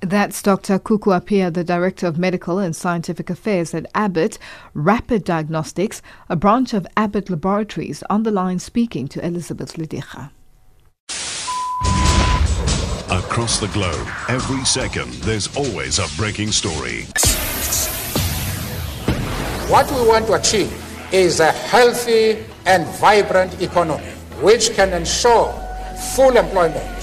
That's 0.03 0.41
Dr. 0.41 0.79
Kuku 0.79 1.17
Appiah, 1.17 1.53
the 1.53 1.63
Director 1.63 2.07
of 2.07 2.17
Medical 2.17 2.59
and 2.59 2.75
Scientific 2.75 3.29
Affairs 3.29 3.73
at 3.73 3.85
Abbott 3.95 4.37
Rapid 4.73 5.23
Diagnostics, 5.23 6.01
a 6.27 6.35
branch 6.35 6.73
of 6.73 6.85
Abbott 6.97 7.29
Laboratories, 7.29 8.03
on 8.09 8.23
the 8.23 8.31
line 8.31 8.59
speaking 8.59 9.07
to 9.07 9.25
Elizabeth 9.25 9.77
Lideja. 9.77 10.31
across 13.09 13.59
the 13.59 13.67
globe. 13.67 14.07
Every 14.27 14.65
second, 14.65 15.13
there's 15.23 15.55
always 15.55 15.99
a 15.99 16.07
breaking 16.17 16.51
story. 16.51 17.03
What 19.69 19.89
we 19.91 20.05
want 20.05 20.27
to 20.27 20.33
achieve 20.33 20.73
is 21.13 21.39
a 21.39 21.51
healthy 21.51 22.43
and 22.65 22.85
vibrant 22.97 23.61
economy 23.61 24.03
which 24.41 24.73
can 24.73 24.91
ensure 24.91 25.53
full 26.15 26.35
employment 26.35 27.02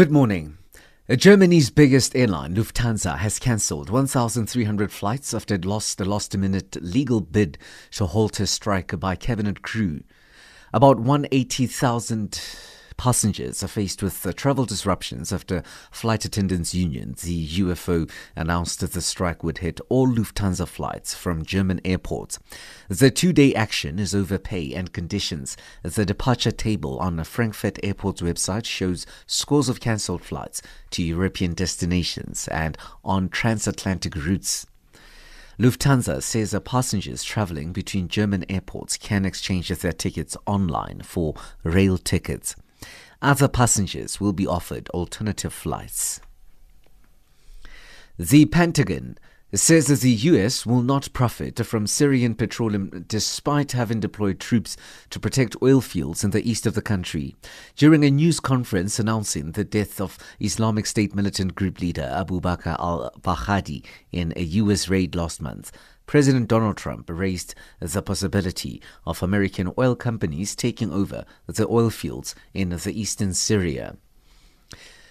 Good 0.00 0.10
morning. 0.10 0.56
Germany's 1.14 1.68
biggest 1.68 2.16
airline, 2.16 2.54
Lufthansa, 2.54 3.18
has 3.18 3.38
cancelled 3.38 3.90
1,300 3.90 4.90
flights 4.90 5.34
after 5.34 5.56
it 5.56 5.66
lost 5.66 6.00
a 6.00 6.06
last 6.06 6.34
minute 6.34 6.78
legal 6.80 7.20
bid 7.20 7.58
to 7.90 8.06
halt 8.06 8.40
a 8.40 8.46
strike 8.46 8.98
by 8.98 9.14
cabinet 9.14 9.60
crew. 9.60 10.00
About 10.72 11.00
180,000 11.00 12.40
passengers 13.00 13.62
are 13.62 13.68
faced 13.68 14.02
with 14.02 14.26
uh, 14.26 14.32
travel 14.34 14.66
disruptions 14.66 15.32
after 15.32 15.62
Flight 15.90 16.26
Attendants 16.26 16.74
Union, 16.74 17.14
the 17.22 17.48
UFO, 17.48 18.10
announced 18.36 18.80
that 18.80 18.92
the 18.92 19.00
strike 19.00 19.42
would 19.42 19.56
hit 19.56 19.80
all 19.88 20.06
Lufthansa 20.06 20.68
flights 20.68 21.14
from 21.14 21.42
German 21.42 21.80
airports. 21.82 22.38
The 22.90 23.10
two 23.10 23.32
day 23.32 23.54
action 23.54 23.98
is 23.98 24.14
over 24.14 24.36
pay 24.36 24.74
and 24.74 24.92
conditions. 24.92 25.56
The 25.82 26.04
departure 26.04 26.50
table 26.50 26.98
on 26.98 27.16
the 27.16 27.24
Frankfurt 27.24 27.78
Airport's 27.82 28.20
website 28.20 28.66
shows 28.66 29.06
scores 29.26 29.70
of 29.70 29.80
cancelled 29.80 30.22
flights 30.22 30.60
to 30.90 31.02
European 31.02 31.54
destinations 31.54 32.48
and 32.48 32.76
on 33.02 33.30
transatlantic 33.30 34.14
routes. 34.14 34.66
Lufthansa 35.58 36.22
says 36.22 36.50
that 36.50 36.66
passengers 36.66 37.24
traveling 37.24 37.72
between 37.72 38.08
German 38.08 38.44
airports 38.50 38.98
can 38.98 39.24
exchange 39.24 39.70
their 39.70 39.94
tickets 39.94 40.36
online 40.44 41.00
for 41.02 41.34
rail 41.64 41.96
tickets. 41.96 42.56
Other 43.22 43.48
passengers 43.48 44.20
will 44.20 44.32
be 44.32 44.46
offered 44.46 44.88
alternative 44.90 45.52
flights. 45.52 46.20
The 48.18 48.46
Pentagon 48.46 49.18
says 49.52 49.88
that 49.88 50.00
the 50.00 50.12
US 50.12 50.64
will 50.64 50.82
not 50.82 51.12
profit 51.12 51.64
from 51.66 51.86
Syrian 51.86 52.34
petroleum 52.34 53.04
despite 53.08 53.72
having 53.72 53.98
deployed 53.98 54.38
troops 54.38 54.76
to 55.10 55.18
protect 55.18 55.56
oil 55.60 55.80
fields 55.80 56.22
in 56.22 56.30
the 56.30 56.48
east 56.48 56.66
of 56.66 56.74
the 56.74 56.82
country. 56.82 57.34
During 57.76 58.04
a 58.04 58.10
news 58.10 58.38
conference 58.38 58.98
announcing 58.98 59.52
the 59.52 59.64
death 59.64 60.00
of 60.00 60.18
Islamic 60.38 60.86
State 60.86 61.14
militant 61.14 61.56
group 61.56 61.80
leader 61.80 62.08
Abu 62.14 62.40
Bakr 62.40 62.78
al 62.78 63.10
Baghdadi 63.20 63.84
in 64.12 64.32
a 64.36 64.42
US 64.42 64.88
raid 64.88 65.14
last 65.16 65.42
month, 65.42 65.72
President 66.10 66.48
Donald 66.48 66.76
Trump 66.76 67.08
raised 67.08 67.54
the 67.78 68.02
possibility 68.02 68.82
of 69.06 69.22
American 69.22 69.72
oil 69.78 69.94
companies 69.94 70.56
taking 70.56 70.92
over 70.92 71.24
the 71.46 71.68
oil 71.68 71.88
fields 71.88 72.34
in 72.52 72.70
the 72.70 73.00
eastern 73.00 73.32
Syria. 73.32 73.96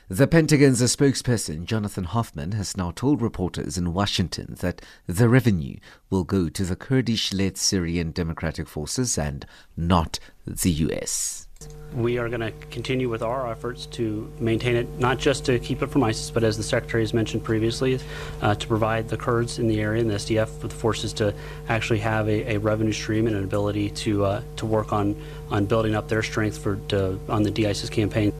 The 0.10 0.28
Pentagon's 0.28 0.82
spokesperson, 0.82 1.64
Jonathan 1.64 2.04
Hoffman, 2.04 2.52
has 2.52 2.76
now 2.76 2.92
told 2.92 3.22
reporters 3.22 3.78
in 3.78 3.94
Washington 3.94 4.58
that 4.60 4.82
the 5.08 5.30
revenue 5.30 5.78
will 6.10 6.26
go 6.26 6.50
to 6.50 6.66
the 6.66 6.76
Kurdish 6.76 7.32
led 7.32 7.58
Syrian 7.58 8.12
Democratic 8.12 8.68
Forces 8.68 9.18
and 9.18 9.46
not 9.78 10.20
the 10.46 10.72
U.S. 10.72 11.48
We 11.94 12.20
are 12.20 12.30
going 12.30 12.42
to 12.42 12.52
continue 12.70 13.10
with 13.10 13.24
our 13.24 13.52
efforts 13.52 13.88
to 13.88 14.32
maintain 14.40 14.76
it, 14.76 14.88
not 15.00 15.18
just 15.18 15.44
to 15.46 15.58
keep 15.58 15.82
it 15.82 15.88
from 15.88 16.04
ISIS, 16.04 16.30
but 16.30 16.44
as 16.44 16.56
the 16.56 16.64
Secretary 16.64 17.02
has 17.02 17.16
mentioned 17.16 17.44
previously, 17.44 18.00
uh, 18.42 18.54
to 18.56 18.68
provide 18.68 19.10
the 19.10 19.18
Kurds 19.18 19.58
in 19.58 19.68
the 19.68 19.82
area 19.82 20.02
and 20.02 20.10
the 20.10 20.16
SDF 20.16 20.62
with 20.62 20.72
the 20.72 20.78
forces 20.78 21.14
to 21.14 21.34
actually 21.68 22.00
have 22.00 22.30
a, 22.30 22.56
a 22.56 22.60
revenue 22.60 22.92
stream 22.92 23.26
and 23.26 23.36
an 23.36 23.44
ability 23.44 23.90
to 23.90 24.24
uh, 24.24 24.42
to 24.58 24.66
work 24.68 24.94
on 24.94 25.16
on 25.50 25.66
building 25.66 25.96
up 25.96 26.08
their 26.08 26.22
strength 26.22 26.60
for 26.60 26.76
to, 26.90 27.20
on 27.28 27.42
the 27.42 27.52
de-ISIS 27.52 27.90
campaign. 27.90 28.34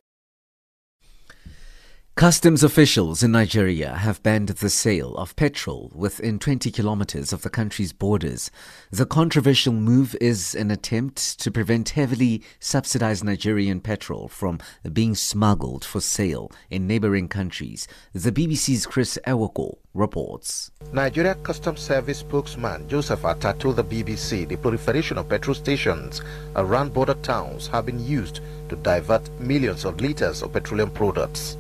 Customs 2.16 2.64
officials 2.64 3.24
in 3.24 3.32
Nigeria 3.32 3.96
have 3.96 4.22
banned 4.24 4.50
the 4.50 4.70
sale 4.70 5.16
of 5.16 5.38
petrol 5.38 5.90
within 5.96 6.38
20 6.38 6.70
kilometers 6.70 7.32
of 7.32 7.44
the 7.44 7.50
country's 7.50 7.94
borders. 7.94 8.52
The 8.92 9.06
controversial 9.06 9.72
move 9.72 10.18
is 10.20 10.54
an 10.54 10.70
attempt 10.70 11.40
to 11.40 11.50
prevent 11.50 11.92
heavily 11.92 12.44
subsidized 12.60 13.24
Nigerian 13.24 13.80
petrol 13.80 14.28
from 14.28 14.60
being 14.92 15.16
smuggled 15.16 15.86
for 15.86 16.02
sale 16.02 16.52
in 16.70 16.88
neighboring 16.88 17.30
countries. 17.30 17.88
The 18.12 18.34
BBC's 18.34 18.86
Chris 18.86 19.18
Ewokor 19.26 19.78
reports. 19.94 20.72
Nigeria 20.92 21.36
Customs 21.36 21.80
Service 21.80 22.20
spokesman 22.20 22.86
Joseph 22.90 23.24
Atta 23.24 23.56
told 23.58 23.78
the 23.78 23.84
BBC 23.86 24.46
the 24.46 24.58
proliferation 24.58 25.18
of 25.18 25.30
petrol 25.30 25.56
stations 25.56 26.22
around 26.58 26.94
border 26.94 27.14
towns 27.24 27.68
have 27.68 27.86
been 27.86 28.04
used 28.04 28.42
to 28.68 28.76
divert 28.76 29.30
millions 29.40 29.86
of 29.86 30.02
liters 30.02 30.42
of 30.44 30.52
petroleum 30.52 30.92
products. 30.92 31.56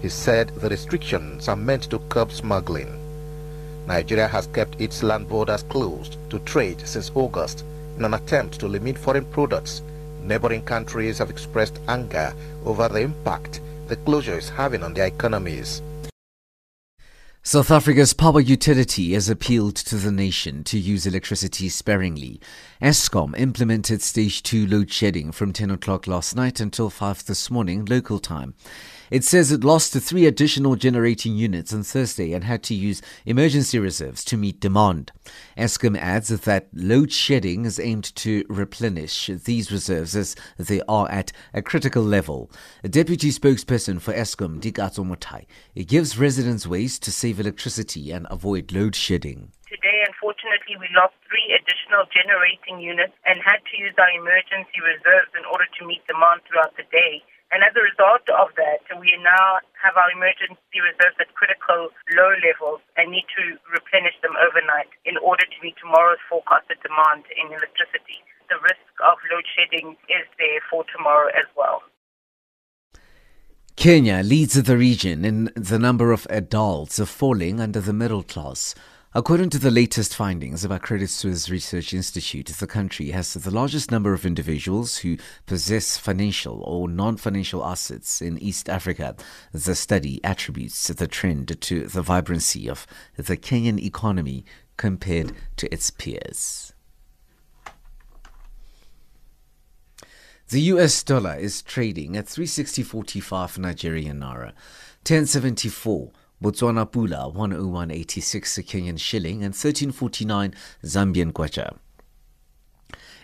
He 0.00 0.08
said 0.08 0.48
the 0.50 0.68
restrictions 0.68 1.48
are 1.48 1.56
meant 1.56 1.84
to 1.90 1.98
curb 2.08 2.32
smuggling. 2.32 2.94
Nigeria 3.86 4.28
has 4.28 4.46
kept 4.48 4.80
its 4.80 5.02
land 5.02 5.28
borders 5.28 5.62
closed 5.64 6.18
to 6.30 6.38
trade 6.40 6.86
since 6.86 7.10
August 7.14 7.64
in 7.96 8.04
an 8.04 8.14
attempt 8.14 8.60
to 8.60 8.68
limit 8.68 8.98
foreign 8.98 9.24
products. 9.26 9.82
Neighboring 10.22 10.62
countries 10.64 11.18
have 11.18 11.30
expressed 11.30 11.80
anger 11.88 12.34
over 12.64 12.88
the 12.88 13.00
impact 13.00 13.60
the 13.88 13.96
closure 13.96 14.36
is 14.36 14.50
having 14.50 14.82
on 14.82 14.94
their 14.94 15.06
economies. 15.06 15.82
South 17.42 17.70
Africa's 17.70 18.12
power 18.12 18.40
utility 18.40 19.14
has 19.14 19.30
appealed 19.30 19.74
to 19.76 19.96
the 19.96 20.12
nation 20.12 20.62
to 20.64 20.78
use 20.78 21.06
electricity 21.06 21.70
sparingly. 21.70 22.42
Eskom 22.82 23.34
implemented 23.38 24.02
stage 24.02 24.42
2 24.42 24.66
load 24.66 24.92
shedding 24.92 25.32
from 25.32 25.54
10 25.54 25.70
o'clock 25.70 26.06
last 26.06 26.36
night 26.36 26.60
until 26.60 26.90
5 26.90 27.24
this 27.24 27.50
morning 27.50 27.86
local 27.86 28.18
time. 28.18 28.52
It 29.10 29.24
says 29.24 29.50
it 29.50 29.64
lost 29.64 29.92
to 29.94 30.00
three 30.00 30.26
additional 30.26 30.76
generating 30.76 31.34
units 31.34 31.72
on 31.72 31.82
Thursday 31.82 32.32
and 32.34 32.44
had 32.44 32.62
to 32.64 32.74
use 32.74 33.00
emergency 33.24 33.78
reserves 33.78 34.22
to 34.24 34.36
meet 34.36 34.60
demand. 34.60 35.12
Eskom 35.56 35.96
adds 35.96 36.28
that 36.28 36.68
load 36.74 37.10
shedding 37.10 37.64
is 37.64 37.80
aimed 37.80 38.14
to 38.16 38.44
replenish 38.48 39.30
these 39.44 39.72
reserves 39.72 40.14
as 40.14 40.36
they 40.58 40.82
are 40.88 41.10
at 41.10 41.32
a 41.54 41.62
critical 41.62 42.02
level. 42.02 42.50
A 42.84 42.88
deputy 42.88 43.30
spokesperson 43.30 44.00
for 44.00 44.12
Eskom, 44.12 44.60
Dikatso 44.60 45.04
Mothae, 45.06 45.46
gives 45.86 46.18
residents 46.18 46.66
ways 46.66 46.98
to 46.98 47.10
save 47.10 47.40
electricity 47.40 48.10
and 48.12 48.26
avoid 48.30 48.72
load 48.72 48.94
shedding. 48.94 49.52
Today, 49.68 50.04
unfortunately, 50.06 50.76
we 50.80 50.88
lost 50.96 51.14
three 51.28 51.48
additional 51.56 52.04
generating 52.12 52.80
units 52.80 53.12
and 53.24 53.40
had 53.40 53.64
to 53.72 53.76
use 53.76 53.94
our 53.96 54.10
emergency 54.16 54.80
reserves 54.84 55.32
in 55.32 55.44
order 55.48 55.64
to 55.78 55.86
meet 55.86 56.04
demand 56.06 56.40
throughout 56.44 56.76
the 56.76 56.84
day. 56.92 57.24
And 57.50 57.64
as 57.64 57.72
a 57.72 57.80
result 57.80 58.28
of 58.28 58.52
that, 58.60 58.84
we 59.00 59.16
now 59.24 59.64
have 59.80 59.96
our 59.96 60.12
emergency 60.12 60.84
reserves 60.84 61.16
at 61.16 61.32
critical 61.32 61.88
low 62.12 62.32
levels 62.44 62.84
and 63.00 63.08
need 63.08 63.24
to 63.40 63.56
replenish 63.72 64.20
them 64.20 64.36
overnight 64.36 64.92
in 65.08 65.16
order 65.24 65.48
to 65.48 65.58
meet 65.64 65.80
tomorrow's 65.80 66.20
forecasted 66.28 66.76
demand 66.84 67.24
in 67.32 67.48
electricity. 67.48 68.20
The 68.52 68.60
risk 68.60 68.92
of 69.00 69.16
load 69.32 69.48
shedding 69.48 69.96
is 70.12 70.28
there 70.36 70.60
for 70.68 70.84
tomorrow 70.92 71.32
as 71.32 71.48
well. 71.56 71.80
Kenya 73.76 74.20
leads 74.22 74.60
the 74.60 74.76
region 74.76 75.24
in 75.24 75.52
the 75.54 75.78
number 75.78 76.12
of 76.12 76.26
adults 76.28 76.98
falling 77.08 77.60
under 77.60 77.80
the 77.80 77.92
middle 77.92 78.24
class. 78.24 78.74
According 79.18 79.50
to 79.50 79.58
the 79.58 79.72
latest 79.72 80.14
findings 80.14 80.64
by 80.64 80.78
Credit 80.78 81.10
Suisse 81.10 81.50
Research 81.50 81.92
Institute, 81.92 82.46
the 82.46 82.68
country 82.68 83.10
has 83.10 83.34
the 83.34 83.50
largest 83.50 83.90
number 83.90 84.12
of 84.12 84.24
individuals 84.24 84.98
who 84.98 85.16
possess 85.44 85.98
financial 85.98 86.62
or 86.62 86.88
non 86.88 87.16
financial 87.16 87.66
assets 87.66 88.22
in 88.22 88.38
East 88.38 88.68
Africa. 88.68 89.16
The 89.50 89.74
study 89.74 90.22
attributes 90.22 90.86
the 90.86 91.08
trend 91.08 91.60
to 91.60 91.88
the 91.88 92.00
vibrancy 92.00 92.70
of 92.70 92.86
the 93.16 93.36
Kenyan 93.36 93.82
economy 93.82 94.44
compared 94.76 95.32
to 95.56 95.74
its 95.74 95.90
peers. 95.90 96.72
The 100.50 100.60
US 100.60 101.02
dollar 101.02 101.34
is 101.34 101.60
trading 101.60 102.16
at 102.16 102.26
360.45 102.26 103.58
Nigerian 103.58 104.20
naira, 104.20 104.52
1074 105.02 106.12
Botswana 106.42 106.86
Pula 106.90 107.34
101.86 107.34 108.64
Kenyan 108.64 108.98
shilling 108.98 109.42
and 109.42 109.54
13.49 109.54 110.54
Zambian 110.84 111.32
kwacha. 111.32 111.76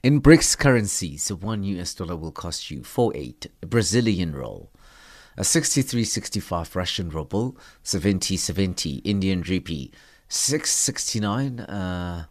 In 0.03 0.21
BRICS 0.21 0.59
currencies, 0.59 1.33
one 1.33 1.63
US 1.63 1.95
dollar 1.95 2.17
will 2.17 2.33
cost 2.33 2.71
you 2.71 2.83
48 2.83 3.47
Brazilian 3.63 4.35
roll, 4.35 4.71
a 5.39 5.43
63.65 5.43 6.75
Russian 6.75 7.09
ruble, 7.09 7.57
70.70 7.85 9.01
Indian 9.05 9.43
rupee, 9.43 9.93
669 10.29 11.61
uh, 11.61 12.25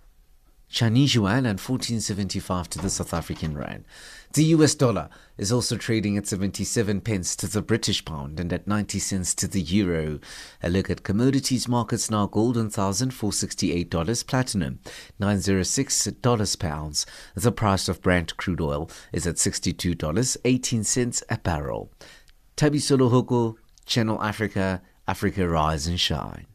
Chinese 0.73 1.13
yuan 1.13 1.45
and 1.45 1.59
1475 1.59 2.67
to 2.67 2.79
the 2.79 2.89
South 2.89 3.13
African 3.13 3.55
rand. 3.55 3.85
The 4.33 4.45
US 4.45 4.73
dollar 4.73 5.07
is 5.37 5.51
also 5.51 5.77
trading 5.77 6.17
at 6.17 6.25
77 6.25 7.01
pence 7.01 7.35
to 7.35 7.45
the 7.45 7.61
British 7.61 8.03
pound 8.03 8.39
and 8.39 8.51
at 8.51 8.65
90 8.67 8.97
cents 8.97 9.35
to 9.35 9.47
the 9.47 9.61
euro. 9.61 10.19
A 10.63 10.71
look 10.71 10.89
at 10.89 11.03
commodities 11.03 11.67
markets 11.67 12.09
now 12.09 12.25
gold 12.25 12.57
$1,468, 12.57 14.25
platinum 14.25 14.79
$906 15.21 16.59
per 16.59 16.67
ounce. 16.67 17.05
The 17.35 17.51
price 17.51 17.87
of 17.87 18.01
Brent 18.01 18.35
crude 18.37 18.59
oil 18.59 18.89
is 19.11 19.27
at 19.27 19.35
$62.18 19.35 21.23
a 21.29 21.37
barrel. 21.37 21.91
Tabisolo 22.57 23.11
Hoko, 23.11 23.57
Channel 23.85 24.19
Africa, 24.23 24.81
Africa 25.07 25.47
Rise 25.47 25.85
and 25.85 25.99
Shine. 25.99 26.47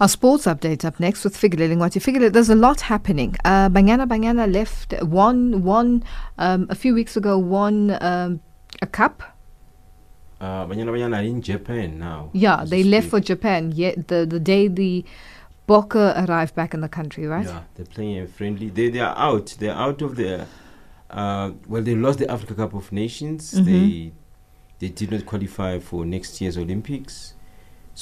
Our 0.00 0.08
sports 0.08 0.46
update 0.46 0.82
up 0.86 0.98
next 0.98 1.24
with 1.24 1.36
Figile 1.36 1.68
Lingwati. 1.68 2.00
Figile, 2.00 2.32
there's 2.32 2.48
a 2.48 2.54
lot 2.54 2.80
happening. 2.80 3.36
Uh, 3.44 3.68
Banyana 3.68 4.08
Banyana 4.08 4.50
left, 4.50 4.94
won, 5.02 5.62
won 5.62 6.02
um, 6.38 6.66
a 6.70 6.74
few 6.74 6.94
weeks 6.94 7.18
ago, 7.18 7.36
won 7.36 7.98
um, 8.00 8.40
a 8.80 8.86
cup. 8.86 9.22
Uh, 10.40 10.64
Banyana 10.64 10.86
Banyana 10.86 11.18
are 11.18 11.22
in 11.22 11.42
Japan 11.42 11.98
now. 11.98 12.30
Yeah, 12.32 12.64
they 12.64 12.82
left 12.82 13.08
for 13.08 13.20
Japan 13.20 13.72
yeah, 13.74 13.92
the, 13.94 14.24
the 14.24 14.40
day 14.40 14.68
the 14.68 15.04
Bokke 15.68 16.26
arrived 16.26 16.54
back 16.54 16.72
in 16.72 16.80
the 16.80 16.88
country, 16.88 17.26
right? 17.26 17.44
Yeah, 17.44 17.60
they're 17.74 17.84
playing 17.84 18.20
a 18.20 18.26
friendly. 18.26 18.70
They, 18.70 18.88
they 18.88 19.00
are 19.00 19.14
out. 19.18 19.54
They're 19.58 19.74
out 19.74 20.00
of 20.00 20.16
the. 20.16 20.46
Uh, 21.10 21.50
well, 21.68 21.82
they 21.82 21.94
lost 21.94 22.20
the 22.20 22.30
Africa 22.30 22.54
Cup 22.54 22.72
of 22.72 22.90
Nations. 22.90 23.52
Mm-hmm. 23.52 23.64
They 23.66 24.12
they 24.78 24.88
did 24.88 25.10
not 25.10 25.26
qualify 25.26 25.78
for 25.78 26.06
next 26.06 26.40
year's 26.40 26.56
Olympics. 26.56 27.34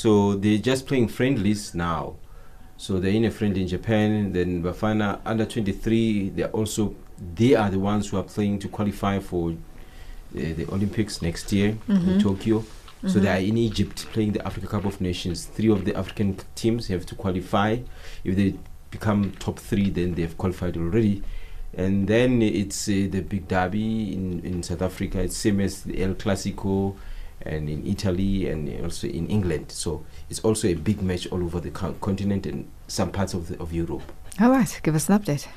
So 0.03 0.34
they're 0.36 0.59
just 0.59 0.86
playing 0.86 1.09
friendlies 1.09 1.74
now. 1.74 2.14
So 2.76 3.01
they're 3.01 3.11
in 3.11 3.24
a 3.24 3.32
friendly 3.32 3.62
in 3.62 3.66
Japan. 3.66 4.32
Then 4.32 4.62
Bafana 4.62 5.18
under 5.24 5.44
23, 5.44 6.28
they're 6.36 6.51
also 6.53 6.94
they 7.34 7.57
are 7.57 7.68
the 7.68 7.80
ones 7.80 8.09
who 8.09 8.16
are 8.16 8.22
playing 8.22 8.61
to 8.61 8.68
qualify 8.68 9.18
for 9.18 9.51
uh, 9.51 9.55
the 10.32 10.66
Olympics 10.72 11.20
next 11.20 11.53
year 11.53 11.76
Mhm. 11.88 12.07
in 12.14 12.20
Tokyo. 12.20 12.64
So 13.09 13.18
Mhm. 13.18 13.22
they 13.22 13.28
are 13.28 13.40
in 13.40 13.59
Egypt 13.59 14.07
playing 14.12 14.32
the 14.34 14.46
Africa 14.46 14.68
Cup 14.68 14.84
of 14.84 15.01
Nations. 15.01 15.46
Three 15.46 15.68
of 15.70 15.84
the 15.84 15.96
African 15.96 16.36
teams 16.55 16.86
have 16.88 17.05
to 17.07 17.16
qualify. 17.16 17.78
If 18.22 18.36
they 18.36 18.55
become 18.92 19.32
top 19.40 19.59
three, 19.59 19.90
then 19.90 20.14
they've 20.14 20.36
qualified 20.38 20.76
already. 20.76 21.22
And 21.76 22.07
then 22.07 22.40
it's 22.40 22.88
uh, 22.88 23.09
the 23.11 23.20
big 23.22 23.49
derby 23.49 24.12
in, 24.14 24.42
in 24.44 24.62
South 24.62 24.82
Africa. 24.82 25.18
It's 25.20 25.36
same 25.36 25.61
as 25.61 25.82
the 25.82 26.01
El 26.05 26.14
Clasico, 26.14 26.94
and 27.49 27.68
in 27.68 27.86
Italy 27.86 28.49
and 28.49 28.84
also 28.84 29.07
in 29.07 29.26
England. 29.28 29.72
So 29.72 30.05
it's 30.30 30.40
also 30.40 30.68
a 30.68 30.74
big 30.74 31.03
match 31.03 31.26
all 31.28 31.42
over 31.42 31.61
the 31.61 31.70
continent 31.70 32.46
and 32.46 32.68
some 32.86 33.11
parts 33.11 33.34
of, 33.34 33.49
the, 33.49 33.61
of 33.61 33.72
Europe. 33.72 34.03
All 34.40 34.51
right, 34.51 34.80
give 34.82 34.94
us 34.94 35.09
an 35.09 35.18
update. 35.18 35.49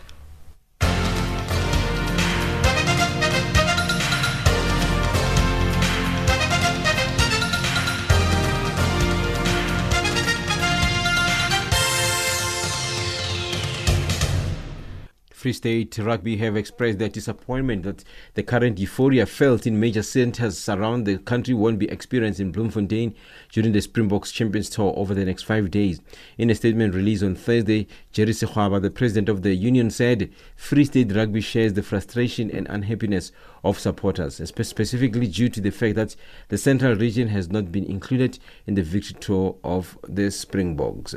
Free 15.41 15.53
State 15.53 15.97
Rugby 15.97 16.37
have 16.37 16.55
expressed 16.55 16.99
their 16.99 17.09
disappointment 17.09 17.81
that 17.81 18.03
the 18.35 18.43
current 18.43 18.77
euphoria 18.77 19.25
felt 19.25 19.65
in 19.65 19.79
major 19.79 20.03
centres 20.03 20.69
around 20.69 21.05
the 21.05 21.17
country 21.17 21.55
won't 21.55 21.79
be 21.79 21.89
experienced 21.89 22.39
in 22.39 22.51
Bloemfontein 22.51 23.15
during 23.51 23.71
the 23.71 23.81
Springboks 23.81 24.31
Champions 24.31 24.69
Tour 24.69 24.93
over 24.95 25.15
the 25.15 25.25
next 25.25 25.41
five 25.41 25.71
days. 25.71 25.99
In 26.37 26.51
a 26.51 26.53
statement 26.53 26.93
released 26.93 27.23
on 27.23 27.33
Thursday, 27.33 27.87
Jerry 28.11 28.33
Sekhwaba, 28.33 28.83
the 28.83 28.91
president 28.91 29.29
of 29.29 29.41
the 29.41 29.55
union, 29.55 29.89
said 29.89 30.31
Free 30.55 30.85
State 30.85 31.11
Rugby 31.11 31.41
shares 31.41 31.73
the 31.73 31.81
frustration 31.81 32.51
and 32.51 32.67
unhappiness 32.69 33.31
of 33.63 33.79
supporters, 33.79 34.35
specifically 34.47 35.25
due 35.25 35.49
to 35.49 35.59
the 35.59 35.71
fact 35.71 35.95
that 35.95 36.15
the 36.49 36.57
central 36.59 36.93
region 36.93 37.29
has 37.29 37.49
not 37.49 37.71
been 37.71 37.85
included 37.85 38.37
in 38.67 38.75
the 38.75 38.83
victory 38.83 39.17
tour 39.19 39.55
of 39.63 39.97
the 40.07 40.29
Springboks. 40.29 41.15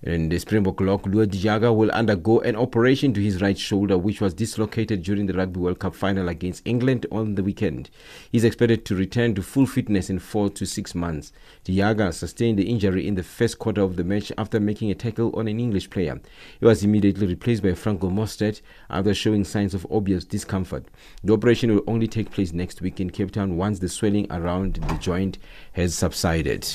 And 0.00 0.30
the 0.30 0.38
Springbok 0.38 0.80
lock, 0.80 1.06
Lood 1.06 1.32
de 1.32 1.38
Jager, 1.38 1.72
will 1.72 1.90
undergo 1.90 2.38
an 2.40 2.54
operation 2.54 3.12
to 3.14 3.20
his 3.20 3.42
right 3.42 3.58
shoulder, 3.58 3.98
which 3.98 4.20
was 4.20 4.32
dislocated 4.32 5.02
during 5.02 5.26
the 5.26 5.32
Rugby 5.32 5.58
World 5.58 5.80
Cup 5.80 5.92
final 5.92 6.28
against 6.28 6.62
England 6.64 7.04
on 7.10 7.34
the 7.34 7.42
weekend. 7.42 7.90
He's 8.30 8.44
expected 8.44 8.84
to 8.84 8.94
return 8.94 9.34
to 9.34 9.42
full 9.42 9.66
fitness 9.66 10.08
in 10.08 10.20
four 10.20 10.50
to 10.50 10.66
six 10.66 10.94
months. 10.94 11.32
de 11.64 11.74
Jager 11.74 12.12
sustained 12.12 12.60
the 12.60 12.70
injury 12.70 13.08
in 13.08 13.16
the 13.16 13.24
first 13.24 13.58
quarter 13.58 13.80
of 13.80 13.96
the 13.96 14.04
match 14.04 14.30
after 14.38 14.60
making 14.60 14.92
a 14.92 14.94
tackle 14.94 15.34
on 15.34 15.48
an 15.48 15.58
English 15.58 15.90
player. 15.90 16.20
He 16.60 16.66
was 16.66 16.84
immediately 16.84 17.26
replaced 17.26 17.64
by 17.64 17.74
Franco 17.74 18.08
Mostert 18.08 18.60
after 18.88 19.12
showing 19.14 19.42
signs 19.42 19.74
of 19.74 19.84
obvious 19.90 20.24
discomfort. 20.24 20.86
The 21.24 21.32
operation 21.32 21.74
will 21.74 21.82
only 21.88 22.06
take 22.06 22.30
place 22.30 22.52
next 22.52 22.80
week 22.80 23.00
in 23.00 23.10
Cape 23.10 23.32
Town 23.32 23.56
once 23.56 23.80
the 23.80 23.88
swelling 23.88 24.30
around 24.30 24.74
the 24.74 24.94
joint 24.98 25.38
has 25.72 25.96
subsided. 25.96 26.68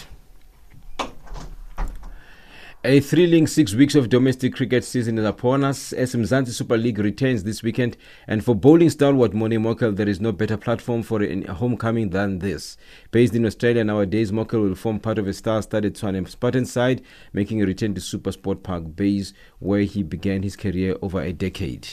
A 2.86 3.00
thrilling 3.00 3.48
six 3.48 3.74
weeks 3.74 3.96
of 3.96 4.10
domestic 4.10 4.56
cricket 4.56 4.84
season 4.84 5.18
is 5.18 5.24
upon 5.24 5.64
us 5.64 5.94
as 5.94 6.14
Mzansi 6.14 6.50
Super 6.50 6.78
League 6.78 7.00
returns 7.00 7.46
this 7.46 7.64
weekend. 7.64 7.96
And 8.28 8.44
for 8.44 8.54
bowling 8.56 8.90
stalwart 8.90 9.32
Morné 9.32 9.58
Morkel, 9.58 9.96
there 9.96 10.10
is 10.10 10.20
no 10.20 10.34
better 10.34 10.58
platform 10.58 11.02
for 11.02 11.24
a 11.24 11.44
homecoming 11.44 12.10
than 12.10 12.40
this. 12.40 12.76
Based 13.12 13.36
in 13.36 13.46
Australia 13.46 13.86
nowadays, 13.86 14.34
Morkel 14.34 14.68
will 14.68 14.76
form 14.76 15.00
part 15.00 15.18
of 15.18 15.30
a 15.30 15.34
star-studded 15.34 15.96
Tshwane 15.96 16.28
Spartan 16.28 16.66
side, 16.66 17.02
making 17.32 17.62
a 17.62 17.66
return 17.66 17.94
to 17.94 18.02
Super 18.02 18.34
Sport 18.34 18.64
Park 18.64 18.98
Base, 18.98 19.32
where 19.60 19.84
he 19.84 20.04
began 20.04 20.44
his 20.44 20.58
career 20.58 20.98
over 21.02 21.22
a 21.22 21.32
decade. 21.32 21.88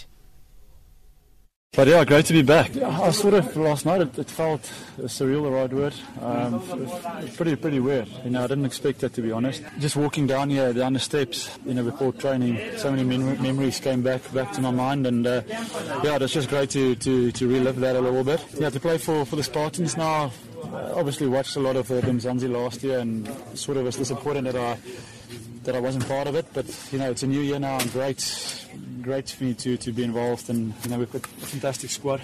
But 1.73 1.87
yeah, 1.87 2.05
great 2.05 2.27
to 2.27 2.33
be 2.33 2.43
back. 2.43 2.77
I 2.77 3.13
sort 3.13 3.35
of 3.35 3.57
last 3.57 3.87
night 3.87 4.01
it, 4.01 4.19
it 4.19 4.29
felt 4.29 4.63
surreal, 5.03 5.45
the 5.45 5.51
right 5.53 5.73
word. 5.73 5.95
Um, 6.21 6.61
pretty 7.37 7.55
pretty 7.55 7.79
weird. 7.79 8.09
You 8.25 8.31
know, 8.31 8.43
I 8.43 8.49
didn't 8.49 8.65
expect 8.65 8.99
that 9.01 9.15
to 9.15 9.23
be 9.23 9.31
honest. 9.31 9.63
Just 9.79 9.95
walking 9.95 10.27
down 10.27 10.51
here, 10.51 10.73
down 10.73 10.95
the 10.95 10.99
steps, 10.99 11.49
you 11.65 11.75
know, 11.75 11.85
before 11.85 12.13
training, 12.13 12.59
so 12.77 12.91
many 12.91 13.05
mem- 13.05 13.41
memories 13.41 13.79
came 13.79 14.03
back 14.03 14.21
back 14.35 14.51
to 14.55 14.61
my 14.61 14.73
mind, 14.73 15.07
and 15.07 15.25
uh, 15.25 15.43
yeah, 16.03 16.19
it's 16.21 16.33
just 16.33 16.49
great 16.49 16.71
to, 16.71 16.97
to, 16.97 17.31
to 17.31 17.49
relive 17.49 17.77
that 17.77 17.95
a 17.95 18.01
little 18.01 18.25
bit. 18.25 18.45
Yeah, 18.59 18.71
to 18.71 18.81
play 18.81 18.99
for, 18.99 19.25
for 19.25 19.37
the 19.37 19.45
Spartans 19.45 19.97
now. 19.97 20.33
Uh, 20.65 20.93
obviously, 20.97 21.29
watched 21.29 21.55
a 21.55 21.61
lot 21.61 21.77
of 21.77 21.89
uh, 21.93 22.01
Mzansi 22.01 22.51
last 22.51 22.83
year, 22.83 22.99
and 22.99 23.29
sort 23.55 23.77
of 23.77 23.85
was 23.85 23.95
disappointed 23.95 24.43
that 24.47 24.57
I 24.57 24.77
that 25.63 25.77
I 25.77 25.81
wasn't 25.81 26.09
part 26.09 26.27
of 26.27 26.35
it. 26.35 26.47
But 26.53 26.67
you 26.91 26.99
know, 26.99 27.13
it's 27.13 27.23
a 27.23 27.29
new 27.29 27.41
year 27.41 27.61
now, 27.61 27.79
and 27.79 27.93
great, 27.93 28.19
great 29.03 29.29
for 29.31 29.45
me 29.45 29.55
to, 29.55 29.77
to 29.77 29.93
be 29.93 30.05
involved. 30.05 30.49
And 30.51 30.75
you 30.85 30.91
know, 30.91 30.99
we've 30.99 31.13
got 31.13 31.25
a 31.25 31.47
fantastic 31.47 31.91
squad. 31.91 32.21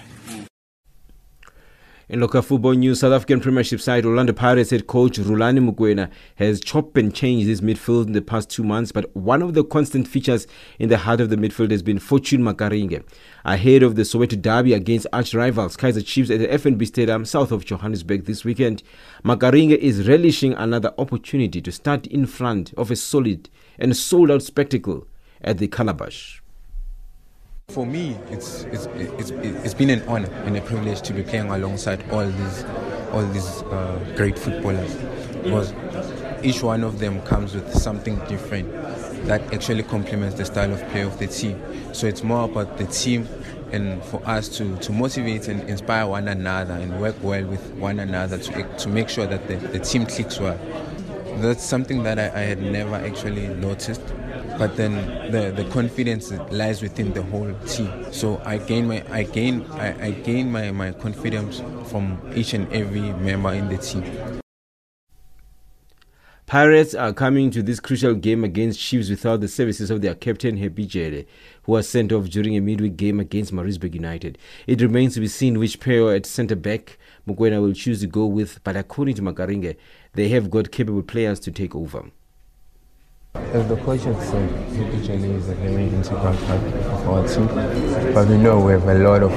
In 2.09 2.21
local 2.21 2.41
football 2.41 2.71
news, 2.71 3.01
South 3.01 3.11
African 3.11 3.41
Premiership 3.41 3.81
side 3.81 4.05
Orlando 4.05 4.31
Pirates 4.31 4.69
head 4.69 4.87
coach 4.87 5.17
Rhulani 5.19 5.59
Mokwena 5.59 6.09
has 6.35 6.61
chopped 6.61 6.97
and 6.97 7.13
changed 7.13 7.47
his 7.47 7.59
midfield 7.59 8.05
in 8.07 8.13
the 8.13 8.21
past 8.21 8.49
two 8.49 8.63
months, 8.63 8.93
but 8.93 9.13
one 9.13 9.41
of 9.41 9.55
the 9.55 9.63
constant 9.65 10.07
features 10.07 10.47
in 10.79 10.87
the 10.87 10.99
heart 10.99 11.19
of 11.19 11.29
the 11.29 11.35
midfield 11.35 11.69
has 11.69 11.83
been 11.83 11.99
Fortune 11.99 12.43
Makaringe. 12.43 13.03
Ahead 13.43 13.83
of 13.83 13.97
the 13.97 14.03
Soweto 14.03 14.41
derby 14.41 14.71
against 14.71 15.05
arch 15.11 15.33
rivals 15.33 15.75
Kaizer 15.75 16.05
Chiefs 16.05 16.29
at 16.29 16.39
the 16.39 16.47
FNB 16.47 16.87
Stadium 16.87 17.25
south 17.25 17.51
of 17.51 17.65
Johannesburg 17.65 18.23
this 18.23 18.45
weekend, 18.45 18.83
Makaringe 19.25 19.77
is 19.77 20.07
relishing 20.07 20.53
another 20.53 20.93
opportunity 20.97 21.61
to 21.61 21.73
start 21.73 22.07
in 22.07 22.25
front 22.25 22.73
of 22.75 22.89
a 22.89 22.95
solid 22.95 23.49
and 23.77 23.97
sold 23.97 24.31
out 24.31 24.43
spectacle 24.43 25.05
at 25.41 25.57
the 25.57 25.67
Calabash. 25.67 26.41
For 27.69 27.85
me, 27.85 28.17
it's, 28.31 28.63
it's, 28.63 28.85
it's, 28.95 29.29
it's 29.29 29.73
been 29.73 29.89
an 29.89 30.01
honor 30.07 30.31
and 30.45 30.55
a 30.55 30.61
privilege 30.61 31.01
to 31.01 31.11
be 31.11 31.21
playing 31.21 31.49
alongside 31.49 32.01
all 32.11 32.25
these, 32.25 32.63
all 33.11 33.25
these 33.27 33.61
uh, 33.63 34.13
great 34.15 34.39
footballers. 34.39 34.95
Because 35.43 35.73
each 36.43 36.63
one 36.63 36.85
of 36.85 36.99
them 36.99 37.21
comes 37.23 37.53
with 37.53 37.73
something 37.73 38.19
different 38.29 38.71
that 39.25 39.53
actually 39.53 39.83
complements 39.83 40.37
the 40.37 40.45
style 40.45 40.71
of 40.71 40.81
play 40.91 41.01
of 41.01 41.19
the 41.19 41.27
team. 41.27 41.61
So 41.93 42.07
it's 42.07 42.23
more 42.23 42.45
about 42.45 42.77
the 42.77 42.85
team 42.85 43.27
and 43.73 44.01
for 44.05 44.25
us 44.25 44.47
to, 44.57 44.77
to 44.77 44.93
motivate 44.93 45.49
and 45.49 45.61
inspire 45.69 46.07
one 46.07 46.29
another 46.29 46.73
and 46.73 47.01
work 47.01 47.17
well 47.21 47.45
with 47.45 47.69
one 47.73 47.99
another 47.99 48.37
to, 48.37 48.77
to 48.77 48.87
make 48.87 49.09
sure 49.09 49.27
that 49.27 49.45
the, 49.49 49.55
the 49.55 49.79
team 49.79 50.05
clicks 50.05 50.39
well. 50.39 50.57
That's 51.41 51.65
something 51.65 52.03
that 52.03 52.17
I, 52.17 52.27
I 52.27 52.43
had 52.45 52.61
never 52.61 52.95
actually 52.95 53.49
noticed 53.49 54.01
but 54.57 54.75
then 54.75 55.31
the, 55.31 55.51
the 55.51 55.69
confidence 55.69 56.31
lies 56.51 56.81
within 56.81 57.13
the 57.13 57.21
whole 57.23 57.53
team. 57.65 57.91
So 58.11 58.41
I 58.45 58.57
gain 58.57 58.87
my 58.87 59.03
I 59.11 59.23
gain 59.23 59.65
I, 59.71 60.07
I 60.07 60.11
gain 60.11 60.51
my, 60.51 60.71
my 60.71 60.91
confidence 60.91 61.61
from 61.89 62.19
each 62.35 62.53
and 62.53 62.71
every 62.73 63.13
member 63.13 63.53
in 63.53 63.67
the 63.67 63.77
team. 63.77 64.03
Pirates 66.47 66.95
are 66.95 67.11
coming 67.11 67.51
to 67.51 67.61
this 67.61 67.81
crucial 67.81 68.13
game 68.13 68.45
against 68.45 68.79
Chiefs 68.79 69.09
without 69.09 69.41
the 69.41 69.49
services 69.49 69.91
of 69.91 69.99
their 69.99 70.15
captain 70.15 70.55
Jele, 70.57 71.25
who 71.63 71.73
was 71.73 71.89
sent 71.89 72.13
off 72.13 72.29
during 72.29 72.55
a 72.55 72.61
midweek 72.61 72.95
game 72.95 73.19
against 73.19 73.51
Maritzburg 73.51 73.93
United. 73.93 74.37
It 74.65 74.79
remains 74.79 75.15
to 75.15 75.19
be 75.19 75.27
seen 75.27 75.59
which 75.59 75.81
pair 75.81 76.15
at 76.15 76.25
centre 76.25 76.55
back 76.55 76.97
Mokwena 77.27 77.61
will 77.61 77.73
choose 77.73 77.99
to 77.99 78.07
go 78.07 78.25
with, 78.25 78.63
but 78.63 78.77
according 78.77 79.15
to 79.15 79.21
Makaringe, 79.21 79.75
they 80.13 80.29
have 80.29 80.49
got 80.49 80.71
capable 80.71 81.03
players 81.03 81.41
to 81.41 81.51
take 81.51 81.75
over. 81.75 82.11
As 83.35 83.67
the 83.67 83.77
coach 83.77 84.01
has 84.03 84.29
said, 84.29 84.49
Happy 84.75 85.05
Jele 85.05 85.35
is 85.35 85.49
a 85.49 85.55
very 85.55 85.85
integral 85.87 86.35
part 86.35 86.61
of 86.61 87.07
our 87.07 87.27
team. 87.27 87.47
But 88.13 88.27
we 88.27 88.37
know 88.37 88.59
we 88.59 88.73
have 88.73 88.87
a 88.87 88.95
lot 88.95 89.23
of 89.23 89.33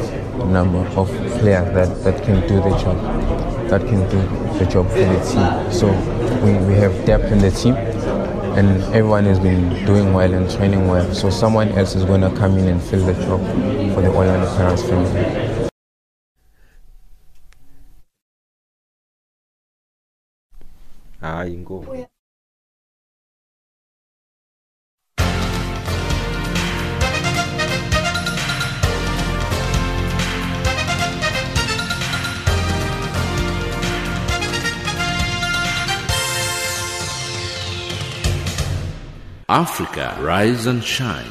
number 0.48 0.78
of 0.98 1.08
players 1.38 1.72
that, 1.74 2.02
that 2.04 2.22
can 2.24 2.40
do 2.48 2.56
the 2.56 2.70
job, 2.78 2.96
that 3.68 3.80
can 3.82 4.00
do 4.10 4.58
the 4.58 4.66
job 4.66 4.88
for 4.90 4.98
the 4.98 5.20
team. 5.24 5.72
So 5.72 5.88
we, 6.44 6.52
we 6.66 6.74
have 6.74 7.04
depth 7.04 7.30
in 7.30 7.38
the 7.38 7.50
team 7.50 7.74
and 8.56 8.82
everyone 8.94 9.24
has 9.24 9.38
been 9.38 9.84
doing 9.86 10.12
well 10.12 10.32
and 10.32 10.50
training 10.50 10.88
well. 10.88 11.14
So 11.14 11.30
someone 11.30 11.68
else 11.70 11.94
is 11.94 12.04
going 12.04 12.22
to 12.22 12.30
come 12.36 12.58
in 12.58 12.68
and 12.68 12.82
fill 12.82 13.04
the 13.06 13.14
job 13.14 13.40
for 13.94 14.02
the 14.02 14.08
Orlando 14.08 14.46
Pirates 14.56 14.82
family. 14.82 15.68
Ah, 21.22 21.44
Ingo. 21.44 22.08
Africa, 39.50 40.16
rise 40.20 40.66
and 40.66 40.80
shine. 40.80 41.26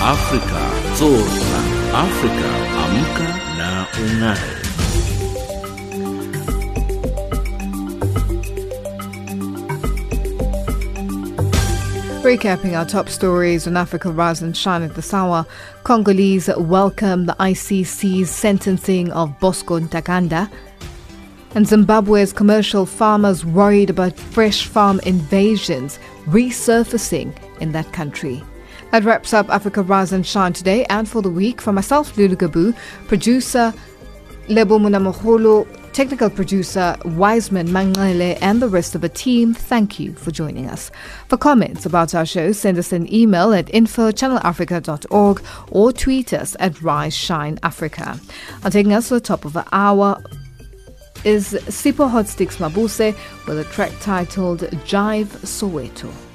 Africa, 0.00 0.62
zorka. 0.94 1.60
Africa, 1.90 2.50
amka 2.84 3.28
na 3.58 3.84
ung'are. 3.98 4.54
Recapping 12.22 12.78
our 12.78 12.84
top 12.84 13.08
stories 13.08 13.66
on 13.66 13.76
Africa 13.76 14.12
Rise 14.12 14.40
and 14.40 14.56
Shine 14.56 14.84
at 14.84 14.94
this 14.94 15.12
hour, 15.12 15.44
Congolese 15.82 16.48
welcome 16.56 17.26
the 17.26 17.34
ICC's 17.40 18.30
sentencing 18.30 19.10
of 19.10 19.36
Bosco 19.40 19.80
Ntaganda. 19.80 20.48
And 21.54 21.66
Zimbabwe's 21.66 22.32
commercial 22.32 22.84
farmers 22.84 23.44
worried 23.44 23.88
about 23.88 24.16
fresh 24.16 24.66
farm 24.66 25.00
invasions 25.06 26.00
resurfacing 26.26 27.32
in 27.60 27.70
that 27.72 27.92
country. 27.92 28.42
That 28.90 29.04
wraps 29.04 29.32
up 29.32 29.48
Africa 29.48 29.82
Rise 29.82 30.12
and 30.12 30.26
Shine 30.26 30.52
today 30.52 30.84
and 30.86 31.08
for 31.08 31.22
the 31.22 31.30
week. 31.30 31.60
For 31.60 31.72
myself, 31.72 32.16
Lulu 32.16 32.36
Gabu, 32.36 32.76
producer 33.06 33.72
Lebo 34.48 34.78
Munamoholo, 34.78 35.66
technical 35.92 36.28
producer 36.28 36.96
Wiseman 37.04 37.68
Mangale, 37.68 38.36
and 38.42 38.60
the 38.60 38.68
rest 38.68 38.94
of 38.96 39.00
the 39.00 39.08
team, 39.08 39.54
thank 39.54 40.00
you 40.00 40.12
for 40.14 40.32
joining 40.32 40.68
us. 40.68 40.90
For 41.28 41.36
comments 41.36 41.86
about 41.86 42.14
our 42.14 42.26
show, 42.26 42.52
send 42.52 42.78
us 42.78 42.92
an 42.92 43.12
email 43.12 43.54
at 43.54 43.72
info.channelafrica.org 43.72 45.42
or 45.70 45.92
tweet 45.92 46.32
us 46.32 46.56
at 46.58 46.82
Rise 46.82 47.16
Shine 47.16 47.58
Africa. 47.62 48.18
And 48.64 48.72
taking 48.72 48.92
us 48.92 49.08
to 49.08 49.14
the 49.14 49.20
top 49.20 49.44
of 49.44 49.52
the 49.52 49.64
hour 49.72 50.22
is 51.24 51.54
Sipho 51.68 52.10
Hotstix 52.10 52.56
Mabuse 52.56 53.16
with 53.46 53.58
a 53.58 53.64
track 53.64 53.92
titled 54.00 54.60
Jive 54.84 55.26
Soweto. 55.44 56.33